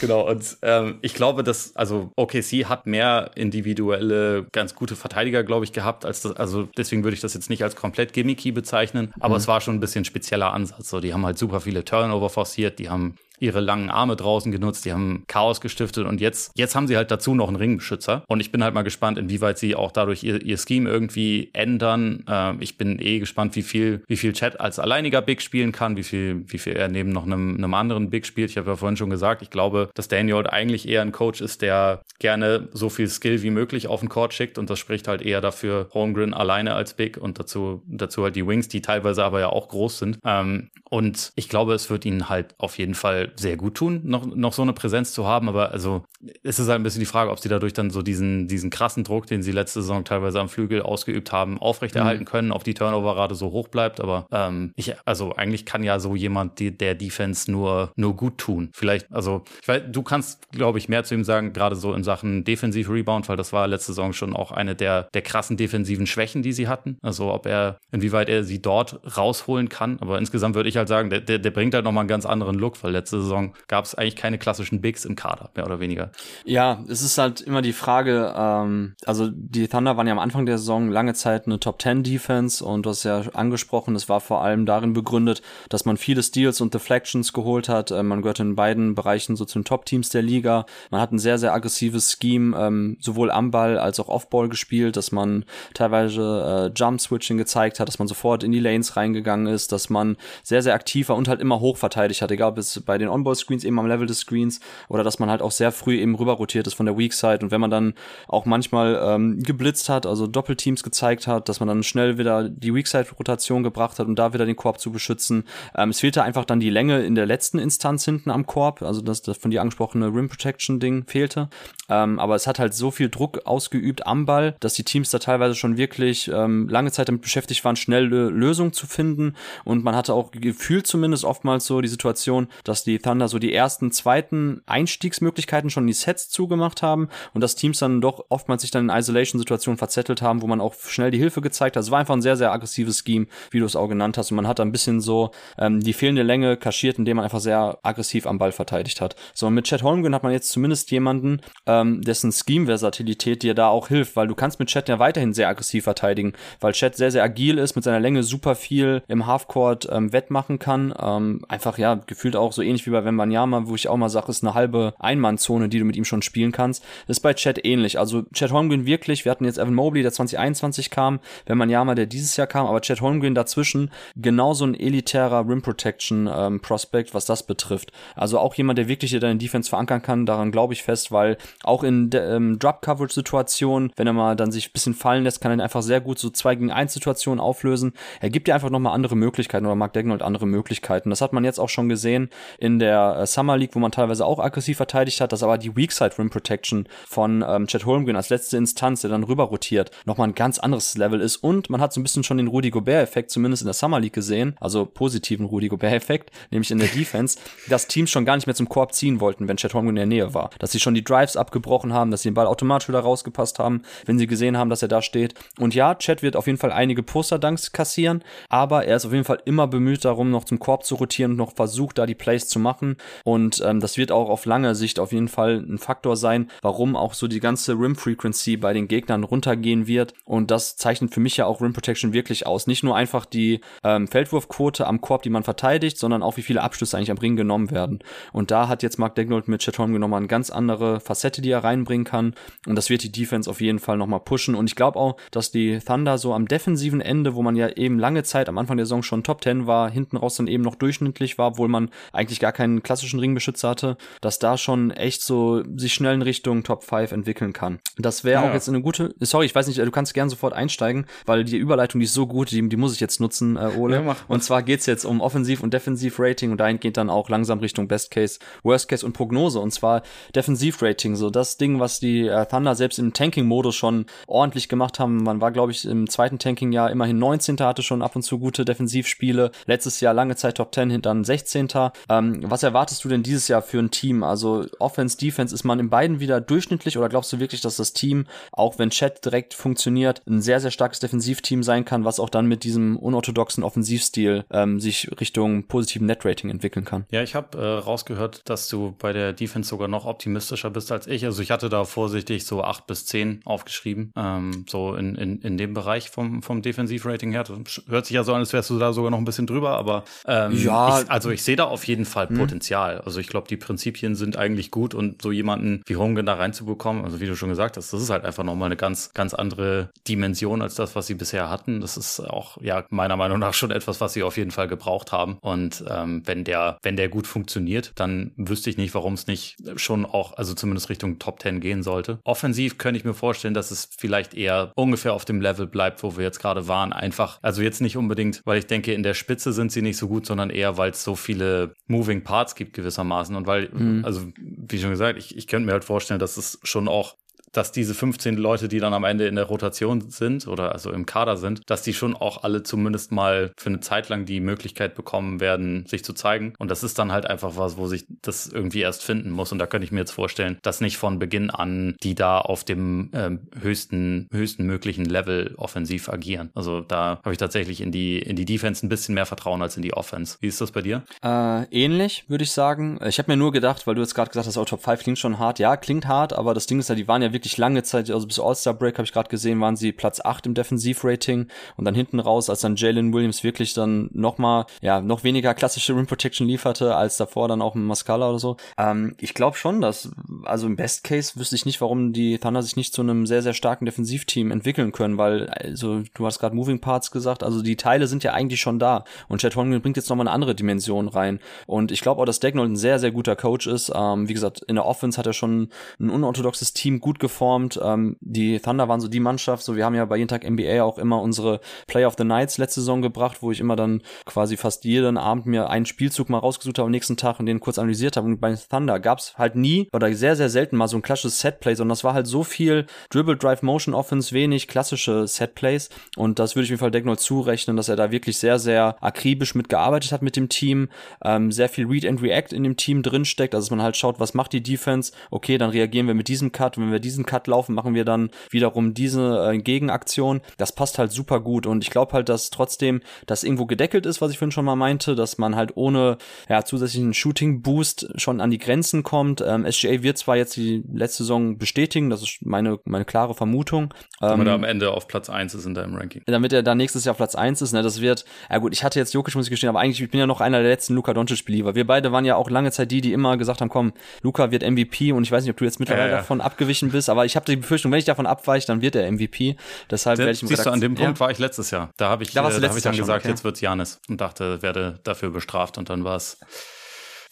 [0.00, 5.64] Genau, und ähm, ich glaube, dass, also OKC hat mehr individuelle, ganz gute Verteidiger, glaube
[5.64, 9.12] ich, gehabt, als das, also deswegen würde ich das jetzt nicht als komplett gimmicky bezeichnen,
[9.20, 10.88] aber es war schon ein bisschen spezieller Ansatz.
[10.88, 14.84] So, die haben halt super viele Turnover forciert, die haben ihre langen Arme draußen genutzt,
[14.84, 18.24] die haben Chaos gestiftet und jetzt, jetzt haben sie halt dazu noch einen Ringbeschützer.
[18.28, 22.24] Und ich bin halt mal gespannt, inwieweit sie auch dadurch ihr, ihr Scheme irgendwie ändern.
[22.28, 25.96] Ähm, ich bin eh gespannt, wie viel, wie viel Chat als alleiniger Big spielen kann,
[25.96, 28.50] wie viel, wie viel er neben noch einem, einem anderen Big spielt.
[28.50, 31.62] Ich habe ja vorhin schon gesagt, ich glaube, dass Daniel eigentlich eher ein Coach ist,
[31.62, 35.20] der gerne so viel Skill wie möglich auf den Court schickt und das spricht halt
[35.20, 39.40] eher dafür Holmgren alleine als Big und dazu, dazu halt die Wings, die teilweise aber
[39.40, 40.18] ja auch groß sind.
[40.24, 44.26] Ähm, und ich glaube, es wird ihnen halt auf jeden Fall sehr gut tun, noch,
[44.26, 45.48] noch so eine Präsenz zu haben.
[45.48, 46.04] Aber also
[46.42, 49.04] es ist halt ein bisschen die Frage, ob sie dadurch dann so diesen, diesen krassen
[49.04, 52.28] Druck, den sie letzte Saison teilweise am Flügel ausgeübt haben, aufrechterhalten mhm.
[52.28, 54.00] können, ob die Turnover-Rate so hoch bleibt.
[54.00, 58.38] Aber ähm, ich, also eigentlich kann ja so jemand die, der Defense nur, nur gut
[58.38, 58.70] tun.
[58.74, 62.04] Vielleicht, also ich weiß, du kannst, glaube ich, mehr zu ihm sagen, gerade so in
[62.04, 66.42] Sachen Defensiv-Rebound, weil das war letzte Saison schon auch eine der, der krassen defensiven Schwächen,
[66.42, 66.98] die sie hatten.
[67.02, 69.98] Also ob er, inwieweit er sie dort rausholen kann.
[70.00, 72.56] Aber insgesamt würde ich halt sagen, der, der, der bringt halt nochmal einen ganz anderen
[72.58, 76.10] Look, weil letzte Saison gab es eigentlich keine klassischen Bigs im Kader, mehr oder weniger.
[76.44, 80.46] Ja, es ist halt immer die Frage, ähm, also die Thunder waren ja am Anfang
[80.46, 84.20] der Saison lange Zeit eine Top 10 Defense und du hast ja angesprochen, es war
[84.20, 87.90] vor allem darin begründet, dass man viele Steals und Deflections geholt hat.
[87.90, 90.66] Äh, man gehört in beiden Bereichen so zu den Top-Teams der Liga.
[90.90, 94.96] Man hat ein sehr, sehr aggressives Scheme, ähm, sowohl am Ball als auch off-Ball gespielt,
[94.96, 95.44] dass man
[95.74, 100.16] teilweise äh, Jump-Switching gezeigt hat, dass man sofort in die Lanes reingegangen ist, dass man
[100.42, 103.10] sehr, sehr aktiv war und halt immer hoch verteidigt hat, egal ob es bei den
[103.10, 106.32] On-Ball-Screens eben am Level des Screens oder dass man halt auch sehr früh eben rüber
[106.32, 107.94] rotiert ist von der Weak Side und wenn man dann
[108.28, 112.74] auch manchmal ähm, geblitzt hat, also Doppelteams gezeigt hat, dass man dann schnell wieder die
[112.74, 115.44] Weak Side Rotation gebracht hat, um da wieder den Korb zu beschützen.
[115.76, 119.00] Ähm, es fehlte einfach dann die Länge in der letzten Instanz hinten am Korb, also
[119.00, 121.48] das, das von dir angesprochene Rim Protection Ding fehlte.
[121.88, 125.18] Ähm, aber es hat halt so viel Druck ausgeübt am Ball, dass die Teams da
[125.18, 129.34] teilweise schon wirklich ähm, lange Zeit damit beschäftigt waren, schnelle Lösungen zu finden
[129.64, 133.52] und man hatte auch gefühlt zumindest oftmals so die Situation, dass die Thunder so die
[133.52, 138.62] ersten, zweiten Einstiegsmöglichkeiten schon in die Sets zugemacht haben und dass Teams dann doch oftmals
[138.62, 141.82] sich dann in Isolation-Situationen verzettelt haben, wo man auch schnell die Hilfe gezeigt hat.
[141.82, 144.30] Es war einfach ein sehr, sehr aggressives Scheme, wie du es auch genannt hast.
[144.30, 147.40] Und man hat da ein bisschen so ähm, die fehlende Länge kaschiert, indem man einfach
[147.40, 149.16] sehr aggressiv am Ball verteidigt hat.
[149.34, 153.68] So, und mit Chad Holmgren hat man jetzt zumindest jemanden, ähm, dessen Scheme-Versatilität dir da
[153.68, 157.10] auch hilft, weil du kannst mit Chad ja weiterhin sehr aggressiv verteidigen, weil Chad sehr,
[157.10, 160.94] sehr agil ist, mit seiner Länge super viel im Halfcourt ähm, wettmachen kann.
[160.98, 164.30] Ähm, einfach, ja, gefühlt auch so ähnlich wie bei Wembanyama, wo ich auch mal sage,
[164.30, 166.82] ist eine halbe Einmannzone, die du mit ihm schon spielen kannst.
[167.06, 167.98] Das ist bei Chad ähnlich.
[167.98, 172.36] Also Chad Holmgren wirklich, wir hatten jetzt Evan Mobley, der 2021 kam, Wembanyama, der dieses
[172.36, 177.46] Jahr kam, aber Chad Holmgren dazwischen genauso ein elitärer Rim Protection ähm, Prospect, was das
[177.46, 177.92] betrifft.
[178.14, 181.82] Also auch jemand, der wirklich deine Defense verankern kann, daran glaube ich fest, weil auch
[181.84, 185.58] in ähm, Drop Coverage Situationen, wenn er mal dann sich ein bisschen fallen lässt, kann
[185.58, 187.92] er einfach sehr gut so 2 gegen 1 Situationen auflösen.
[188.20, 191.10] Er gibt dir einfach nochmal andere Möglichkeiten oder Mark Degnold andere Möglichkeiten.
[191.10, 194.24] Das hat man jetzt auch schon gesehen in der äh, Summer League, wo man teilweise
[194.24, 198.16] auch aggressiv verteidigt hat, dass aber die Weak Side Rim Protection von ähm, Chad Holmgren
[198.16, 201.80] als letzte Instanz, der dann rüber rotiert, nochmal ein ganz anderes Level ist und man
[201.80, 204.86] hat so ein bisschen schon den Rudy Gobert-Effekt zumindest in der Summer League gesehen, also
[204.86, 208.94] positiven Rudy Gobert-Effekt, nämlich in der Defense, dass Teams schon gar nicht mehr zum Korb
[208.94, 211.92] ziehen wollten, wenn Chad Holmgren in der Nähe war, dass sie schon die Drives abgebrochen
[211.92, 214.88] haben, dass sie den Ball automatisch wieder rausgepasst haben, wenn sie gesehen haben, dass er
[214.88, 215.34] da steht.
[215.58, 219.24] Und ja, Chad wird auf jeden Fall einige Poster-Dunks kassieren, aber er ist auf jeden
[219.24, 222.48] Fall immer bemüht darum, noch zum Korb zu rotieren und noch versucht, da die Plays
[222.48, 222.96] zu machen.
[223.24, 226.96] Und ähm, das wird auch auf lange Sicht auf jeden Fall ein Faktor sein, warum
[226.96, 230.14] auch so die ganze Rim Frequency bei den Gegnern runtergehen wird.
[230.24, 232.66] Und das zeichnet für mich ja auch Rim Protection wirklich aus.
[232.66, 236.62] Nicht nur einfach die ähm, Feldwurfquote am Korb, die man verteidigt, sondern auch wie viele
[236.62, 237.98] Abschlüsse eigentlich am Ring genommen werden.
[238.32, 241.64] Und da hat jetzt Mark Degnold mit Chet nochmal eine ganz andere Facette, die er
[241.64, 242.34] reinbringen kann.
[242.66, 244.54] Und das wird die Defense auf jeden Fall nochmal pushen.
[244.54, 247.98] Und ich glaube auch, dass die Thunder so am defensiven Ende, wo man ja eben
[247.98, 250.76] lange Zeit am Anfang der Saison schon Top 10 war, hinten raus dann eben noch
[250.76, 255.62] durchschnittlich war, obwohl man eigentlich gar keinen klassischen Ringbeschützer hatte, dass da schon echt so
[255.76, 257.80] sich schnell in Richtung Top 5 entwickeln kann.
[257.98, 258.48] Das wäre Ja.
[258.50, 261.56] auch jetzt eine gute, sorry, ich weiß nicht, du kannst gern sofort einsteigen, weil die
[261.56, 264.02] Überleitung, die ist so gut, die, die muss ich jetzt nutzen, äh, Ole.
[264.04, 267.58] Ja, und zwar geht's jetzt um Offensiv- und Defensiv-Rating und dahin geht dann auch langsam
[267.60, 270.02] Richtung Best Case, Worst Case und Prognose und zwar
[270.34, 275.22] Defensiv-Rating, so das Ding, was die äh, Thunder selbst im Tanking-Modus schon ordentlich gemacht haben.
[275.22, 277.58] Man war, glaube ich, im zweiten Tanking-Jahr immerhin 19.
[277.60, 279.50] hatte schon ab und zu gute Defensivspiele.
[279.66, 281.68] Letztes Jahr lange Zeit Top 10, dann 16.
[282.08, 284.22] Ähm, was erwartest du denn dieses Jahr für ein Team?
[284.22, 287.92] Also Offense, Defense, ist man in beiden wieder durchschnittlich oder glaubst du wirklich, dass das
[287.92, 292.28] Team, auch wenn Chat direkt funktioniert, ein sehr, sehr starkes Defensivteam sein kann, was auch
[292.30, 297.06] dann mit diesem unorthodoxen Offensivstil ähm, sich Richtung positiven Net-Rating entwickeln kann?
[297.10, 301.06] Ja, ich habe äh, rausgehört, dass du bei der Defense sogar noch optimistischer bist als
[301.06, 301.24] ich.
[301.24, 305.56] Also ich hatte da vorsichtig so acht bis zehn aufgeschrieben, ähm, so in, in, in
[305.58, 307.44] dem Bereich vom, vom Defensivrating her.
[307.44, 309.78] Das hört sich ja so an, als wärst du da sogar noch ein bisschen drüber,
[309.78, 312.38] aber ähm, ja, ich, also ich sehe da auf jeden Fall hm.
[312.38, 313.00] Potenzial.
[313.00, 317.04] Also ich glaube, die Prinzipien sind eigentlich gut und so jemanden wie Hogan da reinzubekommen,
[317.04, 319.90] also wie du schon gesagt hast, das ist halt einfach nochmal eine ganz, ganz andere
[320.08, 321.80] Dimension als das, was sie bisher hatten.
[321.80, 325.12] Das ist auch, ja, meiner Meinung nach schon etwas, was sie auf jeden Fall gebraucht
[325.12, 325.38] haben.
[325.40, 329.56] Und ähm, wenn der, wenn der gut funktioniert, dann wüsste ich nicht, warum es nicht
[329.76, 332.18] schon auch, also zumindest Richtung Top 10 gehen sollte.
[332.24, 336.16] Offensiv könnte ich mir vorstellen, dass es vielleicht eher ungefähr auf dem Level bleibt, wo
[336.16, 336.92] wir jetzt gerade waren.
[336.92, 340.08] Einfach, also jetzt nicht unbedingt, weil ich denke, in der Spitze sind sie nicht so
[340.08, 344.04] gut, sondern eher, weil es so viele Moving Parts gibt gewissermaßen und weil, mhm.
[344.04, 347.16] also wie schon gesagt, ich, ich könnte mir halt vorstellen, dass es schon auch
[347.52, 351.06] dass diese 15 Leute, die dann am Ende in der Rotation sind oder also im
[351.06, 354.94] Kader sind, dass die schon auch alle zumindest mal für eine Zeit lang die Möglichkeit
[354.94, 356.54] bekommen werden, sich zu zeigen.
[356.58, 359.52] Und das ist dann halt einfach was, wo sich das irgendwie erst finden muss.
[359.52, 362.64] Und da könnte ich mir jetzt vorstellen, dass nicht von Beginn an die da auf
[362.64, 366.50] dem ähm, höchsten, höchsten möglichen Level offensiv agieren.
[366.54, 369.76] Also da habe ich tatsächlich in die, in die Defense ein bisschen mehr Vertrauen als
[369.76, 370.38] in die Offense.
[370.40, 371.02] Wie ist das bei dir?
[371.22, 372.98] Äh, ähnlich, würde ich sagen.
[373.06, 375.18] Ich habe mir nur gedacht, weil du jetzt gerade gesagt hast, oh, Top 5 klingt
[375.18, 375.58] schon hart.
[375.58, 378.08] Ja, klingt hart, aber das Ding ist ja, die waren ja wirklich wirklich lange Zeit,
[378.08, 381.84] also bis All-Star Break habe ich gerade gesehen, waren sie Platz 8 im Defensivrating und
[381.84, 386.06] dann hinten raus, als dann Jalen Williams wirklich dann nochmal, ja, noch weniger klassische Rim
[386.06, 388.56] Protection lieferte als davor dann auch Mascala oder so.
[388.78, 390.10] Ähm, ich glaube schon, dass,
[390.44, 393.42] also im Best Case wüsste ich nicht, warum die Thunder sich nicht zu einem sehr,
[393.42, 397.76] sehr starken Defensivteam entwickeln können, weil, also du hast gerade Moving Parts gesagt, also die
[397.76, 401.08] Teile sind ja eigentlich schon da und Chad Holmgren bringt jetzt nochmal eine andere Dimension
[401.08, 403.90] rein und ich glaube auch, dass Dagnall ein sehr, sehr guter Coach ist.
[403.92, 407.80] Ähm, wie gesagt, in der Offense hat er schon ein unorthodoxes Team gut gefunden geformt.
[407.82, 410.82] Ähm, die Thunder waren so die Mannschaft, so wir haben ja bei jeden Tag NBA
[410.82, 414.56] auch immer unsere Play of the Nights letzte Saison gebracht, wo ich immer dann quasi
[414.58, 417.78] fast jeden Abend mir einen Spielzug mal rausgesucht habe am nächsten Tag und den kurz
[417.78, 418.26] analysiert habe.
[418.26, 421.40] Und bei Thunder gab es halt nie oder sehr, sehr selten mal so ein klassisches
[421.40, 425.88] Setplay, sondern das war halt so viel Dribble, Drive, Motion Offense, wenig klassische Setplays.
[426.16, 429.54] Und das würde ich mir Fall Decknold zurechnen, dass er da wirklich sehr, sehr akribisch
[429.54, 430.88] mitgearbeitet hat mit dem Team,
[431.24, 434.20] ähm, sehr viel Read and React in dem Team drinsteckt, also dass man halt schaut,
[434.20, 437.26] was macht die Defense, okay, dann reagieren wir mit diesem Cut, wenn wir diesen diesen
[437.26, 440.40] Cut laufen, machen wir dann wiederum diese äh, Gegenaktion.
[440.58, 444.20] Das passt halt super gut und ich glaube halt, dass trotzdem das irgendwo gedeckelt ist,
[444.20, 446.18] was ich vorhin schon mal meinte, dass man halt ohne
[446.48, 449.42] ja, zusätzlichen Shooting-Boost schon an die Grenzen kommt.
[449.46, 453.94] Ähm, SGA wird zwar jetzt die letzte Saison bestätigen, das ist meine, meine klare Vermutung.
[454.20, 456.22] Damit ähm, er am Ende auf Platz 1 ist in deinem Ranking.
[456.26, 458.84] Damit er dann nächstes Jahr auf Platz 1 ist, ne, das wird, ja gut, ich
[458.84, 460.94] hatte jetzt Jokic, muss ich gestehen, aber eigentlich, ich bin ja noch einer der letzten
[460.94, 461.74] Luka Doncic-Believer.
[461.74, 463.92] Wir beide waren ja auch lange Zeit die, die immer gesagt haben, komm,
[464.22, 466.16] Luka wird MVP und ich weiß nicht, ob du jetzt mittlerweile ja.
[466.18, 469.10] davon abgewichen bist, aber ich habe die Befürchtung, wenn ich davon abweiche, dann wird er
[469.10, 469.56] MVP.
[469.90, 471.20] Deshalb werde ich Siehst du, an dem Punkt ja.
[471.20, 471.90] war ich letztes Jahr.
[471.96, 473.28] Da habe ich, da, äh, da hab ich dann gesagt, schon, okay.
[473.28, 476.38] jetzt wird's Janis und dachte, werde dafür bestraft und dann war es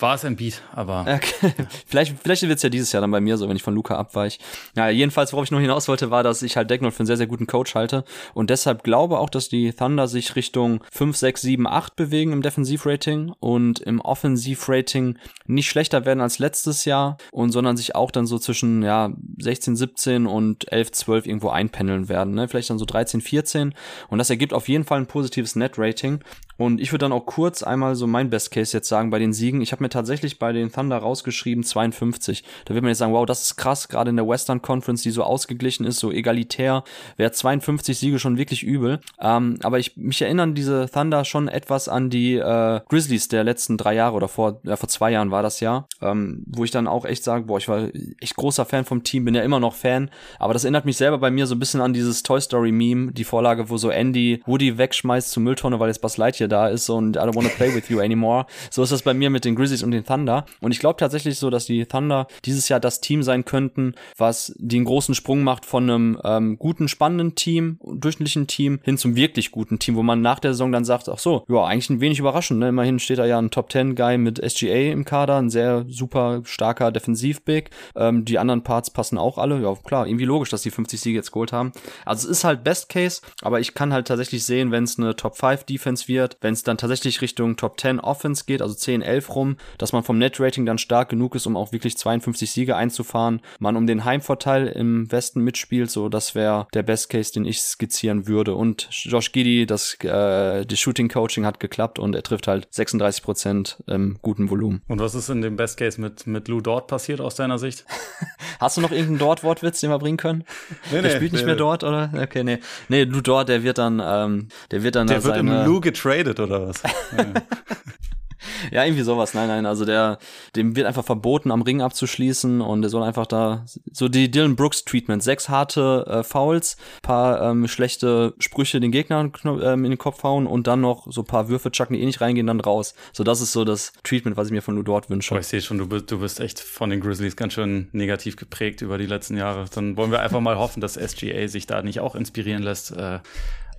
[0.03, 1.03] war es ein Beat, aber.
[1.03, 1.53] Okay.
[1.87, 3.97] vielleicht vielleicht wird es ja dieses Jahr dann bei mir so, wenn ich von Luca
[3.97, 4.39] abweich.
[4.77, 7.17] Ja, jedenfalls, worauf ich nur hinaus wollte, war, dass ich halt Decknold für einen sehr,
[7.17, 8.05] sehr guten Coach halte
[8.35, 12.43] und deshalb glaube auch, dass die Thunder sich Richtung 5, 6, 7, 8 bewegen im
[12.43, 18.27] Defensivrating und im Offensivrating nicht schlechter werden als letztes Jahr und sondern sich auch dann
[18.27, 22.35] so zwischen ja 16, 17 und 11, 12 irgendwo einpendeln werden.
[22.35, 22.49] Ne?
[22.49, 23.75] Vielleicht dann so 13, 14
[24.09, 26.21] und das ergibt auf jeden Fall ein positives Net-Rating
[26.61, 29.33] und ich würde dann auch kurz einmal so mein Best Case jetzt sagen bei den
[29.33, 29.63] Siegen.
[29.63, 32.45] Ich habe mir tatsächlich bei den Thunder rausgeschrieben 52.
[32.67, 35.11] Da wird man jetzt sagen, wow, das ist krass, gerade in der Western Conference, die
[35.11, 36.85] so ausgeglichen ist, so egalitär,
[37.17, 39.01] wäre 52 Siege schon wirklich übel.
[39.23, 43.79] Ähm, aber ich mich erinnern diese Thunder schon etwas an die äh, Grizzlies der letzten
[43.79, 46.87] drei Jahre oder vor ja, vor zwei Jahren war das ja, ähm, wo ich dann
[46.87, 47.89] auch echt sage, boah, ich war
[48.21, 50.11] echt großer Fan vom Team, bin ja immer noch Fan.
[50.39, 53.13] Aber das erinnert mich selber bei mir so ein bisschen an dieses Toy Story Meme,
[53.13, 56.89] die Vorlage, wo so Andy Woody wegschmeißt zur Mülltonne, weil jetzt Buzz Lightyear da ist
[56.91, 58.47] und I don't wanna play with you anymore.
[58.71, 60.45] So ist das bei mir mit den Grizzlies und den Thunder.
[60.61, 64.55] Und ich glaube tatsächlich so, dass die Thunder dieses Jahr das Team sein könnten, was
[64.59, 69.51] den großen Sprung macht von einem ähm, guten, spannenden Team, durchschnittlichen Team hin zum wirklich
[69.51, 72.19] guten Team, wo man nach der Saison dann sagt, ach so, ja, eigentlich ein wenig
[72.19, 72.61] überraschend.
[72.61, 72.69] Ne?
[72.69, 76.43] Immerhin steht da ja ein Top 10 Guy mit SGA im Kader, ein sehr super
[76.45, 77.71] starker Defensiv-Big.
[77.97, 79.61] Ähm, die anderen Parts passen auch alle.
[79.61, 81.73] Ja, klar, irgendwie logisch, dass die 50 Siege jetzt geholt haben.
[82.05, 85.17] Also es ist halt Best Case, aber ich kann halt tatsächlich sehen, wenn es eine
[85.17, 89.03] Top 5 Defense wird, wenn es dann tatsächlich Richtung Top 10 Offense geht, also 10,
[89.03, 92.77] 11 rum, dass man vom Net-Rating dann stark genug ist, um auch wirklich 52 Siege
[92.77, 97.45] einzufahren, man um den Heimvorteil im Westen mitspielt, so das wäre der Best Case, den
[97.45, 98.55] ich skizzieren würde.
[98.55, 103.23] Und Josh Giddy, das, äh, das Shooting Coaching hat geklappt und er trifft halt 36
[103.23, 104.83] Prozent im guten Volumen.
[104.89, 107.85] Und was ist in dem Best Case mit, mit Lou Dort passiert aus deiner Sicht?
[108.61, 110.45] Hast du noch irgendeinen Dort-Wortwitz, den wir bringen können?
[110.91, 112.11] Nee, der nee, spielt nicht nee, mehr dort, oder?
[112.15, 112.59] Okay, nee.
[112.89, 115.07] Nee, Lou Dort, der wird dann, ähm, der wird dann.
[115.07, 115.63] Der wird seine...
[115.63, 116.83] im Lou getradet, oder was?
[118.71, 119.35] ja, irgendwie sowas.
[119.35, 120.19] Nein, nein, also der,
[120.57, 124.57] dem wird einfach verboten, am Ring abzuschließen und der soll einfach da, so die Dylan
[124.57, 129.99] Brooks Treatment, sechs harte äh, Fouls, paar ähm, schlechte Sprüche den Gegnern ähm, in den
[129.99, 132.95] Kopf hauen und dann noch so paar Würfe chucken, die eh nicht reingehen, dann raus.
[133.13, 135.35] So, das ist so das Treatment, was ich mir von Lou Dort wünsche.
[135.35, 138.37] Oh, ich sehe schon, du bist, du bist echt von den Grizzlies ganz schön negativ
[138.37, 139.67] geprägt über die letzten Jahre.
[139.75, 142.93] Dann wollen wir einfach mal hoffen, dass SGA sich da nicht auch inspirieren lässt.
[142.93, 143.21] Äh,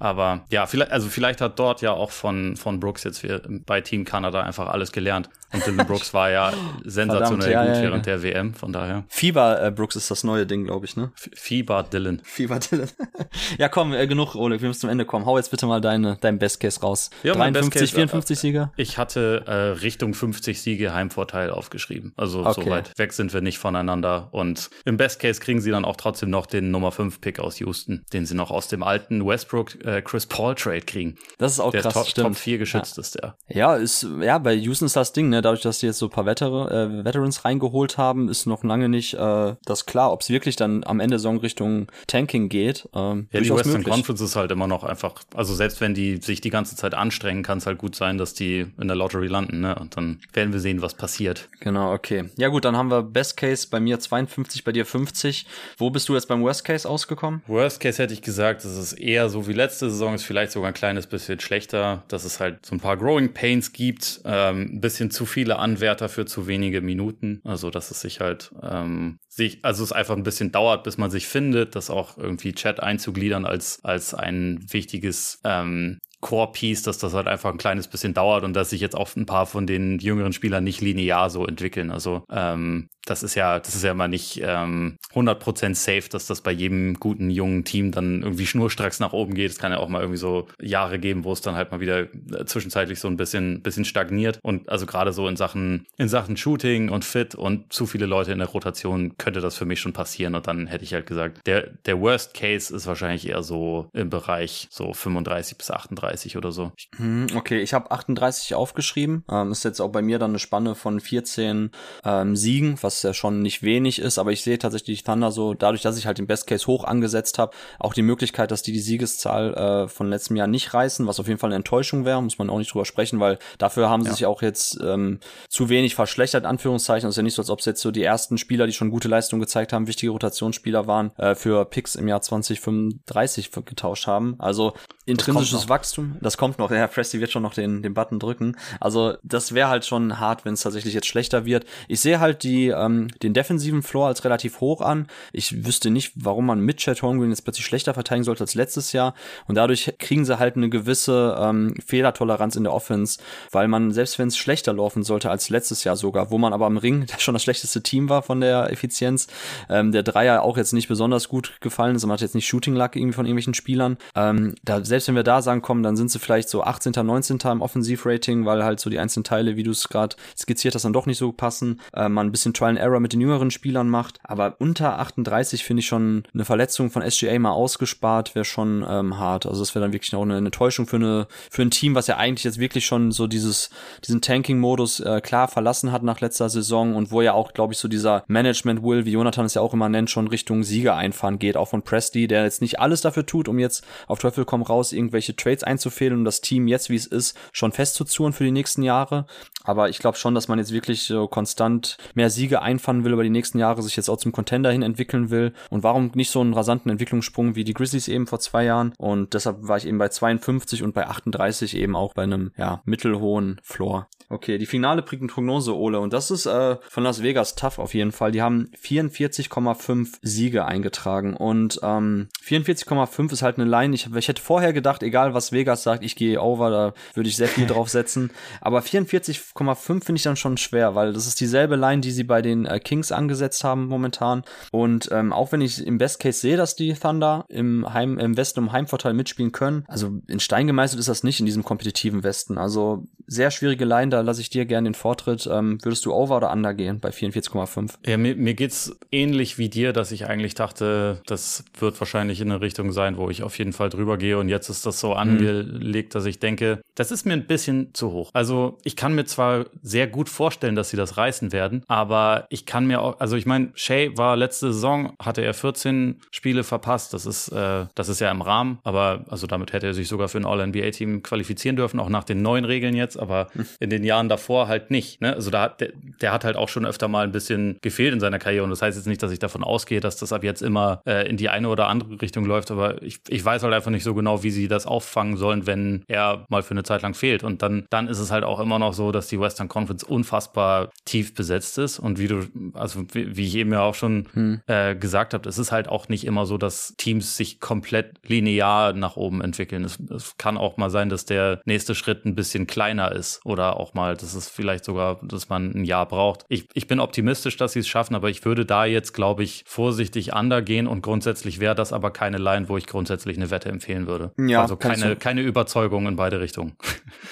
[0.02, 3.23] aber ja, vielleicht, also vielleicht hat dort ja auch von, von Brooks jetzt
[3.68, 5.30] bei Team Kanada einfach alles gelernt.
[5.53, 6.53] Und Dylan Brooks war ja
[6.84, 8.18] sensationell Verdammt, gut ja, während ja.
[8.18, 9.03] der WM, von daher.
[9.10, 11.11] Fieber äh, Brooks ist das neue Ding, glaube ich, ne?
[11.15, 12.22] Fieber Dylan.
[12.23, 12.90] Fieber Dylan.
[13.57, 15.26] ja, komm, äh, genug, Oleg, wir müssen zum Ende kommen.
[15.26, 17.10] Hau jetzt bitte mal deine, dein Best Case raus.
[17.23, 18.72] Ja, 53, Case, 54 äh, Siege?
[18.78, 22.14] Ich hatte äh, Richtung 50 Siege Heimvorteil aufgeschrieben.
[22.15, 22.64] Also okay.
[22.64, 24.30] so weit weg sind wir nicht voneinander.
[24.32, 27.60] Und im Best Case kriegen sie dann auch trotzdem noch den Nummer 5 Pick aus
[27.60, 31.15] Houston, den sie noch aus dem alten Westbrook äh, Chris Paul Trade kriegen.
[31.38, 32.28] Das ist auch der krass, Top, stimmt.
[32.28, 33.02] Top 4 geschützt ja.
[33.02, 33.36] ist der.
[33.48, 35.40] Ja, ist, ja, bei Houston ist das Ding, ne?
[35.41, 38.89] Dadurch, dass sie jetzt so ein paar Veter äh, Veterans reingeholt haben, ist noch lange
[38.89, 42.89] nicht äh, das klar, ob es wirklich dann am Ende Saison Richtung Tanking geht.
[42.93, 43.93] Ähm, ja, die Western möglich.
[43.93, 47.43] Conference ist halt immer noch einfach, also selbst wenn die sich die ganze Zeit anstrengen,
[47.43, 49.76] kann es halt gut sein, dass die in der Lottery landen, ne?
[49.76, 51.47] Und dann werden wir sehen, was passiert.
[51.59, 52.30] Genau, okay.
[52.38, 55.45] Ja gut, dann haben wir Best Case bei mir 52, bei dir 50.
[55.77, 57.41] Wo bist du jetzt beim Worst Case ausgekommen?
[57.47, 60.69] Worst Case hätte ich gesagt, das ist eher so wie letzte Saison, ist vielleicht sogar
[60.69, 64.81] ein kleines bisschen schlechter, dass es halt so ein paar Growing Pains gibt, ähm, ein
[64.81, 67.41] bisschen zu viele Anwärter für zu wenige Minuten.
[67.44, 71.10] Also, dass es sich halt ähm, sich, also es einfach ein bisschen dauert, bis man
[71.10, 77.14] sich findet, das auch irgendwie Chat einzugliedern als, als ein wichtiges ähm, Core-Piece, dass das
[77.14, 79.99] halt einfach ein kleines bisschen dauert und dass sich jetzt auch ein paar von den
[79.99, 81.91] jüngeren Spielern nicht linear so entwickeln.
[81.91, 86.41] Also ähm, das ist ja, das ist ja immer nicht ähm, 100% safe, dass das
[86.41, 89.52] bei jedem guten jungen Team dann irgendwie schnurstracks nach oben geht.
[89.52, 92.02] Es kann ja auch mal irgendwie so Jahre geben, wo es dann halt mal wieder
[92.02, 94.40] äh, zwischenzeitlich so ein bisschen, bisschen stagniert.
[94.44, 98.32] Und also gerade so in Sachen, in Sachen Shooting und Fit und zu viele Leute
[98.32, 100.36] in der Rotation könnte das für mich schon passieren.
[100.36, 104.10] Und dann hätte ich halt gesagt, der, der Worst Case ist wahrscheinlich eher so im
[104.10, 106.72] Bereich so 35 bis 38 oder so.
[106.98, 109.23] Hm, okay, ich habe 38 aufgeschrieben.
[109.30, 111.72] Ähm, ist jetzt auch bei mir dann eine Spanne von 14
[112.06, 115.53] ähm, Siegen, was was ja schon nicht wenig ist, aber ich sehe tatsächlich Thunder so,
[115.53, 118.73] dadurch, dass ich halt den Best Case hoch angesetzt habe, auch die Möglichkeit, dass die
[118.73, 122.22] die Siegeszahl äh, von letztem Jahr nicht reißen, was auf jeden Fall eine Enttäuschung wäre,
[122.22, 124.15] muss man auch nicht drüber sprechen, weil dafür haben sie ja.
[124.15, 127.07] sich auch jetzt ähm, zu wenig verschlechtert, Anführungszeichen.
[127.07, 128.91] Es ist ja nicht so, als ob es jetzt so die ersten Spieler, die schon
[128.91, 134.35] gute Leistung gezeigt haben, wichtige Rotationsspieler waren, äh, für Picks im Jahr 2035 getauscht haben.
[134.39, 134.73] Also
[135.05, 136.69] intrinsisches Wachstum, das kommt noch.
[136.69, 138.57] Herr Presti wird schon noch den, den Button drücken.
[138.80, 141.65] Also das wäre halt schon hart, wenn es tatsächlich jetzt schlechter wird.
[141.88, 145.08] Ich sehe halt die ähm, den defensiven Floor als relativ hoch an.
[145.32, 148.91] Ich wüsste nicht, warum man mit Chad Holmgren jetzt plötzlich schlechter verteidigen sollte als letztes
[148.91, 149.14] Jahr.
[149.48, 153.20] Und dadurch kriegen sie halt eine gewisse ähm, Fehlertoleranz in der Offense,
[153.52, 156.68] weil man, selbst wenn es schlechter laufen sollte als letztes Jahr sogar, wo man aber
[156.68, 159.28] im Ring schon das schlechteste Team war von der Effizienz,
[159.70, 162.76] ähm, der Dreier auch jetzt nicht besonders gut gefallen ist, man hat jetzt nicht Shooting
[162.76, 163.98] Luck irgendwie von irgendwelchen Spielern.
[164.16, 167.40] Ähm, da, selbst wenn wir da sagen, kommen, dann sind sie vielleicht so 18., 19.
[167.45, 170.94] im Offensivrating, weil halt so die einzelnen Teile, wie du es gerade skizziert hast, dann
[170.94, 171.80] doch nicht so passen.
[171.94, 174.19] Äh, man ein bisschen Trial and Error mit den jüngeren Spielern macht.
[174.23, 179.18] Aber unter 38 finde ich schon eine Verletzung von SGA mal ausgespart, wäre schon ähm,
[179.18, 179.45] hart.
[179.45, 182.07] Also das wäre dann wirklich auch eine, eine Täuschung für, eine, für ein Team, was
[182.07, 183.69] ja eigentlich jetzt wirklich schon so dieses,
[184.06, 187.80] diesen Tanking-Modus äh, klar verlassen hat nach letzter Saison und wo ja auch, glaube ich,
[187.80, 191.57] so dieser Management-Will, wie Jonathan es ja auch immer nennt, schon Richtung Sieger einfahren geht,
[191.57, 194.93] auch von Presti, der jetzt nicht alles dafür tut, um jetzt auf Teufel komm raus
[194.93, 198.84] irgendwelche Trades einzufehlen und das Team jetzt, wie es ist, schon festzuzurren für die nächsten
[198.84, 199.26] Jahre.
[199.64, 203.24] Aber ich glaube schon, dass man jetzt wirklich so konstant mehr Siege einfahren will über
[203.24, 205.54] die nächsten Jahre, sich jetzt auch zum Contender hin entwickeln will.
[205.70, 208.94] Und warum nicht so einen rasanten Entwicklungssprung wie die Grizzlies eben vor zwei Jahren?
[208.98, 212.82] Und deshalb war ich eben bei 52 und bei 38 eben auch bei einem ja,
[212.86, 214.08] mittelhohen Floor.
[214.32, 216.00] Okay, die finale Prognose, Ole.
[216.00, 218.32] Und das ist äh, von Las Vegas tough auf jeden Fall.
[218.32, 221.36] Die haben 44,5 Siege eingetragen.
[221.36, 223.94] Und ähm, 44,5 ist halt eine Line.
[223.94, 227.36] Ich, ich hätte vorher gedacht, egal was Vegas sagt, ich gehe over, da würde ich
[227.36, 228.32] sehr viel drauf setzen.
[228.62, 232.24] Aber 44 5,5 finde ich dann schon schwer, weil das ist dieselbe Line, die sie
[232.24, 234.44] bei den äh, Kings angesetzt haben momentan.
[234.72, 238.38] Und ähm, auch wenn ich im Best Case sehe, dass die Thunder im, Heim, im
[238.38, 242.23] Westen um Heimvorteil mitspielen können, also in Stein gemeißelt ist das nicht in diesem kompetitiven
[242.23, 242.57] Westen.
[242.57, 245.48] Also sehr schwierige Line, da lasse ich dir gerne den Vortritt.
[245.52, 247.94] Ähm, würdest du over oder under gehen bei 44,5?
[248.06, 252.52] Ja, mir, mir geht's ähnlich wie dir, dass ich eigentlich dachte, das wird wahrscheinlich in
[252.52, 254.38] eine Richtung sein, wo ich auf jeden Fall drüber gehe.
[254.38, 255.18] Und jetzt ist das so mhm.
[255.18, 258.32] angelegt, dass ich denke, das ist mir ein bisschen zu hoch.
[258.34, 262.65] Also ich kann mir zwar sehr gut vorstellen, dass sie das reißen werden, aber ich
[262.65, 267.13] kann mir auch, also ich meine, Shay war letzte Saison, hatte er 14 Spiele verpasst.
[267.13, 270.30] Das ist, äh, das ist ja im Rahmen, aber also damit hätte er sich sogar
[270.30, 273.47] für ein All-NBA-Team qualifizieren dürfen, auch nach den neuen Regeln jetzt, aber
[273.80, 275.22] in den Jahren davor halt nicht.
[275.22, 275.34] Ne?
[275.34, 275.91] Also da hat, der,
[276.22, 278.63] der hat halt auch schon öfter mal ein bisschen gefehlt in seiner Karriere.
[278.63, 281.27] Und das heißt jetzt nicht, dass ich davon ausgehe, dass das ab jetzt immer äh,
[281.27, 284.13] in die eine oder andere Richtung läuft, aber ich, ich weiß halt einfach nicht so
[284.13, 287.43] genau, wie sie das auffangen sollen, wenn er mal für eine Zeit lang fehlt.
[287.43, 290.89] Und dann, dann ist es halt auch immer noch so, dass die Western Conference unfassbar
[291.05, 291.99] tief besetzt ist.
[291.99, 294.62] Und wie du, also wie, wie ich eben ja auch schon hm.
[294.68, 298.94] äh, gesagt habe, es ist halt auch nicht immer so, dass Teams sich komplett linear
[298.94, 299.84] nach oben entwickeln.
[299.84, 303.80] Es, es kann auch mal sein, dass der nächste Schritt ein bisschen kleiner ist oder
[303.80, 306.45] auch mal, dass es vielleicht sogar, dass man ein Jahr braucht.
[306.49, 309.64] Ich, ich bin optimistisch, dass sie es schaffen, aber ich würde da jetzt, glaube ich,
[309.68, 314.08] vorsichtig undergehen und grundsätzlich wäre das aber keine Line, wo ich grundsätzlich eine Wette empfehlen
[314.08, 314.32] würde.
[314.38, 316.76] Ja, also keine, keine Überzeugung in beide Richtungen.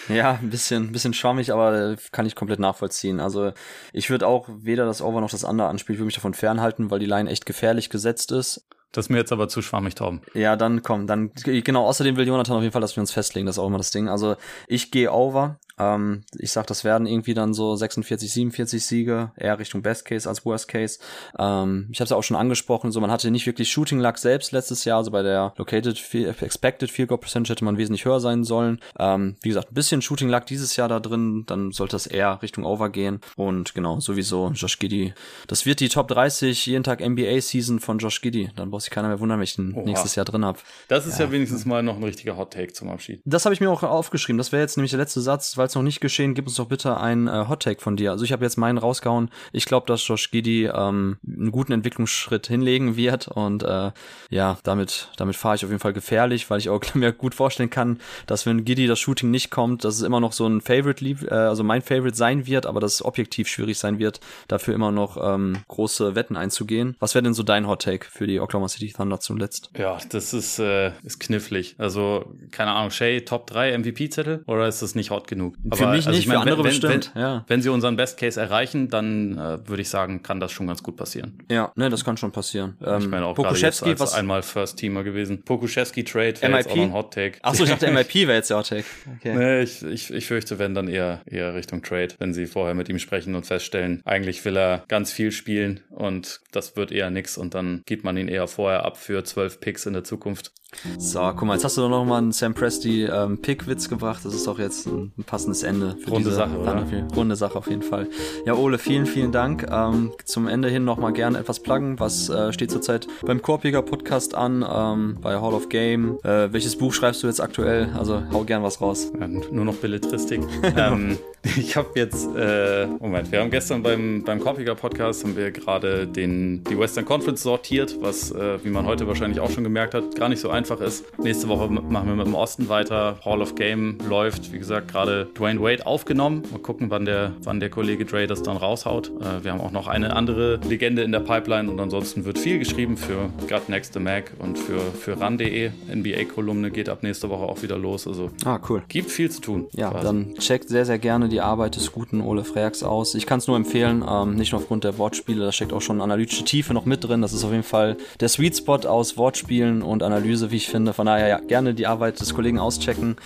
[0.07, 3.19] Ja, ein bisschen, ein bisschen schwammig, aber kann ich komplett nachvollziehen.
[3.19, 3.53] Also
[3.93, 6.91] ich würde auch weder das Over noch das Under anspielen, ich würde mich davon fernhalten,
[6.91, 8.65] weil die Line echt gefährlich gesetzt ist.
[8.91, 10.21] Das ist mir jetzt aber zu schwammig, Tom.
[10.33, 13.45] Ja, dann komm, dann genau, außerdem will Jonathan auf jeden Fall, dass wir uns festlegen,
[13.45, 14.09] das ist auch immer das Ding.
[14.09, 14.35] Also
[14.67, 19.59] ich gehe over, ähm, ich sag, das werden irgendwie dann so 46, 47 Siege, eher
[19.59, 20.99] Richtung Best Case als Worst Case.
[21.37, 24.17] Ähm, ich habe es ja auch schon angesprochen, so man hatte nicht wirklich Shooting Luck
[24.17, 25.97] selbst letztes Jahr, also bei der Located
[26.41, 28.79] Expected Field Goal Percentage hätte man wesentlich höher sein sollen.
[28.97, 32.41] Ähm, wie gesagt, ein bisschen Shooting Luck dieses Jahr da drin, dann sollte das eher
[32.41, 33.21] Richtung Over gehen.
[33.35, 35.13] Und genau, sowieso Josh Giddy.
[35.47, 38.51] Das wird die Top 30 jeden Tag NBA Season von Josh Giddy.
[38.55, 39.85] Dann braucht sich keiner mehr wundern, wenn ich ihn Oha.
[39.85, 40.59] nächstes Jahr drin habe.
[40.87, 43.21] Das ist ja, ja wenigstens mal noch ein richtiger Hot Take zum Abschied.
[43.25, 44.37] Das habe ich mir auch aufgeschrieben.
[44.37, 46.67] Das wäre jetzt nämlich der letzte Satz, weil es noch nicht geschehen, gib uns doch
[46.67, 48.11] bitte einen äh, Hot-Take von dir.
[48.11, 49.29] Also ich habe jetzt meinen rausgehauen.
[49.51, 53.91] Ich glaube, dass Josh Giddy ähm, einen guten Entwicklungsschritt hinlegen wird und äh,
[54.29, 57.69] ja, damit, damit fahre ich auf jeden Fall gefährlich, weil ich auch mir gut vorstellen
[57.69, 61.27] kann, dass wenn Giddy das Shooting nicht kommt, dass es immer noch so ein Favorite,
[61.27, 64.91] äh, also mein Favorite sein wird, aber dass es objektiv schwierig sein wird, dafür immer
[64.91, 66.95] noch ähm, große Wetten einzugehen.
[66.99, 69.69] Was wäre denn so dein Hot-Take für die Oklahoma City Thunder zuletzt?
[69.77, 71.75] Ja, das ist, äh, ist knifflig.
[71.77, 75.55] Also, keine Ahnung, Shay, Top 3 MVP-Zettel oder ist das nicht hot genug?
[75.65, 77.11] Aber, für mich also nicht, ich mein, für andere wenn, bestimmt.
[77.13, 77.45] Wenn, ja.
[77.47, 80.83] wenn sie unseren Best Case erreichen, dann äh, würde ich sagen, kann das schon ganz
[80.83, 81.37] gut passieren.
[81.49, 82.77] Ja, ne, das kann schon passieren.
[82.83, 85.43] Ähm, ich meine auch Pokuschewski, was einmal First Teamer gewesen.
[85.43, 87.39] Pokuschewski Trade wäre jetzt auch noch ein Hot Take.
[87.41, 88.85] Achso, ich dachte MIP wäre jetzt der Hot Take.
[89.17, 89.35] Okay.
[89.35, 92.87] Nee, ich, ich, ich fürchte, wenn dann eher eher Richtung Trade, wenn sie vorher mit
[92.89, 97.37] ihm sprechen und feststellen, eigentlich will er ganz viel spielen und das wird eher nix
[97.37, 100.51] und dann gibt man ihn eher vorher ab für zwölf Picks in der Zukunft.
[100.97, 104.23] So, guck mal, jetzt hast du doch noch mal einen Sam Presti ähm, Pick-Witz gebracht.
[104.23, 105.97] Das ist doch jetzt ein, ein passendes Ende.
[105.97, 106.85] Für runde diese Sache, oder?
[107.15, 108.07] Runde Sache auf jeden Fall.
[108.45, 109.65] Ja, Ole, vielen, vielen Dank.
[109.69, 111.99] Ähm, zum Ende hin noch mal gerne etwas pluggen.
[111.99, 116.19] Was äh, steht zurzeit beim Korpiger Podcast an, ähm, bei Hall of Game?
[116.23, 117.89] Äh, welches Buch schreibst du jetzt aktuell?
[117.97, 119.11] Also hau gern was raus.
[119.19, 120.41] Ja, nur noch Belletristik.
[120.77, 121.17] ähm,
[121.57, 126.05] ich habe jetzt, äh, Moment, wir haben gestern beim, beim Korpiger Podcast haben wir gerade
[126.05, 130.15] den, die Western Conference sortiert, was, äh, wie man heute wahrscheinlich auch schon gemerkt hat,
[130.15, 131.05] gar nicht so einfach einfach ist.
[131.17, 133.17] Nächste Woche machen wir mit dem Osten weiter.
[133.23, 136.43] Hall of Game läuft, wie gesagt, gerade Dwayne Wade aufgenommen.
[136.51, 139.09] Mal gucken, wann der, wann der Kollege Dre das dann raushaut.
[139.21, 142.59] Äh, wir haben auch noch eine andere Legende in der Pipeline und ansonsten wird viel
[142.59, 145.71] geschrieben für Gut Next to Mac und für, für RAN.de.
[145.93, 148.05] NBA-Kolumne geht ab nächste Woche auch wieder los.
[148.05, 148.83] Also ah, cool.
[148.89, 149.67] gibt viel zu tun.
[149.71, 150.05] Ja, quasi.
[150.05, 153.15] dann checkt sehr, sehr gerne die Arbeit des guten Ole Freaks aus.
[153.15, 156.01] Ich kann es nur empfehlen, ähm, nicht nur aufgrund der Wortspiele, da steckt auch schon
[156.01, 157.21] analytische Tiefe noch mit drin.
[157.21, 160.93] Das ist auf jeden Fall der Sweet Spot aus Wortspielen und Analyse, wie ich finde.
[160.93, 163.17] Von daher ja, gerne die Arbeit des Kollegen auschecken.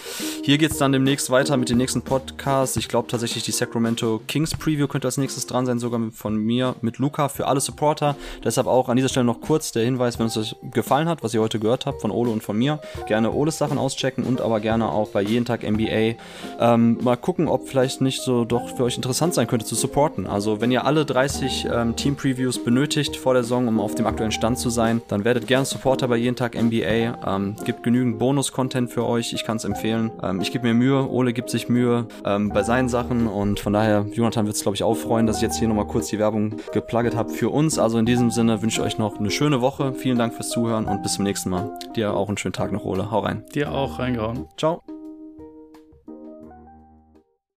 [0.43, 2.77] Hier geht es dann demnächst weiter mit den nächsten Podcasts.
[2.77, 6.75] Ich glaube tatsächlich, die Sacramento Kings Preview könnte als nächstes dran sein, sogar von mir
[6.81, 8.15] mit Luca für alle Supporter.
[8.43, 11.33] Deshalb auch an dieser Stelle noch kurz der Hinweis, wenn es euch gefallen hat, was
[11.33, 14.59] ihr heute gehört habt von Ole und von mir, gerne Oles Sachen auschecken und aber
[14.59, 16.15] gerne auch bei jeden Tag NBA
[16.59, 20.27] ähm, mal gucken, ob vielleicht nicht so doch für euch interessant sein könnte zu supporten.
[20.27, 24.05] Also wenn ihr alle 30 ähm, Team Previews benötigt vor der Saison, um auf dem
[24.05, 27.12] aktuellen Stand zu sein, dann werdet gerne Supporter bei jeden Tag NBA.
[27.25, 29.33] Ähm, gibt genügend Bonus-Content für euch.
[29.33, 30.11] Ich kann es empfehlen.
[30.21, 31.09] Ähm, ich gebe mir Mühe.
[31.09, 34.75] Ole gibt sich Mühe ähm, bei seinen Sachen und von daher, Jonathan wird es, glaube
[34.75, 37.79] ich, auch freuen, dass ich jetzt hier nochmal kurz die Werbung geplugget habe für uns.
[37.79, 39.93] Also in diesem Sinne wünsche ich euch noch eine schöne Woche.
[39.93, 41.77] Vielen Dank fürs Zuhören und bis zum nächsten Mal.
[41.95, 43.11] Dir auch einen schönen Tag noch, Ole.
[43.11, 43.43] Hau rein.
[43.53, 44.47] Dir auch reingehauen.
[44.57, 44.81] Ciao.